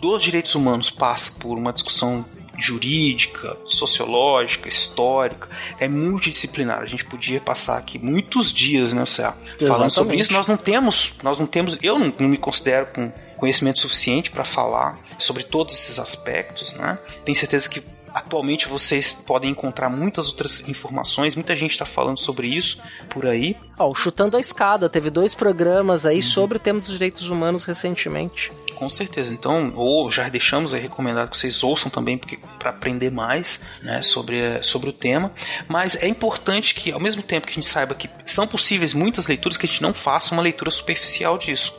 dos 0.00 0.22
direitos 0.22 0.54
humanos 0.54 0.88
passa 0.88 1.32
por 1.38 1.58
uma 1.58 1.72
discussão 1.72 2.24
jurídica, 2.58 3.56
sociológica, 3.66 4.68
histórica, 4.68 5.48
é 5.78 5.88
multidisciplinar. 5.88 6.80
A 6.80 6.86
gente 6.86 7.04
podia 7.04 7.40
passar 7.40 7.78
aqui 7.78 7.98
muitos 7.98 8.52
dias, 8.52 8.92
né, 8.92 9.04
Cé? 9.06 9.32
Falando 9.66 9.92
sobre 9.92 10.16
isso, 10.16 10.32
nós 10.32 10.46
não 10.46 10.56
temos, 10.56 11.12
nós 11.22 11.38
não 11.38 11.46
temos, 11.46 11.78
eu 11.82 11.98
não, 11.98 12.12
não 12.18 12.28
me 12.28 12.38
considero 12.38 12.86
com 12.86 13.12
conhecimento 13.36 13.80
suficiente 13.80 14.30
para 14.30 14.44
falar 14.44 15.00
sobre 15.18 15.42
todos 15.42 15.74
esses 15.74 15.98
aspectos, 15.98 16.74
né? 16.74 16.98
Tenho 17.24 17.36
certeza 17.36 17.68
que 17.68 17.82
atualmente 18.14 18.68
vocês 18.68 19.12
podem 19.12 19.50
encontrar 19.50 19.88
muitas 19.88 20.28
outras 20.28 20.62
informações, 20.68 21.34
muita 21.34 21.56
gente 21.56 21.72
está 21.72 21.86
falando 21.86 22.18
sobre 22.18 22.46
isso 22.46 22.80
por 23.08 23.26
aí. 23.26 23.56
Ó, 23.78 23.90
o 23.90 23.94
Chutando 23.94 24.36
a 24.36 24.40
Escada 24.40 24.88
teve 24.88 25.10
dois 25.10 25.34
programas 25.34 26.06
aí 26.06 26.22
sobre 26.22 26.56
o 26.56 26.60
tema 26.60 26.80
dos 26.80 26.90
direitos 26.90 27.28
humanos 27.28 27.64
recentemente. 27.64 28.52
Com 28.82 28.90
certeza. 28.90 29.32
Então, 29.32 29.72
ou 29.76 30.10
já 30.10 30.28
deixamos 30.28 30.74
aí 30.74 30.80
recomendado 30.80 31.30
que 31.30 31.38
vocês 31.38 31.62
ouçam 31.62 31.88
também 31.88 32.18
para 32.18 32.70
aprender 32.70 33.12
mais 33.12 33.60
né, 33.80 34.02
sobre, 34.02 34.60
sobre 34.60 34.90
o 34.90 34.92
tema. 34.92 35.32
Mas 35.68 35.94
é 35.94 36.08
importante 36.08 36.74
que, 36.74 36.90
ao 36.90 36.98
mesmo 36.98 37.22
tempo 37.22 37.46
que 37.46 37.52
a 37.52 37.54
gente 37.54 37.68
saiba 37.68 37.94
que 37.94 38.10
são 38.24 38.44
possíveis 38.44 38.92
muitas 38.92 39.28
leituras, 39.28 39.56
que 39.56 39.66
a 39.66 39.68
gente 39.68 39.82
não 39.82 39.94
faça 39.94 40.34
uma 40.34 40.42
leitura 40.42 40.68
superficial 40.68 41.38
disso. 41.38 41.72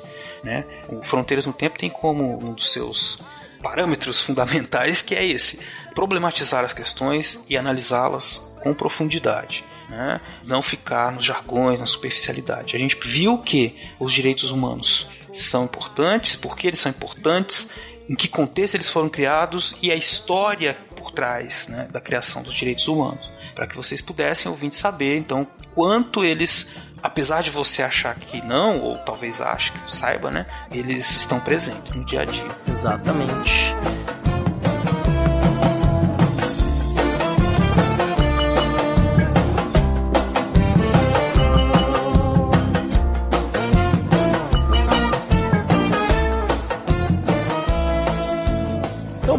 Né? 0.46 0.64
O 0.88 1.04
Fronteiras 1.04 1.46
no 1.46 1.52
Tempo 1.52 1.78
tem 1.78 1.90
como 1.90 2.40
um 2.42 2.54
dos 2.54 2.72
seus 2.72 3.22
parâmetros 3.62 4.22
fundamentais 4.24 5.02
que 5.02 5.14
é 5.14 5.26
esse: 5.26 5.60
problematizar 5.94 6.64
as 6.64 6.72
questões 6.72 7.38
e 7.50 7.58
analisá-las 7.58 8.38
com 8.62 8.74
profundidade. 8.74 9.62
Né? 9.90 10.22
Não 10.46 10.62
ficar 10.62 11.12
nos 11.12 11.26
jargões, 11.26 11.82
na 11.82 11.86
superficialidade. 11.86 12.78
A 12.78 12.80
gente 12.80 12.98
viu 13.06 13.40
que 13.40 13.78
os 14.00 14.14
direitos 14.14 14.52
humanos 14.52 15.10
são 15.34 15.66
importantes, 15.66 16.36
por 16.36 16.56
que 16.56 16.68
eles 16.68 16.80
são 16.80 16.92
importantes, 16.92 17.70
em 18.10 18.16
que 18.16 18.28
contexto 18.28 18.76
eles 18.76 18.90
foram 18.90 19.10
criados 19.10 19.76
e 19.82 19.92
a 19.92 19.96
história 19.96 20.78
por 20.96 21.12
trás 21.12 21.68
né, 21.68 21.88
da 21.92 22.00
criação 22.00 22.44
dos 22.44 22.54
direitos 22.54 22.88
humanos. 22.88 23.32
Para 23.56 23.68
que 23.68 23.76
vocês 23.76 24.02
pudessem 24.02 24.52
ouvir 24.52 24.74
saber, 24.74 25.18
então, 25.18 25.48
quanto 25.76 26.24
eles, 26.24 26.70
apesar 27.02 27.44
de 27.44 27.52
você 27.52 27.84
achar 27.84 28.16
que 28.16 28.42
não, 28.42 28.80
ou 28.80 28.98
talvez 29.00 29.42
ache 29.42 29.72
que 29.72 29.96
saiba, 29.96 30.32
né, 30.32 30.46
eles 30.72 31.10
estão 31.12 31.40
presentes 31.40 31.94
no 31.94 32.04
dia 32.04 32.22
a 32.22 32.26
dia. 32.26 32.48
Exatamente. 32.68 33.76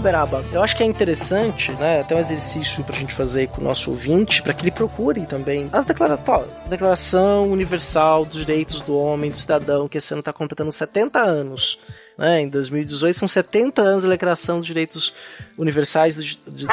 Então, 0.05 0.13
Beraba, 0.13 0.45
eu 0.53 0.63
acho 0.63 0.77
que 0.77 0.83
é 0.83 0.87
interessante, 0.87 1.73
né? 1.73 2.01
Até 2.01 2.15
um 2.15 2.19
exercício 2.19 2.85
pra 2.85 2.95
gente 2.95 3.15
fazer 3.15 3.49
com 3.49 3.63
o 3.63 3.65
nosso 3.65 3.91
ouvinte, 3.91 4.43
para 4.43 4.53
que 4.53 4.63
ele 4.63 4.71
procure 4.71 5.25
também 5.25 5.71
a 5.73 5.81
declaração, 5.81 6.45
declaração 6.69 7.51
Universal 7.51 8.27
dos 8.27 8.45
Direitos 8.45 8.83
do 8.83 8.95
Homem, 8.99 9.31
do 9.31 9.39
Cidadão, 9.39 9.89
que 9.89 9.97
esse 9.97 10.13
ano 10.13 10.21
está 10.21 10.31
completando 10.31 10.71
70 10.71 11.19
anos. 11.19 11.79
Né? 12.19 12.43
Em 12.43 12.49
2018 12.51 13.19
são 13.19 13.27
70 13.27 13.81
anos 13.81 14.03
da 14.03 14.11
Declaração 14.11 14.59
dos 14.59 14.67
Direitos 14.67 15.15
Universais, 15.57 16.17
do, 16.17 16.23
de, 16.23 16.67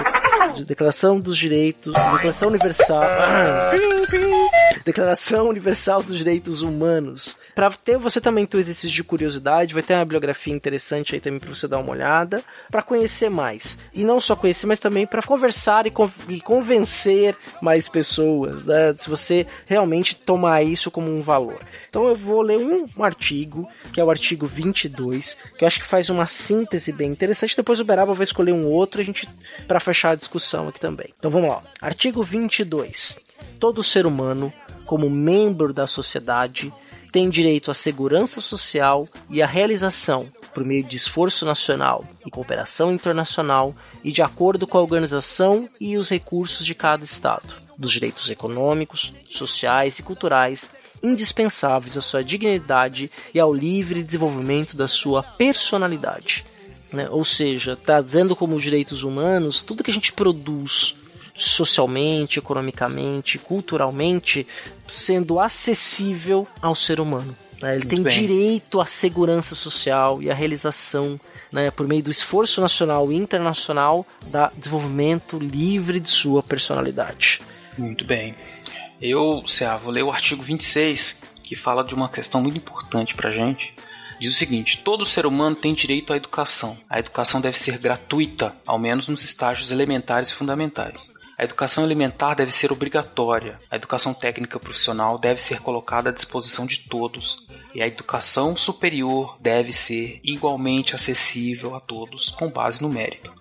de 0.55 0.65
Declaração 0.65 1.17
dos 1.17 1.37
Direitos, 1.37 1.93
Declaração 1.93 2.49
Universal. 2.49 3.03
Declaração 4.85 5.49
Universal 5.49 6.03
dos 6.03 6.17
Direitos 6.17 6.61
Humanos. 6.61 7.37
Para 7.55 7.69
ter 7.71 7.97
você 7.97 8.21
também 8.21 8.45
ter 8.45 8.57
exercício 8.57 8.89
de 8.89 9.03
curiosidade, 9.03 9.73
vai 9.73 9.83
ter 9.83 9.93
uma 9.93 10.05
bibliografia 10.05 10.53
interessante 10.53 11.15
aí 11.15 11.21
também 11.21 11.39
para 11.39 11.53
você 11.53 11.67
dar 11.67 11.79
uma 11.79 11.91
olhada, 11.91 12.43
para 12.69 12.81
conhecer 12.81 13.29
mais. 13.29 13.77
E 13.93 14.03
não 14.03 14.19
só 14.19 14.35
conhecer, 14.35 14.67
mas 14.67 14.79
também 14.79 15.05
para 15.05 15.21
conversar 15.21 15.85
e, 15.87 15.91
con 15.91 16.09
e, 16.27 16.39
convencer 16.39 17.35
mais 17.61 17.87
pessoas, 17.87 18.65
né? 18.65 18.93
Se 18.97 19.09
você 19.09 19.45
realmente 19.65 20.15
tomar 20.15 20.63
isso 20.63 20.91
como 20.91 21.09
um 21.09 21.21
valor. 21.21 21.61
Então 21.89 22.07
eu 22.07 22.15
vou 22.15 22.41
ler 22.41 22.57
um, 22.57 22.85
um 22.97 23.03
artigo, 23.03 23.67
que 23.93 23.99
é 23.99 24.03
o 24.03 24.09
artigo 24.09 24.45
22, 24.45 25.37
que 25.57 25.63
eu 25.63 25.67
acho 25.67 25.79
que 25.79 25.85
faz 25.85 26.09
uma 26.09 26.27
síntese 26.27 26.91
bem 26.91 27.11
interessante. 27.11 27.55
Depois 27.55 27.79
o 27.79 27.85
Beraba 27.85 28.13
vai 28.13 28.23
escolher 28.23 28.53
um 28.53 28.67
outro 28.67 29.01
a 29.01 29.03
gente 29.03 29.27
para 29.67 29.79
fechar 29.79 30.11
a 30.11 30.15
discussão 30.15 30.67
aqui 30.67 30.79
também. 30.79 31.13
Então 31.17 31.31
vamos 31.31 31.49
lá. 31.49 31.63
Artigo 31.81 32.23
22. 32.23 33.17
Todo 33.59 33.83
ser 33.83 34.05
humano, 34.05 34.51
como 34.91 35.09
membro 35.09 35.71
da 35.71 35.87
sociedade, 35.87 36.73
tem 37.13 37.29
direito 37.29 37.71
à 37.71 37.73
segurança 37.73 38.41
social 38.41 39.07
e 39.29 39.41
à 39.41 39.47
realização, 39.47 40.27
por 40.53 40.65
meio 40.65 40.83
de 40.83 40.97
esforço 40.97 41.45
nacional 41.45 42.03
e 42.25 42.29
cooperação 42.29 42.91
internacional 42.91 43.73
e 44.03 44.11
de 44.11 44.21
acordo 44.21 44.67
com 44.67 44.77
a 44.77 44.81
organização 44.81 45.69
e 45.79 45.97
os 45.97 46.09
recursos 46.09 46.65
de 46.65 46.75
cada 46.75 47.05
Estado, 47.05 47.55
dos 47.77 47.89
direitos 47.89 48.29
econômicos, 48.29 49.13
sociais 49.29 49.97
e 49.97 50.03
culturais 50.03 50.69
indispensáveis 51.01 51.95
à 51.95 52.01
sua 52.01 52.21
dignidade 52.21 53.09
e 53.33 53.39
ao 53.39 53.53
livre 53.53 54.03
desenvolvimento 54.03 54.75
da 54.75 54.89
sua 54.89 55.23
personalidade. 55.23 56.43
Né? 56.91 57.07
Ou 57.09 57.23
seja, 57.23 57.73
está 57.79 58.01
dizendo 58.01 58.35
como 58.35 58.59
direitos 58.59 59.03
humanos 59.03 59.61
tudo 59.61 59.85
que 59.85 59.91
a 59.91 59.93
gente 59.93 60.11
produz 60.11 60.97
socialmente, 61.43 62.39
economicamente, 62.39 63.37
culturalmente, 63.37 64.47
sendo 64.87 65.39
acessível 65.39 66.47
ao 66.61 66.75
ser 66.75 66.99
humano. 66.99 67.35
Né? 67.61 67.75
Ele 67.75 67.85
Muito 67.85 67.89
tem 67.89 68.03
bem. 68.03 68.19
direito 68.19 68.81
à 68.81 68.85
segurança 68.85 69.55
social 69.55 70.21
e 70.21 70.29
à 70.29 70.33
realização, 70.33 71.19
né, 71.51 71.69
por 71.69 71.87
meio 71.87 72.03
do 72.03 72.09
esforço 72.09 72.59
nacional 72.61 73.11
e 73.11 73.15
internacional, 73.15 74.05
da 74.27 74.51
desenvolvimento 74.55 75.37
livre 75.37 75.99
de 75.99 76.09
sua 76.09 76.41
personalidade. 76.41 77.41
Muito 77.77 78.03
bem. 78.05 78.35
Eu, 79.01 79.43
Cea, 79.47 79.77
vou 79.77 79.91
ler 79.91 80.03
o 80.03 80.11
artigo 80.11 80.43
26, 80.43 81.17
que 81.43 81.55
fala 81.55 81.83
de 81.83 81.93
uma 81.93 82.09
questão 82.09 82.41
muito 82.41 82.57
importante 82.57 83.15
pra 83.15 83.31
gente. 83.31 83.73
Diz 84.19 84.35
o 84.35 84.37
seguinte: 84.37 84.81
todo 84.83 85.05
ser 85.05 85.25
humano 85.25 85.55
tem 85.55 85.73
direito 85.73 86.13
à 86.13 86.15
educação. 86.17 86.77
A 86.87 86.99
educação 86.99 87.41
deve 87.41 87.57
ser 87.57 87.79
gratuita, 87.79 88.53
ao 88.65 88.77
menos 88.77 89.07
nos 89.07 89.23
estágios 89.23 89.71
elementares 89.71 90.29
e 90.29 90.35
fundamentais. 90.35 91.09
A 91.41 91.43
educação 91.43 91.83
elementar 91.83 92.35
deve 92.35 92.51
ser 92.51 92.71
obrigatória. 92.71 93.59
A 93.71 93.75
educação 93.75 94.13
técnica 94.13 94.59
profissional 94.59 95.17
deve 95.17 95.41
ser 95.41 95.59
colocada 95.59 96.11
à 96.11 96.13
disposição 96.13 96.67
de 96.67 96.81
todos. 96.81 97.47
E 97.73 97.81
a 97.81 97.87
educação 97.87 98.55
superior 98.55 99.37
deve 99.39 99.73
ser 99.73 100.21
igualmente 100.23 100.93
acessível 100.93 101.73
a 101.73 101.79
todos, 101.79 102.29
com 102.29 102.47
base 102.47 102.79
no 102.79 102.89
mérito. 102.89 103.33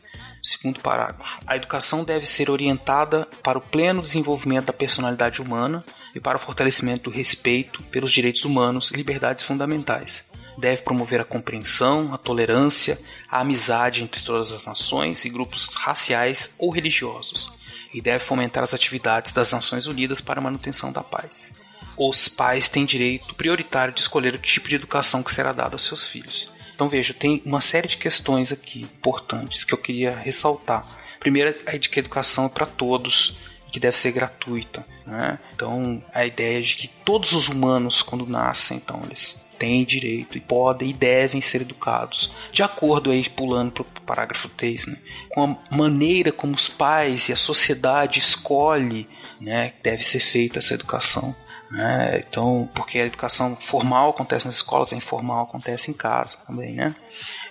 Segundo 0.43 0.81
parágrafo. 0.81 1.43
A 1.47 1.57
educação 1.57 2.03
deve 2.03 2.25
ser 2.25 2.49
orientada 2.49 3.29
para 3.43 3.59
o 3.59 3.61
pleno 3.61 4.01
desenvolvimento 4.01 4.69
da 4.69 4.73
personalidade 4.73 5.43
humana 5.43 5.85
e 6.15 6.21
para 6.21 6.39
o 6.39 6.41
fortalecimento 6.41 7.11
do 7.11 7.15
respeito 7.15 7.83
pelos 7.83 8.11
direitos 8.11 8.47
humanos 8.47 8.91
e 8.91 8.97
liberdades 8.97 9.45
fundamentais. 9.45 10.25
Deve 10.57 10.81
promover 10.81 11.21
a 11.21 11.25
compreensão, 11.25 12.15
a 12.15 12.17
tolerância, 12.17 12.99
a 13.29 13.41
amizade 13.41 14.03
entre 14.03 14.23
todas 14.23 14.53
as 14.53 14.65
nações 14.65 15.27
e 15.27 15.29
grupos 15.29 15.75
raciais 15.75 16.55
ou 16.59 16.71
religiosos. 16.71 17.60
E 17.93 18.01
deve 18.01 18.25
fomentar 18.25 18.63
as 18.63 18.75
atividades 18.75 19.33
das 19.33 19.53
Nações 19.53 19.87
Unidas 19.87 20.21
para 20.21 20.41
a 20.41 20.43
manutenção 20.43 20.93
da 20.93 21.03
paz. 21.03 21.55
Os 21.97 22.29
pais 22.29 22.69
têm 22.69 22.85
direito 22.85 23.35
prioritário 23.35 23.93
de 23.93 24.01
escolher 24.01 24.35
o 24.35 24.39
tipo 24.39 24.69
de 24.69 24.77
educação 24.77 25.23
que 25.23 25.35
será 25.35 25.53
dada 25.53 25.75
aos 25.75 25.87
seus 25.87 26.07
filhos. 26.07 26.51
Então 26.75 26.89
veja, 26.89 27.13
tem 27.13 27.43
uma 27.45 27.61
série 27.61 27.89
de 27.89 27.99
questões 27.99 28.51
aqui 28.51 28.81
importantes 28.81 29.65
que 29.65 29.75
eu 29.75 29.79
queria 29.79 30.17
ressaltar. 30.17 30.87
Primeiro 31.19 31.55
é 31.67 31.77
de 31.77 31.89
que 31.91 31.99
a 31.99 32.03
educação 32.03 32.47
é 32.47 32.49
para 32.49 32.65
todos, 32.65 33.37
que 33.71 33.79
deve 33.79 33.99
ser 33.99 34.13
gratuita. 34.13 34.87
Né? 35.07 35.39
Então 35.55 36.03
a 36.15 36.25
ideia 36.25 36.63
de 36.63 36.75
que 36.75 36.89
todos 36.89 37.33
os 37.33 37.49
humanos, 37.49 38.01
quando 38.01 38.27
nascem, 38.27 38.79
então 38.79 39.03
eles 39.05 39.45
têm 39.61 39.85
direito 39.85 40.39
e 40.39 40.41
podem 40.41 40.89
e 40.89 40.93
devem 40.95 41.43
ser 41.43 41.61
educados. 41.61 42.35
De 42.51 42.63
acordo 42.63 43.11
aí, 43.11 43.29
pulando 43.29 43.73
para 43.73 43.83
o 43.83 44.07
parágrafo 44.07 44.49
3, 44.49 44.87
né? 44.87 44.97
com 45.29 45.45
a 45.45 45.77
maneira 45.77 46.33
como 46.33 46.55
os 46.55 46.67
pais 46.67 47.29
e 47.29 47.33
a 47.35 47.37
sociedade 47.37 48.19
escolhe 48.19 49.07
né, 49.39 49.71
que 49.71 49.83
deve 49.83 50.03
ser 50.03 50.21
feita 50.21 50.59
essa 50.59 50.73
educação. 50.73 51.37
Né? 51.71 52.25
Então, 52.27 52.69
porque 52.75 52.99
a 52.99 53.05
educação 53.05 53.55
formal 53.55 54.11
acontece 54.11 54.47
nas 54.47 54.57
escolas, 54.57 54.93
a 54.93 54.97
informal 54.97 55.45
acontece 55.45 55.91
em 55.91 55.95
casa 55.95 56.39
também, 56.45 56.75
né? 56.75 56.97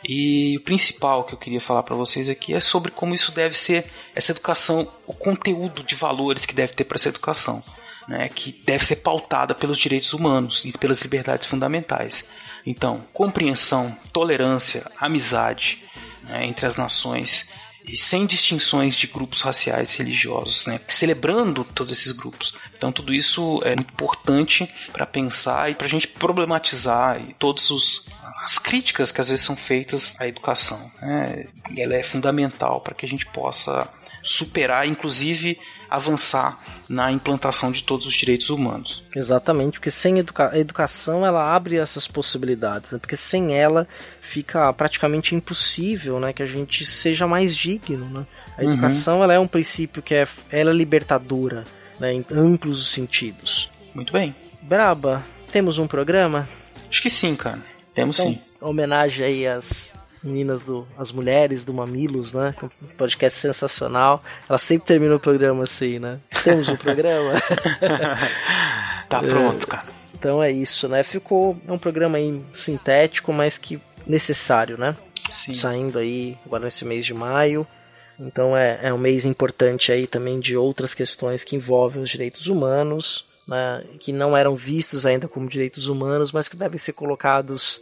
E 0.04 0.58
o 0.58 0.62
principal 0.62 1.24
que 1.24 1.34
eu 1.34 1.38
queria 1.38 1.62
falar 1.62 1.84
para 1.84 1.96
vocês 1.96 2.28
aqui 2.28 2.54
é 2.54 2.60
sobre 2.60 2.92
como 2.92 3.16
isso 3.16 3.32
deve 3.32 3.58
ser 3.58 3.86
essa 4.14 4.34
educação, 4.34 4.86
o 5.08 5.14
conteúdo 5.14 5.84
de 5.84 5.96
valores 5.96 6.46
que 6.46 6.54
deve 6.54 6.74
ter 6.74 6.84
para 6.84 6.98
essa 6.98 7.08
educação, 7.08 7.64
né? 8.10 8.28
Que 8.28 8.52
deve 8.66 8.84
ser 8.84 8.98
pautada 8.98 9.54
pelos 9.54 9.78
direitos 9.78 10.12
humanos 10.14 10.66
e 10.66 10.76
pelas 10.78 11.02
liberdades 11.02 11.48
fundamentais. 11.48 12.26
Então, 12.66 13.06
compreensão, 13.14 13.96
tolerância, 14.12 14.86
amizade 15.00 15.84
né, 16.24 16.46
entre 16.46 16.66
as 16.66 16.76
nações 16.76 17.48
e 17.88 17.96
sem 17.96 18.26
distinções 18.26 18.96
de 18.96 19.08
grupos 19.08 19.42
raciais 19.42 19.94
e 19.94 20.00
religiosos, 20.00 20.66
né? 20.68 20.80
celebrando 20.88 21.64
todos 21.64 21.94
esses 21.94 22.12
grupos. 22.12 22.56
Então 22.76 22.92
tudo 22.92 23.14
isso 23.14 23.62
é 23.64 23.76
muito 23.76 23.94
importante 23.94 24.70
para 24.92 25.06
pensar 25.06 25.72
e 25.72 25.76
para 25.76 25.88
a 25.88 25.90
gente 25.90 26.08
problematizar 26.08 27.20
todos 27.40 27.70
os 27.70 28.06
as 28.44 28.58
críticas 28.58 29.12
que 29.12 29.20
às 29.20 29.28
vezes 29.28 29.44
são 29.44 29.56
feitas 29.56 30.16
à 30.18 30.28
educação. 30.28 30.80
Né? 31.02 31.48
E 31.72 31.82
ela 31.82 31.96
é 31.96 32.04
fundamental 32.04 32.80
para 32.80 32.94
que 32.94 33.06
a 33.06 33.10
gente 33.10 33.26
possa 33.28 33.90
superar, 34.24 34.88
inclusive 34.88 35.58
avançar 35.90 36.60
na 36.88 37.12
implantação 37.12 37.72
de 37.72 37.84
todos 37.84 38.06
os 38.06 38.14
direitos 38.14 38.50
humanos. 38.50 39.04
Exatamente, 39.16 39.74
porque 39.80 39.90
sem 39.90 40.20
educa 40.20 40.52
a 40.52 40.60
educação 40.60 41.26
ela 41.26 41.54
abre 41.56 41.78
essas 41.78 42.08
possibilidades, 42.08 42.92
né? 42.92 43.00
porque 43.00 43.16
sem 43.18 43.56
ela 43.56 43.88
fica 44.22 44.72
praticamente 44.74 45.34
impossível, 45.34 46.20
né, 46.20 46.32
que 46.32 46.44
a 46.44 46.46
gente 46.46 46.86
seja 46.86 47.26
mais 47.26 47.56
digno, 47.56 48.06
né? 48.10 48.26
A 48.58 48.62
Uhum. 48.64 48.72
educação 48.74 49.24
ela 49.24 49.34
é 49.34 49.40
um 49.40 49.48
princípio 49.48 50.02
que 50.04 50.14
é 50.14 50.28
ela 50.52 50.70
é 50.70 50.74
libertadora, 50.74 51.64
né, 52.00 52.14
em 52.14 52.24
amplos 52.32 52.88
sentidos. 52.88 53.70
Muito 53.96 54.14
bem. 54.14 54.36
Braba, 54.62 55.26
temos 55.52 55.80
um 55.80 55.88
programa? 55.88 56.48
Acho 56.90 57.02
que 57.02 57.10
sim, 57.10 57.36
cara. 57.36 57.60
Temos 57.96 58.20
Então, 58.20 58.32
sim. 58.34 58.40
homenagem 58.62 59.26
aí 59.26 59.48
às 59.48 59.96
meninas 60.24 60.66
do 60.66 60.88
as 60.98 61.12
mulheres 61.12 61.64
do 61.64 61.74
Mamilos, 61.74 62.34
né? 62.34 62.54
Um 62.82 62.88
podcast 62.88 63.38
sensacional. 63.38 64.24
Ela 64.48 64.58
sempre 64.58 64.88
termina 64.88 65.16
o 65.16 65.20
programa 65.20 65.64
assim, 65.64 66.00
né? 66.00 66.20
Temos 66.44 66.68
um 66.70 66.76
programa. 66.76 67.34
Tá 69.10 69.20
pronto, 69.24 69.66
cara. 69.66 69.88
Então 70.14 70.44
é 70.44 70.52
isso, 70.52 70.88
né? 70.88 71.02
Ficou 71.02 71.60
é 71.68 71.72
um 71.72 71.80
programa 71.80 72.20
aí 72.20 72.44
sintético, 72.54 73.34
mas 73.34 73.58
que 73.58 73.82
necessário, 74.06 74.78
né? 74.78 74.96
Sim. 75.32 75.56
Saindo 75.56 75.98
aí 75.98 76.38
agora 76.46 76.66
nesse 76.66 76.86
mês 76.86 77.08
de 77.08 77.14
maio. 77.14 77.66
Então 78.20 78.56
é, 78.56 78.80
é 78.84 78.94
um 78.94 79.00
mês 79.00 79.26
importante 79.26 79.92
aí 79.92 80.06
também 80.06 80.40
de 80.40 80.56
outras 80.56 80.94
questões 80.94 81.44
que 81.44 81.56
envolvem 81.56 82.04
os 82.04 82.10
direitos 82.10 82.46
humanos, 82.46 83.26
né? 83.48 83.84
Que 84.00 84.14
não 84.14 84.38
eram 84.38 84.56
vistos 84.56 85.08
ainda 85.08 85.28
como 85.28 85.50
direitos 85.50 85.88
humanos, 85.88 86.32
mas 86.32 86.48
que 86.48 86.56
devem 86.56 86.78
ser 86.78 86.94
colocados 86.94 87.82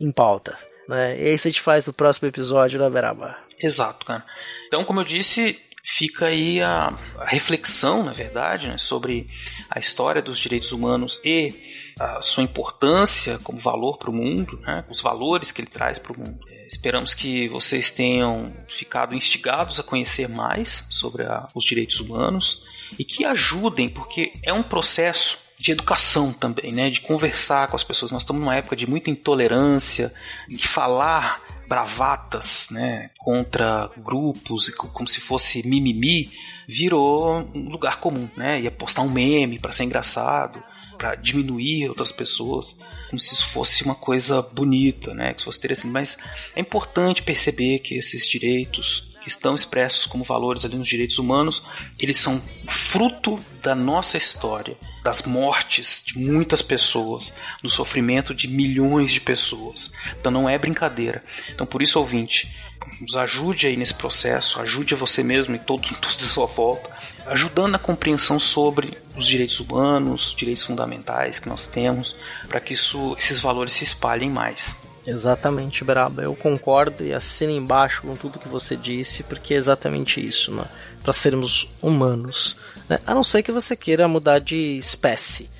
em 0.00 0.12
pauta. 0.12 0.56
Né? 0.88 1.20
E 1.20 1.34
isso 1.34 1.46
a 1.46 1.50
gente 1.50 1.60
faz 1.60 1.84
no 1.86 1.92
próximo 1.92 2.26
episódio, 2.28 2.80
né, 2.80 2.88
Beraba? 2.88 3.36
Exato, 3.62 4.06
cara. 4.06 4.24
Então, 4.66 4.84
como 4.84 5.00
eu 5.00 5.04
disse, 5.04 5.60
fica 5.84 6.26
aí 6.26 6.60
a, 6.62 6.92
a 7.18 7.24
reflexão, 7.26 8.02
na 8.02 8.12
verdade, 8.12 8.68
né, 8.68 8.78
sobre 8.78 9.26
a 9.70 9.78
história 9.78 10.22
dos 10.22 10.38
direitos 10.38 10.72
humanos 10.72 11.20
e 11.24 11.52
a 12.00 12.22
sua 12.22 12.42
importância 12.42 13.38
como 13.42 13.58
valor 13.58 13.98
para 13.98 14.10
o 14.10 14.12
mundo, 14.14 14.58
né, 14.60 14.84
os 14.88 15.00
valores 15.00 15.50
que 15.52 15.60
ele 15.60 15.68
traz 15.68 15.98
para 15.98 16.12
o 16.12 16.18
mundo. 16.18 16.38
É, 16.48 16.66
Esperamos 16.68 17.12
que 17.14 17.48
vocês 17.48 17.90
tenham 17.90 18.54
ficado 18.68 19.14
instigados 19.14 19.80
a 19.80 19.82
conhecer 19.82 20.28
mais 20.28 20.84
sobre 20.90 21.24
a- 21.24 21.46
os 21.54 21.64
direitos 21.64 21.98
humanos 22.00 22.62
e 22.98 23.04
que 23.04 23.24
ajudem, 23.24 23.88
porque 23.88 24.32
é 24.44 24.52
um 24.52 24.62
processo 24.62 25.38
de 25.58 25.72
educação 25.72 26.32
também, 26.32 26.72
né? 26.72 26.88
De 26.90 27.00
conversar 27.00 27.68
com 27.68 27.76
as 27.76 27.82
pessoas. 27.84 28.10
Nós 28.12 28.22
estamos 28.22 28.40
numa 28.40 28.54
época 28.56 28.76
de 28.76 28.88
muita 28.88 29.10
intolerância, 29.10 30.12
de 30.48 30.66
falar 30.68 31.42
bravatas, 31.68 32.68
né? 32.70 33.10
Contra 33.18 33.90
grupos, 33.96 34.70
co- 34.70 34.88
como 34.88 35.08
se 35.08 35.20
fosse 35.20 35.66
mimimi, 35.66 36.30
virou 36.66 37.40
um 37.54 37.70
lugar 37.70 37.98
comum, 37.98 38.28
né? 38.36 38.60
Ia 38.60 38.70
postar 38.70 39.02
um 39.02 39.10
meme 39.10 39.58
para 39.58 39.72
ser 39.72 39.84
engraçado, 39.84 40.62
para 40.96 41.14
diminuir 41.14 41.88
outras 41.88 42.10
pessoas, 42.12 42.76
como 43.08 43.18
se 43.20 43.34
isso 43.34 43.48
fosse 43.48 43.84
uma 43.84 43.94
coisa 43.94 44.42
bonita, 44.42 45.14
né? 45.14 45.34
Que 45.34 45.44
fosse 45.44 45.58
interessante. 45.58 45.92
Mas 45.92 46.16
é 46.54 46.60
importante 46.60 47.22
perceber 47.22 47.78
que 47.80 47.94
esses 47.94 48.26
direitos 48.26 49.16
que 49.22 49.28
estão 49.28 49.54
expressos 49.54 50.06
como 50.06 50.24
valores 50.24 50.64
ali 50.64 50.76
nos 50.76 50.88
direitos 50.88 51.18
humanos, 51.18 51.62
eles 51.98 52.18
são 52.18 52.40
fruto 52.66 53.38
da 53.62 53.74
nossa 53.74 54.16
história, 54.16 54.76
das 55.02 55.22
mortes 55.22 56.02
de 56.04 56.18
muitas 56.18 56.62
pessoas, 56.62 57.32
do 57.62 57.68
sofrimento 57.68 58.34
de 58.34 58.48
milhões 58.48 59.12
de 59.12 59.20
pessoas. 59.20 59.90
Então 60.18 60.30
não 60.30 60.48
é 60.48 60.58
brincadeira. 60.58 61.24
Então 61.50 61.66
por 61.66 61.82
isso, 61.82 61.98
ouvinte, 61.98 62.54
nos 63.00 63.16
ajude 63.16 63.66
aí 63.66 63.76
nesse 63.76 63.94
processo, 63.94 64.60
ajude 64.60 64.94
a 64.94 64.96
você 64.96 65.22
mesmo 65.22 65.54
e 65.54 65.58
todos, 65.58 65.90
todos 65.98 66.24
à 66.24 66.28
sua 66.28 66.46
volta, 66.46 66.90
ajudando 67.26 67.72
na 67.72 67.78
compreensão 67.78 68.40
sobre 68.40 68.96
os 69.16 69.26
direitos 69.26 69.60
humanos, 69.60 70.34
direitos 70.36 70.64
fundamentais 70.64 71.38
que 71.38 71.48
nós 71.48 71.66
temos, 71.66 72.16
para 72.48 72.60
que 72.60 72.72
isso, 72.72 73.14
esses 73.18 73.40
valores 73.40 73.72
se 73.72 73.84
espalhem 73.84 74.30
mais. 74.30 74.74
Exatamente, 75.06 75.84
Braba. 75.84 76.22
Eu 76.22 76.34
concordo 76.34 77.02
e 77.02 77.14
assino 77.14 77.50
embaixo 77.50 78.02
com 78.02 78.14
tudo 78.14 78.38
que 78.38 78.48
você 78.48 78.76
disse, 78.76 79.22
porque 79.22 79.54
é 79.54 79.56
exatamente 79.56 80.24
isso, 80.24 80.52
né? 80.52 80.66
Para 81.02 81.14
sermos 81.14 81.66
humanos. 81.80 82.56
Né? 82.88 82.98
A 83.06 83.14
não 83.14 83.22
ser 83.22 83.42
que 83.42 83.52
você 83.52 83.76
queira 83.76 84.08
mudar 84.08 84.38
de 84.38 84.78
espécie. 84.78 85.50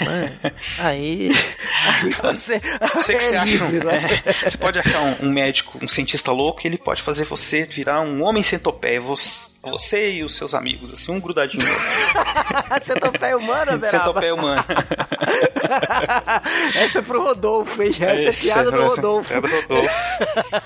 Né? 0.00 0.52
Aí, 0.78 1.30
aí 1.84 2.10
você. 2.12 2.60
Você, 2.94 3.14
que 3.16 3.22
você, 3.24 3.34
é 3.34 3.38
acha 3.38 3.64
um- 3.64 3.70
né? 3.70 4.22
é, 4.24 4.50
você 4.50 4.56
pode 4.56 4.78
achar 4.78 5.00
um, 5.00 5.26
um 5.26 5.32
médico, 5.32 5.78
um 5.82 5.88
cientista 5.88 6.30
louco, 6.32 6.60
e 6.62 6.68
ele 6.68 6.78
pode 6.78 7.02
fazer 7.02 7.24
você 7.24 7.64
virar 7.64 8.00
um 8.00 8.22
homem 8.22 8.42
centopeia. 8.42 9.00
Você, 9.00 9.48
você 9.62 10.10
e 10.12 10.24
os 10.24 10.36
seus 10.36 10.54
amigos, 10.54 10.92
assim, 10.92 11.10
um 11.12 11.20
grudadinho. 11.20 11.64
Centopeia 12.84 13.36
humana, 13.36 13.76
Beraba? 13.76 14.04
centopeia 14.04 14.34
humana. 14.34 14.64
Essa 16.76 16.98
é 16.98 17.02
pro 17.02 17.22
Rodolfo, 17.22 17.82
hein? 17.82 17.90
Essa 17.98 18.24
é 18.26 18.28
Esse, 18.28 18.44
piada 18.46 18.70
do 18.70 18.82
Rodolfo. 18.84 19.28
piada 19.28 19.48
do 19.48 19.54
Rodolfo. 19.54 19.88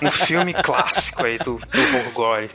Um 0.01 0.11
filme 0.11 0.53
clássico 0.53 1.23
aí 1.25 1.37
do, 1.39 1.57
do 1.57 1.91
Gorgori. 2.13 2.49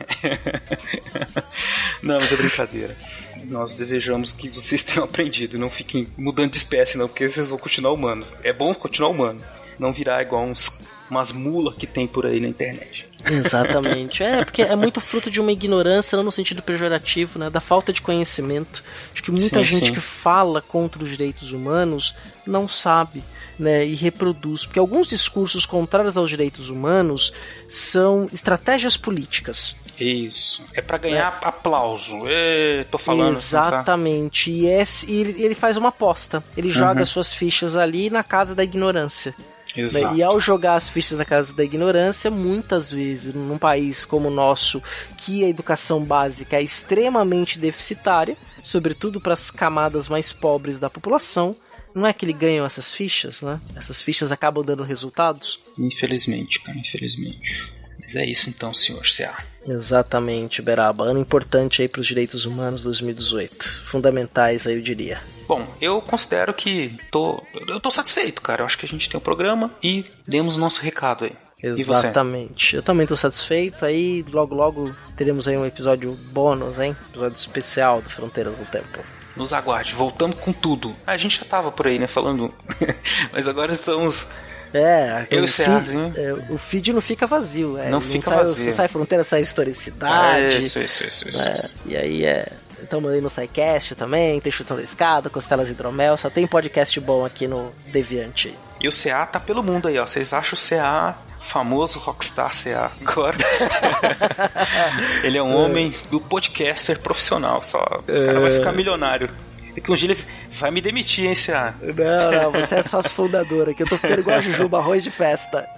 Não, 2.03 2.17
mas 2.21 2.33
é 2.33 2.37
brincadeira. 2.37 2.97
Nós 3.45 3.75
desejamos 3.75 4.33
que 4.33 4.49
vocês 4.49 4.83
tenham 4.85 5.05
aprendido 5.05 5.57
e 5.57 5.61
não 5.61 5.71
fiquem 5.71 6.07
mudando 6.17 6.53
de 6.53 6.57
espécie, 6.57 6.99
não, 6.99 7.09
porque 7.09 7.29
vocês 7.29 7.49
vão 7.49 7.59
continuar 7.59 7.93
humanos. 7.93 8.37
É 8.43 8.53
bom 8.53 8.75
continuar 8.75 9.11
humano, 9.11 9.41
não 9.79 9.93
virar 9.93 10.23
igual 10.23 10.45
uns, 10.45 10.81
umas 11.11 11.33
mulas 11.33 11.75
que 11.75 11.87
tem 11.87 12.07
por 12.07 12.27
aí 12.27 12.41
na 12.41 12.49
internet. 12.49 13.09
Exatamente. 13.31 14.23
É, 14.23 14.45
porque 14.45 14.63
é 14.63 14.77
muito 14.77 15.01
fruto 15.01 15.31
de 15.31 15.41
uma 15.41 15.53
ignorância, 15.53 16.17
não 16.17 16.25
no 16.25 16.33
sentido 16.33 16.63
pejorativo, 16.63 17.39
né? 17.39 17.49
Da 17.51 17.61
falta 17.61 17.93
de 17.93 18.03
conhecimento. 18.03 18.83
De 19.13 19.23
que 19.23 19.31
muita 19.31 19.59
Sim, 19.59 19.65
gente 19.65 19.87
sim. 19.87 19.93
que 19.95 20.01
fala 20.01 20.61
contra 20.61 21.03
os 21.03 21.11
direitos 21.11 21.53
humanos 21.53 22.15
não 22.47 22.69
sabe, 22.69 23.23
né? 23.59 23.87
E 23.87 23.95
reproduz. 23.95 24.67
Porque 24.67 24.79
alguns 24.79 25.07
discursos 25.07 25.65
contrários 25.67 26.17
aos 26.17 26.29
direitos 26.29 26.69
humanos 26.71 27.33
são 27.69 28.29
estratégias 28.33 28.97
políticas. 28.97 29.77
Isso. 29.99 30.65
É 30.75 30.83
pra 30.83 30.99
ganhar 30.99 31.39
aplauso. 31.43 32.19
Ê, 32.27 32.85
tô 32.91 32.99
falando. 32.99 33.29
assim? 33.33 33.39
Exatamente. 33.57 34.51
E, 34.51 34.67
esse- 34.67 35.09
e 35.11 35.21
ele, 35.21 35.43
ele 35.45 35.55
faz 35.55 35.77
uma 35.77 35.91
aposta. 35.91 36.43
Ele 36.57 36.69
joga 36.69 37.01
Uhum. 37.01 37.07
suas 37.07 37.33
fichas 37.33 37.77
ali 37.77 38.11
na 38.11 38.25
casa 38.25 38.55
da 38.57 38.65
ignorância. 38.65 39.35
Né? 39.77 39.83
Exato. 39.83 40.17
E 40.17 40.23
ao 40.23 40.39
jogar 40.39 40.75
as 40.75 40.89
fichas 40.89 41.19
na 41.19 41.25
casa 41.25 41.53
da 41.53 41.65
ignorância, 41.65 42.31
muitas 42.31 42.91
vezes, 42.91 43.35
num 43.35 43.59
país 43.59 44.05
como 44.05 44.29
o 44.29 44.31
nosso, 44.31 44.83
que 45.19 45.45
a 45.45 45.49
educação 45.49 46.05
básica 46.05 46.57
é 46.57 46.63
extremamente 46.63 47.59
deficitária, 47.59 48.37
sobretudo 48.63 49.21
para 49.21 49.35
as 49.35 49.51
camadas 49.51 50.09
mais 50.09 50.33
pobres 50.33 50.79
da 50.79 50.89
população, 50.89 51.57
não 51.95 52.07
é 52.07 52.13
que 52.13 52.25
eles 52.25 52.37
ganham 52.37 52.67
essas 52.67 52.93
fichas, 52.95 53.43
né? 53.43 53.61
Essas 53.77 54.03
fichas 54.03 54.33
acabam 54.33 54.65
dando 54.65 54.83
resultados. 54.83 55.61
Infelizmente, 55.79 56.61
cara, 56.61 56.77
infelizmente. 56.77 57.73
Mas 58.01 58.17
é 58.17 58.27
isso 58.27 58.51
então, 58.51 58.75
senhor 58.75 59.07
C.A. 59.07 59.54
Exatamente, 59.67 60.63
Beraba. 60.63 61.05
Ano 61.05 61.21
importante 61.21 61.83
aí 61.83 61.89
para 61.89 62.01
os 62.01 62.07
direitos 62.07 62.45
humanos 62.45 62.83
2018. 62.83 63.83
Fundamentais 63.85 64.67
aí, 64.67 64.75
eu 64.75 64.83
diria. 64.83 65.23
Bom, 65.47 65.67
eu 65.81 66.01
considero 66.01 66.53
que 66.55 66.97
tô, 67.11 67.43
eu 67.69 67.81
tô 67.81 67.91
satisfeito, 67.91 68.41
cara. 68.41 68.63
Eu 68.63 68.67
acho 68.67 68.79
que 68.79 68.87
a 68.87 68.89
gente 68.89 69.09
tem 69.09 69.19
um 69.19 69.23
programa 69.23 69.71
e 69.83 70.05
demos 70.27 70.57
nosso 70.57 70.81
recado 70.81 71.25
aí. 71.25 71.33
Exatamente. 71.63 72.77
Eu 72.77 72.83
também 72.83 73.07
tô 73.07 73.17
satisfeito. 73.17 73.85
Aí 73.85 74.25
logo 74.31 74.55
logo 74.55 74.95
teremos 75.17 75.49
aí 75.49 75.57
um 75.57 75.65
episódio 75.65 76.13
bônus, 76.13 76.79
hein? 76.79 76.97
Episódio 77.11 77.37
especial 77.37 78.03
do 78.03 78.11
Fronteiras 78.11 78.57
do 78.57 78.67
Tempo. 78.67 78.99
Nos 79.37 79.53
aguarde, 79.53 79.95
voltamos 79.95 80.37
com 80.37 80.53
tudo. 80.53 80.95
A 81.07 81.17
gente 81.17 81.39
já 81.39 81.45
tava 81.45 81.73
por 81.73 81.87
aí, 81.87 81.99
né, 81.99 82.07
falando. 82.07 82.55
Mas 83.33 83.49
agora 83.49 83.73
estamos. 83.73 84.29
É, 84.75 85.27
Eu 85.31 85.45
o 85.45 85.49
feed, 85.49 85.67
Ceazinho. 85.67 86.13
é, 86.17 86.33
o 86.53 86.59
feed 86.59 86.93
não 86.93 87.01
fica 87.01 87.27
vazio. 87.29 87.79
É, 87.79 87.89
Não 87.89 88.01
fica 88.01 88.25
sai, 88.25 88.37
vazio. 88.39 88.73
Sai 88.73 88.89
fronteira, 88.89 89.23
sai 89.23 89.41
historicidade. 89.41 90.59
Isso, 90.59 90.81
isso, 90.81 91.05
isso, 91.07 91.29
isso, 91.29 91.39
né? 91.39 91.55
isso. 91.55 91.77
E 91.87 91.97
aí 91.97 92.25
é. 92.27 92.49
Estamos 92.83 93.11
aí 93.13 93.21
no 93.21 93.31
SciCast 93.31 93.95
também, 93.95 94.39
tem 94.41 94.53
Chutando 94.53 94.81
a 94.81 94.85
Escada, 94.85 95.31
Costelas 95.31 95.71
Hidromel, 95.71 96.19
só 96.19 96.29
tem 96.29 96.47
podcast 96.47 97.01
bom 97.01 97.25
aqui 97.25 97.47
no 97.47 97.73
Deviante. 97.87 98.55
E 98.79 98.87
o 98.89 98.93
CA 98.93 99.25
tá 99.25 99.41
pelo 99.41 99.63
mundo 99.63 99.89
aí, 99.89 99.99
ó. 99.99 100.07
Vocês 100.07 100.35
acham 100.35 100.59
o 100.59 100.69
CA 100.69 101.15
famoso 101.39 101.99
rockstar 101.99 102.51
CA 102.55 102.91
agora? 103.01 103.37
ele 105.25 105.39
é 105.39 105.43
um 105.43 105.57
homem 105.57 105.95
do 106.11 106.21
podcaster 106.21 106.99
profissional, 107.01 107.63
só. 107.63 107.79
O 108.07 108.27
cara 108.27 108.41
vai 108.41 108.53
ficar 108.53 108.73
milionário. 108.73 109.31
Daqui 109.75 109.91
um 109.91 109.95
dia 109.95 110.13
ele 110.13 110.25
vai 110.51 110.71
me 110.71 110.81
demitir, 110.81 111.27
hein, 111.27 111.35
CA? 111.35 111.75
Não, 111.83 112.31
não, 112.31 112.53
você 112.53 112.77
é 112.77 112.83
sócio 112.83 113.13
fundadora, 113.13 113.75
que 113.75 113.83
eu 113.83 113.89
tô 113.89 113.97
ficando 113.97 114.21
igual 114.21 114.37
a 114.37 114.41
Jujuba, 114.41 114.79
arroz 114.79 115.03
de 115.03 115.11
festa. 115.11 115.69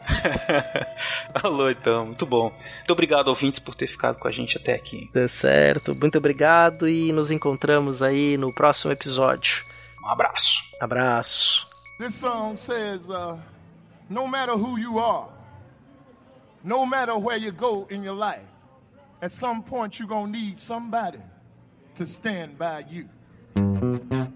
Alô, 1.42 1.70
então, 1.70 2.06
muito 2.06 2.26
bom. 2.26 2.52
Muito 2.76 2.92
obrigado, 2.92 3.28
ouvintes, 3.28 3.58
por 3.58 3.74
ter 3.74 3.86
ficado 3.86 4.18
com 4.18 4.28
a 4.28 4.30
gente 4.30 4.58
até 4.58 4.74
aqui. 4.74 5.08
Tá 5.12 5.26
certo, 5.26 5.94
muito 5.94 6.18
obrigado 6.18 6.86
e 6.86 7.10
nos 7.10 7.30
encontramos 7.30 8.02
aí 8.02 8.36
no 8.36 8.52
próximo 8.52 8.92
episódio. 8.92 9.64
Um 10.04 10.08
abraço. 10.08 10.62
Abraço. 10.78 11.66
This 11.98 12.14
song 12.16 12.58
says, 12.58 13.08
uh, 13.08 13.38
no 14.10 14.28
matter 14.28 14.54
who 14.54 14.78
you 14.78 14.98
are, 14.98 15.28
no 16.62 16.84
matter 16.84 17.14
where 17.16 17.38
you 17.38 17.50
go 17.50 17.86
in 17.90 18.04
your 18.04 18.14
life, 18.14 18.44
at 19.22 19.32
some 19.32 19.62
point 19.62 19.98
you're 19.98 20.06
gonna 20.06 20.30
need 20.30 20.58
somebody 20.60 21.20
to 21.96 22.04
stand 22.06 22.58
by 22.58 22.84
you. 22.90 23.08
Oh 23.82 24.35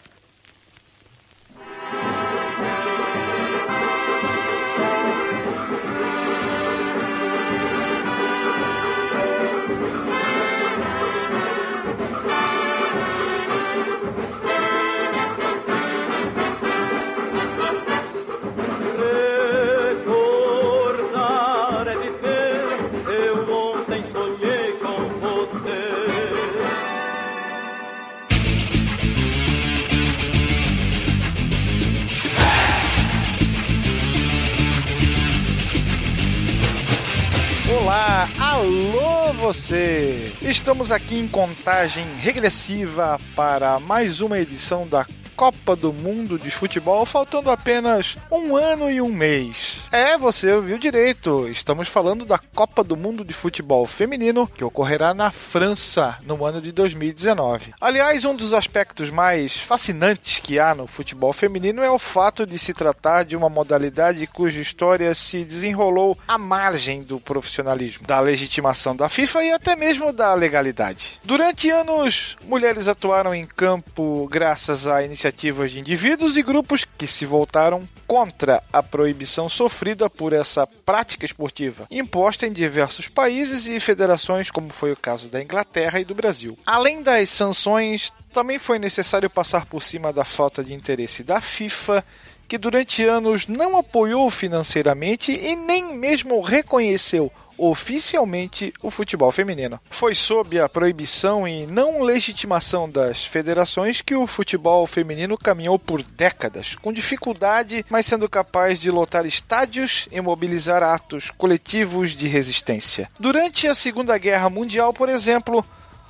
Estamos 40.51 40.91
aqui 40.91 41.17
em 41.17 41.29
contagem 41.29 42.05
regressiva 42.19 43.17
para 43.37 43.79
mais 43.79 44.19
uma 44.19 44.37
edição 44.37 44.85
da 44.85 45.07
Copa 45.33 45.77
do 45.77 45.93
Mundo 45.93 46.37
de 46.37 46.51
Futebol, 46.51 47.05
faltando 47.05 47.49
apenas 47.49 48.17
um 48.29 48.57
ano 48.57 48.91
e 48.91 49.01
um 49.01 49.13
mês. 49.13 49.70
É, 49.91 50.17
você 50.17 50.53
ouviu 50.53 50.77
direito, 50.77 51.49
estamos 51.49 51.89
falando 51.89 52.23
da 52.23 52.37
Copa 52.37 52.81
do 52.81 52.95
Mundo 52.95 53.25
de 53.25 53.33
Futebol 53.33 53.85
Feminino, 53.85 54.47
que 54.47 54.63
ocorrerá 54.63 55.13
na 55.13 55.31
França 55.31 56.17
no 56.23 56.45
ano 56.45 56.61
de 56.61 56.71
2019. 56.71 57.73
Aliás, 57.81 58.23
um 58.23 58.33
dos 58.33 58.53
aspectos 58.53 59.09
mais 59.09 59.57
fascinantes 59.57 60.39
que 60.39 60.57
há 60.57 60.73
no 60.73 60.87
futebol 60.87 61.33
feminino 61.33 61.83
é 61.83 61.91
o 61.91 61.99
fato 61.99 62.45
de 62.45 62.57
se 62.57 62.73
tratar 62.73 63.25
de 63.25 63.35
uma 63.35 63.49
modalidade 63.49 64.25
cuja 64.27 64.61
história 64.61 65.13
se 65.13 65.43
desenrolou 65.43 66.17
à 66.25 66.37
margem 66.37 67.03
do 67.03 67.19
profissionalismo, 67.19 68.07
da 68.07 68.21
legitimação 68.21 68.95
da 68.95 69.09
FIFA 69.09 69.43
e 69.43 69.51
até 69.51 69.75
mesmo 69.75 70.13
da 70.13 70.33
legalidade. 70.33 71.19
Durante 71.21 71.69
anos, 71.69 72.37
mulheres 72.45 72.87
atuaram 72.87 73.35
em 73.35 73.43
campo 73.43 74.25
graças 74.31 74.87
a 74.87 75.03
iniciativas 75.03 75.71
de 75.71 75.81
indivíduos 75.81 76.37
e 76.37 76.41
grupos 76.41 76.85
que 76.97 77.05
se 77.05 77.25
voltaram 77.25 77.85
contra 78.07 78.63
a 78.71 78.81
proibição 78.81 79.49
sofrida 79.49 79.80
por 80.09 80.31
essa 80.31 80.67
prática 80.67 81.25
esportiva, 81.25 81.87
imposta 81.89 82.45
em 82.45 82.51
diversos 82.51 83.07
países 83.07 83.65
e 83.65 83.79
federações, 83.79 84.51
como 84.51 84.69
foi 84.69 84.91
o 84.91 84.97
caso 84.97 85.27
da 85.27 85.41
Inglaterra 85.41 85.99
e 85.99 86.05
do 86.05 86.13
Brasil. 86.13 86.57
Além 86.65 87.01
das 87.01 87.29
sanções, 87.29 88.13
também 88.31 88.59
foi 88.59 88.77
necessário 88.77 89.29
passar 89.29 89.65
por 89.65 89.81
cima 89.81 90.13
da 90.13 90.23
falta 90.23 90.63
de 90.63 90.73
interesse 90.73 91.23
da 91.23 91.41
FIFA 91.41 92.05
que 92.47 92.57
durante 92.57 93.03
anos 93.03 93.47
não 93.47 93.77
apoiou 93.77 94.29
financeiramente 94.29 95.31
e 95.31 95.55
nem 95.55 95.95
mesmo 95.95 96.41
reconheceu 96.41 97.31
oficialmente 97.61 98.73
o 98.81 98.89
futebol 98.89 99.31
feminino. 99.31 99.79
Foi 99.89 100.15
sob 100.15 100.59
a 100.59 100.67
proibição 100.67 101.47
e 101.47 101.67
não 101.67 102.01
legitimação 102.01 102.89
das 102.89 103.23
federações 103.23 104.01
que 104.01 104.15
o 104.15 104.25
futebol 104.25 104.87
feminino 104.87 105.37
caminhou 105.37 105.77
por 105.77 106.01
décadas, 106.01 106.75
com 106.75 106.91
dificuldade, 106.91 107.85
mas 107.87 108.07
sendo 108.07 108.27
capaz 108.27 108.79
de 108.79 108.89
lotar 108.89 109.27
estádios 109.27 110.07
e 110.11 110.19
mobilizar 110.19 110.81
atos 110.81 111.29
coletivos 111.29 112.15
de 112.15 112.27
resistência. 112.27 113.09
Durante 113.19 113.67
a 113.67 113.75
Segunda 113.75 114.17
Guerra 114.17 114.49
Mundial, 114.49 114.91
por 114.91 115.07
exemplo, 115.07 115.63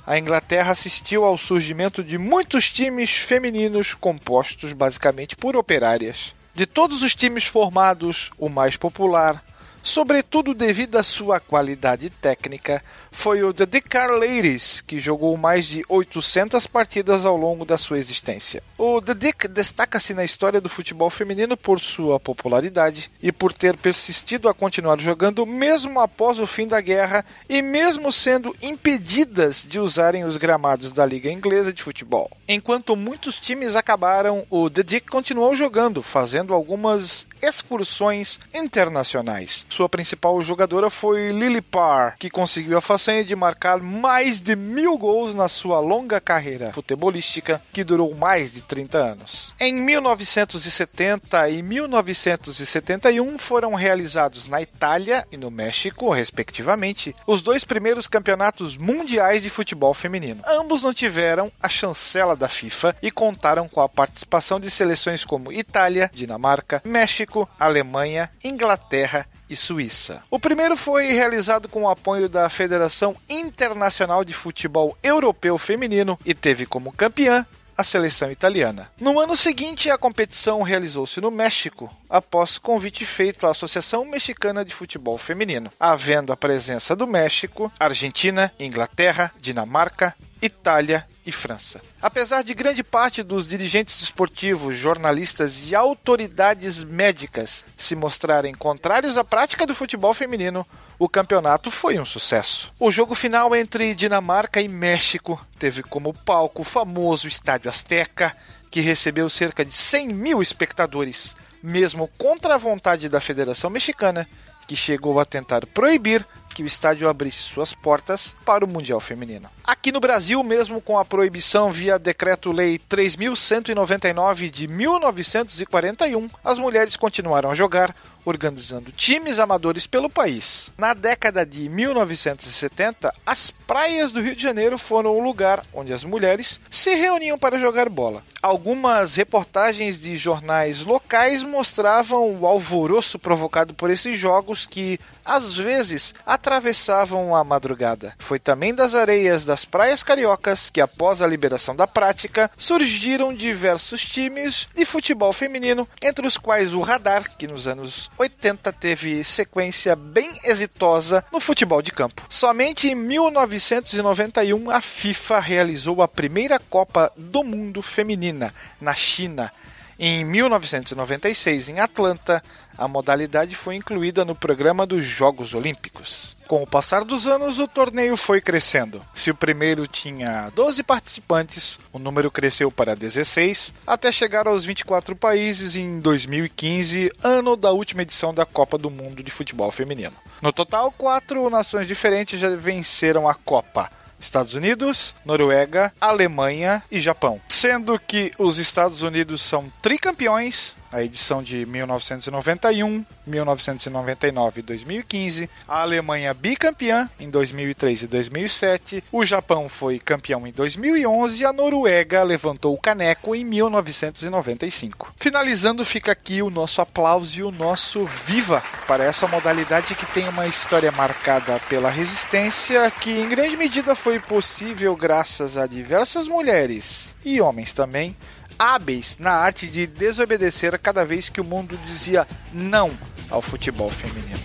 a 0.06 0.18
Inglaterra 0.18 0.72
assistiu 0.72 1.22
ao 1.24 1.36
surgimento 1.36 2.02
de 2.02 2.16
muitos 2.16 2.70
times 2.70 3.10
femininos 3.10 3.92
compostos 3.92 4.72
basicamente 4.72 5.36
por 5.36 5.54
operárias. 5.54 6.34
De 6.54 6.66
todos 6.66 7.02
os 7.02 7.14
times 7.14 7.44
formados, 7.44 8.30
o 8.38 8.48
mais 8.48 8.76
popular, 8.76 9.42
sobretudo 9.82 10.54
devido 10.54 10.96
à 10.96 11.02
sua 11.02 11.40
qualidade 11.40 12.08
técnica, 12.10 12.82
foi 13.10 13.42
o 13.42 13.52
The 13.52 13.66
Dakar 13.66 14.10
Ladies, 14.10 14.80
que 14.80 14.98
jogou 14.98 15.36
mais 15.36 15.66
de 15.66 15.84
800 15.88 16.66
partidas 16.66 17.26
ao 17.26 17.36
longo 17.36 17.64
da 17.64 17.76
sua 17.76 17.98
existência. 17.98 18.62
O 18.78 19.00
The 19.00 19.14
Dick 19.14 19.48
destaca-se 19.48 20.14
na 20.14 20.24
história 20.24 20.60
do 20.60 20.68
futebol 20.68 21.10
feminino 21.10 21.56
por 21.56 21.80
sua 21.80 22.18
popularidade 22.18 23.10
e 23.22 23.30
por 23.32 23.52
ter 23.52 23.76
persistido 23.76 24.48
a 24.48 24.54
continuar 24.54 25.00
jogando 25.00 25.44
mesmo 25.46 26.00
após 26.00 26.38
o 26.38 26.46
fim 26.46 26.66
da 26.66 26.80
guerra 26.80 27.24
e 27.48 27.60
mesmo 27.60 28.12
sendo 28.12 28.54
impedidas 28.62 29.66
de 29.68 29.78
usarem 29.80 30.24
os 30.24 30.36
gramados 30.36 30.92
da 30.92 31.04
Liga 31.04 31.30
Inglesa 31.30 31.72
de 31.72 31.82
Futebol. 31.82 32.30
Enquanto 32.48 32.96
muitos 32.96 33.38
times 33.38 33.76
acabaram, 33.76 34.46
o 34.50 34.68
The 34.68 34.82
Dick 34.82 35.06
continuou 35.08 35.54
jogando, 35.54 36.02
fazendo 36.02 36.52
algumas 36.52 37.26
excursões 37.42 38.38
internacionais. 38.54 39.66
Sua 39.68 39.88
principal 39.88 40.40
jogadora 40.40 40.88
foi 40.88 41.32
Lily 41.32 41.60
Parr, 41.60 42.16
que 42.18 42.30
conseguiu 42.30 42.78
a 42.78 42.80
façanha 42.80 43.24
de 43.24 43.34
marcar 43.34 43.80
mais 43.80 44.40
de 44.40 44.54
mil 44.54 44.96
gols 44.96 45.34
na 45.34 45.48
sua 45.48 45.80
longa 45.80 46.20
carreira 46.20 46.72
futebolística, 46.72 47.60
que 47.72 47.82
durou 47.82 48.14
mais 48.14 48.52
de 48.52 48.62
30 48.62 48.98
anos. 48.98 49.52
Em 49.58 49.74
1970 49.74 51.48
e 51.48 51.62
1971 51.62 53.38
foram 53.38 53.74
realizados 53.74 54.46
na 54.46 54.62
Itália 54.62 55.26
e 55.32 55.36
no 55.36 55.50
México, 55.50 56.10
respectivamente, 56.12 57.14
os 57.26 57.42
dois 57.42 57.64
primeiros 57.64 58.06
campeonatos 58.06 58.76
mundiais 58.76 59.42
de 59.42 59.50
futebol 59.50 59.92
feminino. 59.94 60.42
Ambos 60.46 60.82
não 60.82 60.94
tiveram 60.94 61.50
a 61.60 61.68
chancela 61.68 62.36
da 62.42 62.48
FIFA 62.48 62.96
e 63.00 63.10
contaram 63.10 63.68
com 63.68 63.80
a 63.80 63.88
participação 63.88 64.58
de 64.58 64.68
seleções 64.68 65.24
como 65.24 65.52
Itália, 65.52 66.10
Dinamarca, 66.12 66.82
México, 66.84 67.48
Alemanha, 67.58 68.28
Inglaterra 68.42 69.26
e 69.48 69.54
Suíça. 69.54 70.24
O 70.28 70.40
primeiro 70.40 70.76
foi 70.76 71.12
realizado 71.12 71.68
com 71.68 71.84
o 71.84 71.88
apoio 71.88 72.28
da 72.28 72.50
Federação 72.50 73.14
Internacional 73.30 74.24
de 74.24 74.34
Futebol 74.34 74.98
Europeu 75.02 75.56
Feminino 75.56 76.18
e 76.26 76.34
teve 76.34 76.66
como 76.66 76.92
campeã 76.92 77.46
a 77.76 77.84
seleção 77.84 78.30
italiana. 78.30 78.90
No 79.00 79.20
ano 79.20 79.36
seguinte, 79.36 79.88
a 79.88 79.96
competição 79.96 80.62
realizou-se 80.62 81.20
no 81.20 81.30
México, 81.30 81.90
após 82.10 82.58
convite 82.58 83.04
feito 83.06 83.46
à 83.46 83.50
Associação 83.50 84.04
Mexicana 84.04 84.64
de 84.64 84.74
Futebol 84.74 85.16
Feminino, 85.16 85.70
havendo 85.78 86.32
a 86.32 86.36
presença 86.36 86.94
do 86.94 87.06
México, 87.06 87.72
Argentina, 87.78 88.52
Inglaterra, 88.58 89.32
Dinamarca, 89.40 90.14
Itália 90.40 91.06
e 91.24 91.32
França. 91.32 91.80
Apesar 92.00 92.42
de 92.42 92.54
grande 92.54 92.82
parte 92.82 93.22
dos 93.22 93.46
dirigentes 93.46 94.02
esportivos, 94.02 94.76
jornalistas 94.76 95.70
e 95.70 95.74
autoridades 95.74 96.82
médicas 96.82 97.64
se 97.76 97.94
mostrarem 97.94 98.54
contrários 98.54 99.16
à 99.16 99.24
prática 99.24 99.66
do 99.66 99.74
futebol 99.74 100.12
feminino, 100.12 100.66
o 100.98 101.08
campeonato 101.08 101.70
foi 101.70 101.98
um 101.98 102.04
sucesso. 102.04 102.70
O 102.78 102.90
jogo 102.90 103.14
final 103.14 103.54
entre 103.54 103.94
Dinamarca 103.94 104.60
e 104.60 104.68
México 104.68 105.40
teve 105.58 105.82
como 105.82 106.14
palco 106.14 106.62
o 106.62 106.64
famoso 106.64 107.26
Estádio 107.26 107.68
Azteca, 107.68 108.36
que 108.70 108.80
recebeu 108.80 109.28
cerca 109.28 109.64
de 109.64 109.74
100 109.74 110.08
mil 110.08 110.40
espectadores, 110.40 111.34
mesmo 111.62 112.08
contra 112.18 112.54
a 112.54 112.58
vontade 112.58 113.08
da 113.08 113.20
Federação 113.20 113.68
Mexicana, 113.68 114.28
que 114.66 114.76
chegou 114.76 115.20
a 115.20 115.24
tentar 115.24 115.66
proibir 115.66 116.24
que 116.52 116.62
o 116.62 116.66
estádio 116.66 117.08
abrisse 117.08 117.38
suas 117.38 117.72
portas 117.72 118.34
para 118.44 118.64
o 118.64 118.68
Mundial 118.68 119.00
Feminino. 119.00 119.48
Aqui 119.64 119.90
no 119.90 120.00
Brasil, 120.00 120.42
mesmo 120.42 120.80
com 120.80 120.98
a 120.98 121.04
proibição 121.04 121.70
via 121.70 121.98
Decreto-Lei 121.98 122.78
3199 122.78 124.50
de 124.50 124.68
1941, 124.68 126.28
as 126.44 126.58
mulheres 126.58 126.96
continuaram 126.96 127.50
a 127.50 127.54
jogar, 127.54 127.94
organizando 128.24 128.92
times 128.92 129.38
amadores 129.38 129.86
pelo 129.86 130.08
país. 130.08 130.70
Na 130.76 130.94
década 130.94 131.44
de 131.44 131.68
1970, 131.68 133.12
as 133.24 133.50
praias 133.50 134.12
do 134.12 134.20
Rio 134.20 134.36
de 134.36 134.42
Janeiro 134.42 134.78
foram 134.78 135.16
o 135.16 135.22
lugar 135.22 135.64
onde 135.72 135.92
as 135.92 136.04
mulheres 136.04 136.60
se 136.70 136.94
reuniam 136.94 137.38
para 137.38 137.58
jogar 137.58 137.88
bola. 137.88 138.22
Algumas 138.42 139.14
reportagens 139.14 140.00
de 140.00 140.16
jornais 140.16 140.82
locais 140.82 141.42
mostravam 141.42 142.34
o 142.34 142.46
alvoroço 142.46 143.18
provocado 143.18 143.72
por 143.72 143.88
esses 143.88 144.18
jogos 144.18 144.66
que, 144.66 144.98
às 145.24 145.56
vezes, 145.56 146.12
atravessavam 146.26 147.36
a 147.36 147.44
madrugada. 147.44 148.14
Foi 148.18 148.38
também 148.38 148.74
das 148.74 148.94
areias 148.94 149.44
das 149.44 149.64
praias 149.64 150.02
cariocas 150.02 150.70
que, 150.70 150.80
após 150.80 151.22
a 151.22 151.26
liberação 151.26 151.76
da 151.76 151.86
prática, 151.86 152.50
surgiram 152.58 153.32
diversos 153.32 154.04
times 154.04 154.68
de 154.74 154.84
futebol 154.84 155.32
feminino, 155.32 155.88
entre 156.02 156.26
os 156.26 156.36
quais 156.36 156.74
o 156.74 156.80
Radar, 156.80 157.36
que 157.36 157.46
nos 157.46 157.66
anos 157.66 158.10
80 158.18 158.72
teve 158.72 159.24
sequência 159.24 159.96
bem 159.96 160.30
exitosa 160.44 161.24
no 161.32 161.40
futebol 161.40 161.82
de 161.82 161.92
campo. 161.92 162.22
Somente 162.28 162.88
em 162.88 162.94
1991 162.94 164.70
a 164.70 164.80
FIFA 164.80 165.40
realizou 165.40 166.02
a 166.02 166.08
primeira 166.08 166.58
Copa 166.58 167.12
do 167.16 167.42
Mundo 167.42 167.82
feminina 167.82 168.52
na 168.80 168.94
China. 168.94 169.52
Em 169.98 170.24
1996, 170.24 171.68
em 171.68 171.78
Atlanta, 171.78 172.42
a 172.76 172.88
modalidade 172.88 173.54
foi 173.54 173.76
incluída 173.76 174.24
no 174.24 174.34
programa 174.34 174.86
dos 174.86 175.04
Jogos 175.04 175.54
Olímpicos. 175.54 176.36
Com 176.48 176.62
o 176.62 176.66
passar 176.66 177.04
dos 177.04 177.26
anos, 177.26 177.58
o 177.58 177.68
torneio 177.68 178.16
foi 178.16 178.40
crescendo. 178.40 179.02
Se 179.14 179.30
o 179.30 179.34
primeiro 179.34 179.86
tinha 179.86 180.50
12 180.54 180.82
participantes, 180.82 181.78
o 181.92 181.98
número 181.98 182.30
cresceu 182.30 182.70
para 182.70 182.94
16, 182.94 183.72
até 183.86 184.12
chegar 184.12 184.46
aos 184.46 184.64
24 184.64 185.16
países 185.16 185.76
em 185.76 186.00
2015, 186.00 187.10
ano 187.22 187.56
da 187.56 187.70
última 187.70 188.02
edição 188.02 188.34
da 188.34 188.44
Copa 188.44 188.76
do 188.76 188.90
Mundo 188.90 189.22
de 189.22 189.30
Futebol 189.30 189.70
Feminino. 189.70 190.14
No 190.40 190.52
total, 190.52 190.92
quatro 190.92 191.48
nações 191.48 191.86
diferentes 191.86 192.38
já 192.38 192.50
venceram 192.50 193.28
a 193.28 193.34
Copa. 193.34 193.90
Estados 194.22 194.54
Unidos, 194.54 195.14
Noruega, 195.24 195.92
Alemanha 196.00 196.82
e 196.90 197.00
Japão. 197.00 197.40
Sendo 197.48 197.98
que 197.98 198.32
os 198.38 198.58
Estados 198.58 199.02
Unidos 199.02 199.42
são 199.42 199.70
tricampeões, 199.82 200.74
a 200.92 201.02
edição 201.02 201.42
de 201.42 201.64
1991, 201.64 203.04
1999 203.26 204.60
e 204.60 204.62
2015, 204.62 205.50
a 205.66 205.80
Alemanha 205.80 206.34
bicampeã 206.34 207.08
em 207.18 207.30
2003 207.30 208.02
e 208.02 208.06
2007, 208.06 209.04
o 209.10 209.24
Japão 209.24 209.68
foi 209.68 209.98
campeão 209.98 210.46
em 210.46 210.52
2011 210.52 211.40
e 211.40 211.46
a 211.46 211.52
Noruega 211.52 212.22
levantou 212.22 212.74
o 212.74 212.80
caneco 212.80 213.34
em 213.34 213.42
1995. 213.44 215.14
Finalizando, 215.18 215.84
fica 215.84 216.12
aqui 216.12 216.42
o 216.42 216.50
nosso 216.50 216.82
aplauso 216.82 217.40
e 217.40 217.42
o 217.42 217.50
nosso 217.50 218.04
viva 218.26 218.62
para 218.86 219.04
essa 219.04 219.26
modalidade 219.26 219.94
que 219.94 220.06
tem 220.06 220.28
uma 220.28 220.46
história 220.46 220.92
marcada 220.92 221.58
pela 221.68 221.88
resistência, 221.88 222.90
que 222.90 223.10
em 223.10 223.28
grande 223.28 223.56
medida 223.56 223.94
foi 223.94 224.20
possível 224.20 224.94
graças 224.94 225.56
a 225.56 225.66
diversas 225.66 226.28
mulheres 226.28 227.12
e 227.24 227.40
homens 227.40 227.72
também 227.72 228.16
hábeis 228.58 229.16
na 229.18 229.32
arte 229.32 229.66
de 229.66 229.86
desobedecer 229.86 230.78
cada 230.78 231.04
vez 231.04 231.28
que 231.28 231.40
o 231.40 231.44
mundo 231.44 231.78
dizia 231.86 232.26
não 232.52 232.90
ao 233.30 233.42
futebol 233.42 233.90
feminino. 233.90 234.40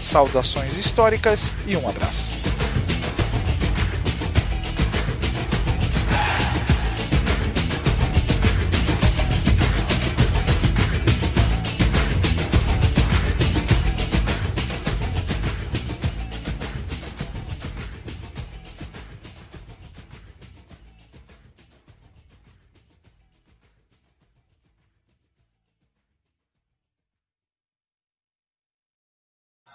Saudações 0.00 0.76
históricas 0.76 1.40
e 1.66 1.76
um 1.76 1.88
abraço. 1.88 2.55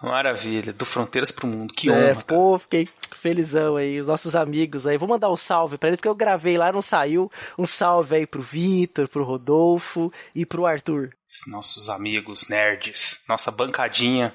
Maravilha, 0.02 0.73
do 0.73 0.86
Fronteiras 0.86 1.32
pro 1.32 1.45
Mundo, 1.48 1.73
que 1.73 1.90
É, 1.90 1.94
honra. 1.94 2.07
cara. 2.15 2.26
pô, 2.26 2.57
fiquei 2.57 2.90
felizão 3.15 3.76
aí, 3.76 3.99
os 4.02 4.07
nossos 4.07 4.36
amigos 4.36 4.88
aí. 4.88 4.98
Vou 4.98 5.07
mandar 5.07 5.30
um 5.30 5.36
salve 5.38 5.78
pra 5.78 5.90
eles, 5.90 5.98
porque 5.98 6.07
eu 6.10 6.15
gravei 6.15 6.57
lá, 6.57 6.72
não 6.72 6.82
saiu. 6.82 7.30
Um 7.57 7.65
salve 7.65 8.15
aí 8.15 8.26
pro 8.28 8.41
Vitor, 8.41 9.07
pro 9.07 9.23
Rodolfo 9.23 10.11
e 10.34 10.45
pro 10.45 10.65
Arthur. 10.65 11.10
Nossos 11.48 11.88
amigos 11.90 12.48
nerds, 12.49 13.22
nossa 13.30 13.52
bancadinha 13.52 14.34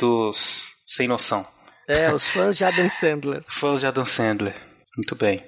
dos 0.00 0.66
sem 0.86 1.06
noção. 1.06 1.46
É, 1.86 2.12
os 2.12 2.30
fãs 2.30 2.56
de 2.56 2.64
Adam 2.64 2.88
Sandler. 2.88 3.44
Fãs 3.48 3.80
de 3.80 3.86
Adam 3.86 4.04
Sandler. 4.04 4.54
Muito 4.96 5.14
bem. 5.14 5.44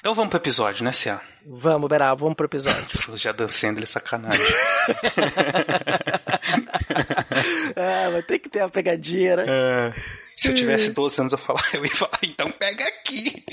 Então 0.00 0.14
vamos 0.14 0.30
pro 0.30 0.38
episódio, 0.38 0.84
né, 0.84 0.92
Cia? 0.92 1.20
Vamos, 1.46 1.88
Berá, 1.88 2.14
vamos 2.14 2.34
pro 2.34 2.46
episódio. 2.46 2.84
Fãs 3.02 3.20
de 3.20 3.28
Adam 3.28 3.48
Sandler, 3.48 3.86
sacanagem. 3.88 4.38
ah, 7.76 8.10
vai 8.10 8.22
ter 8.22 8.38
que 8.38 8.48
ter 8.48 8.60
uma 8.60 8.68
pegadinha, 8.70 9.36
né? 9.36 9.44
É. 9.48 9.92
Se 10.38 10.48
eu 10.48 10.54
tivesse 10.54 10.92
12 10.92 11.20
anos, 11.20 11.32
eu, 11.32 11.38
falar, 11.38 11.64
eu 11.74 11.84
ia 11.84 11.94
falar, 11.96 12.20
então 12.22 12.46
pega 12.46 12.84
aqui. 12.84 13.44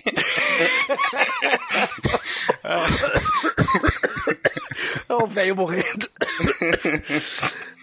Olha 5.10 5.24
o 5.24 5.28
velho 5.28 5.56
morrendo. 5.56 6.08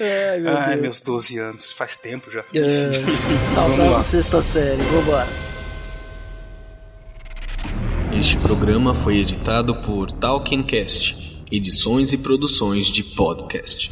Ai, 0.01 0.39
meu 0.39 0.57
Ai, 0.57 0.71
Deus. 0.75 0.81
meus 0.81 1.01
12 1.01 1.39
anos. 1.39 1.73
Faz 1.73 1.97
tempo 1.97 2.31
já. 2.31 2.45
É, 2.55 2.93
saudosa 3.53 3.91
lá. 3.91 4.03
sexta 4.05 4.41
série, 4.41 4.83
vambora. 4.83 5.27
Este 8.17 8.37
programa 8.37 8.95
foi 8.95 9.19
editado 9.19 9.75
por 9.83 10.13
Talkencast, 10.13 11.45
edições 11.51 12.13
e 12.13 12.19
produções 12.19 12.87
de 12.87 13.03
podcast. 13.03 13.91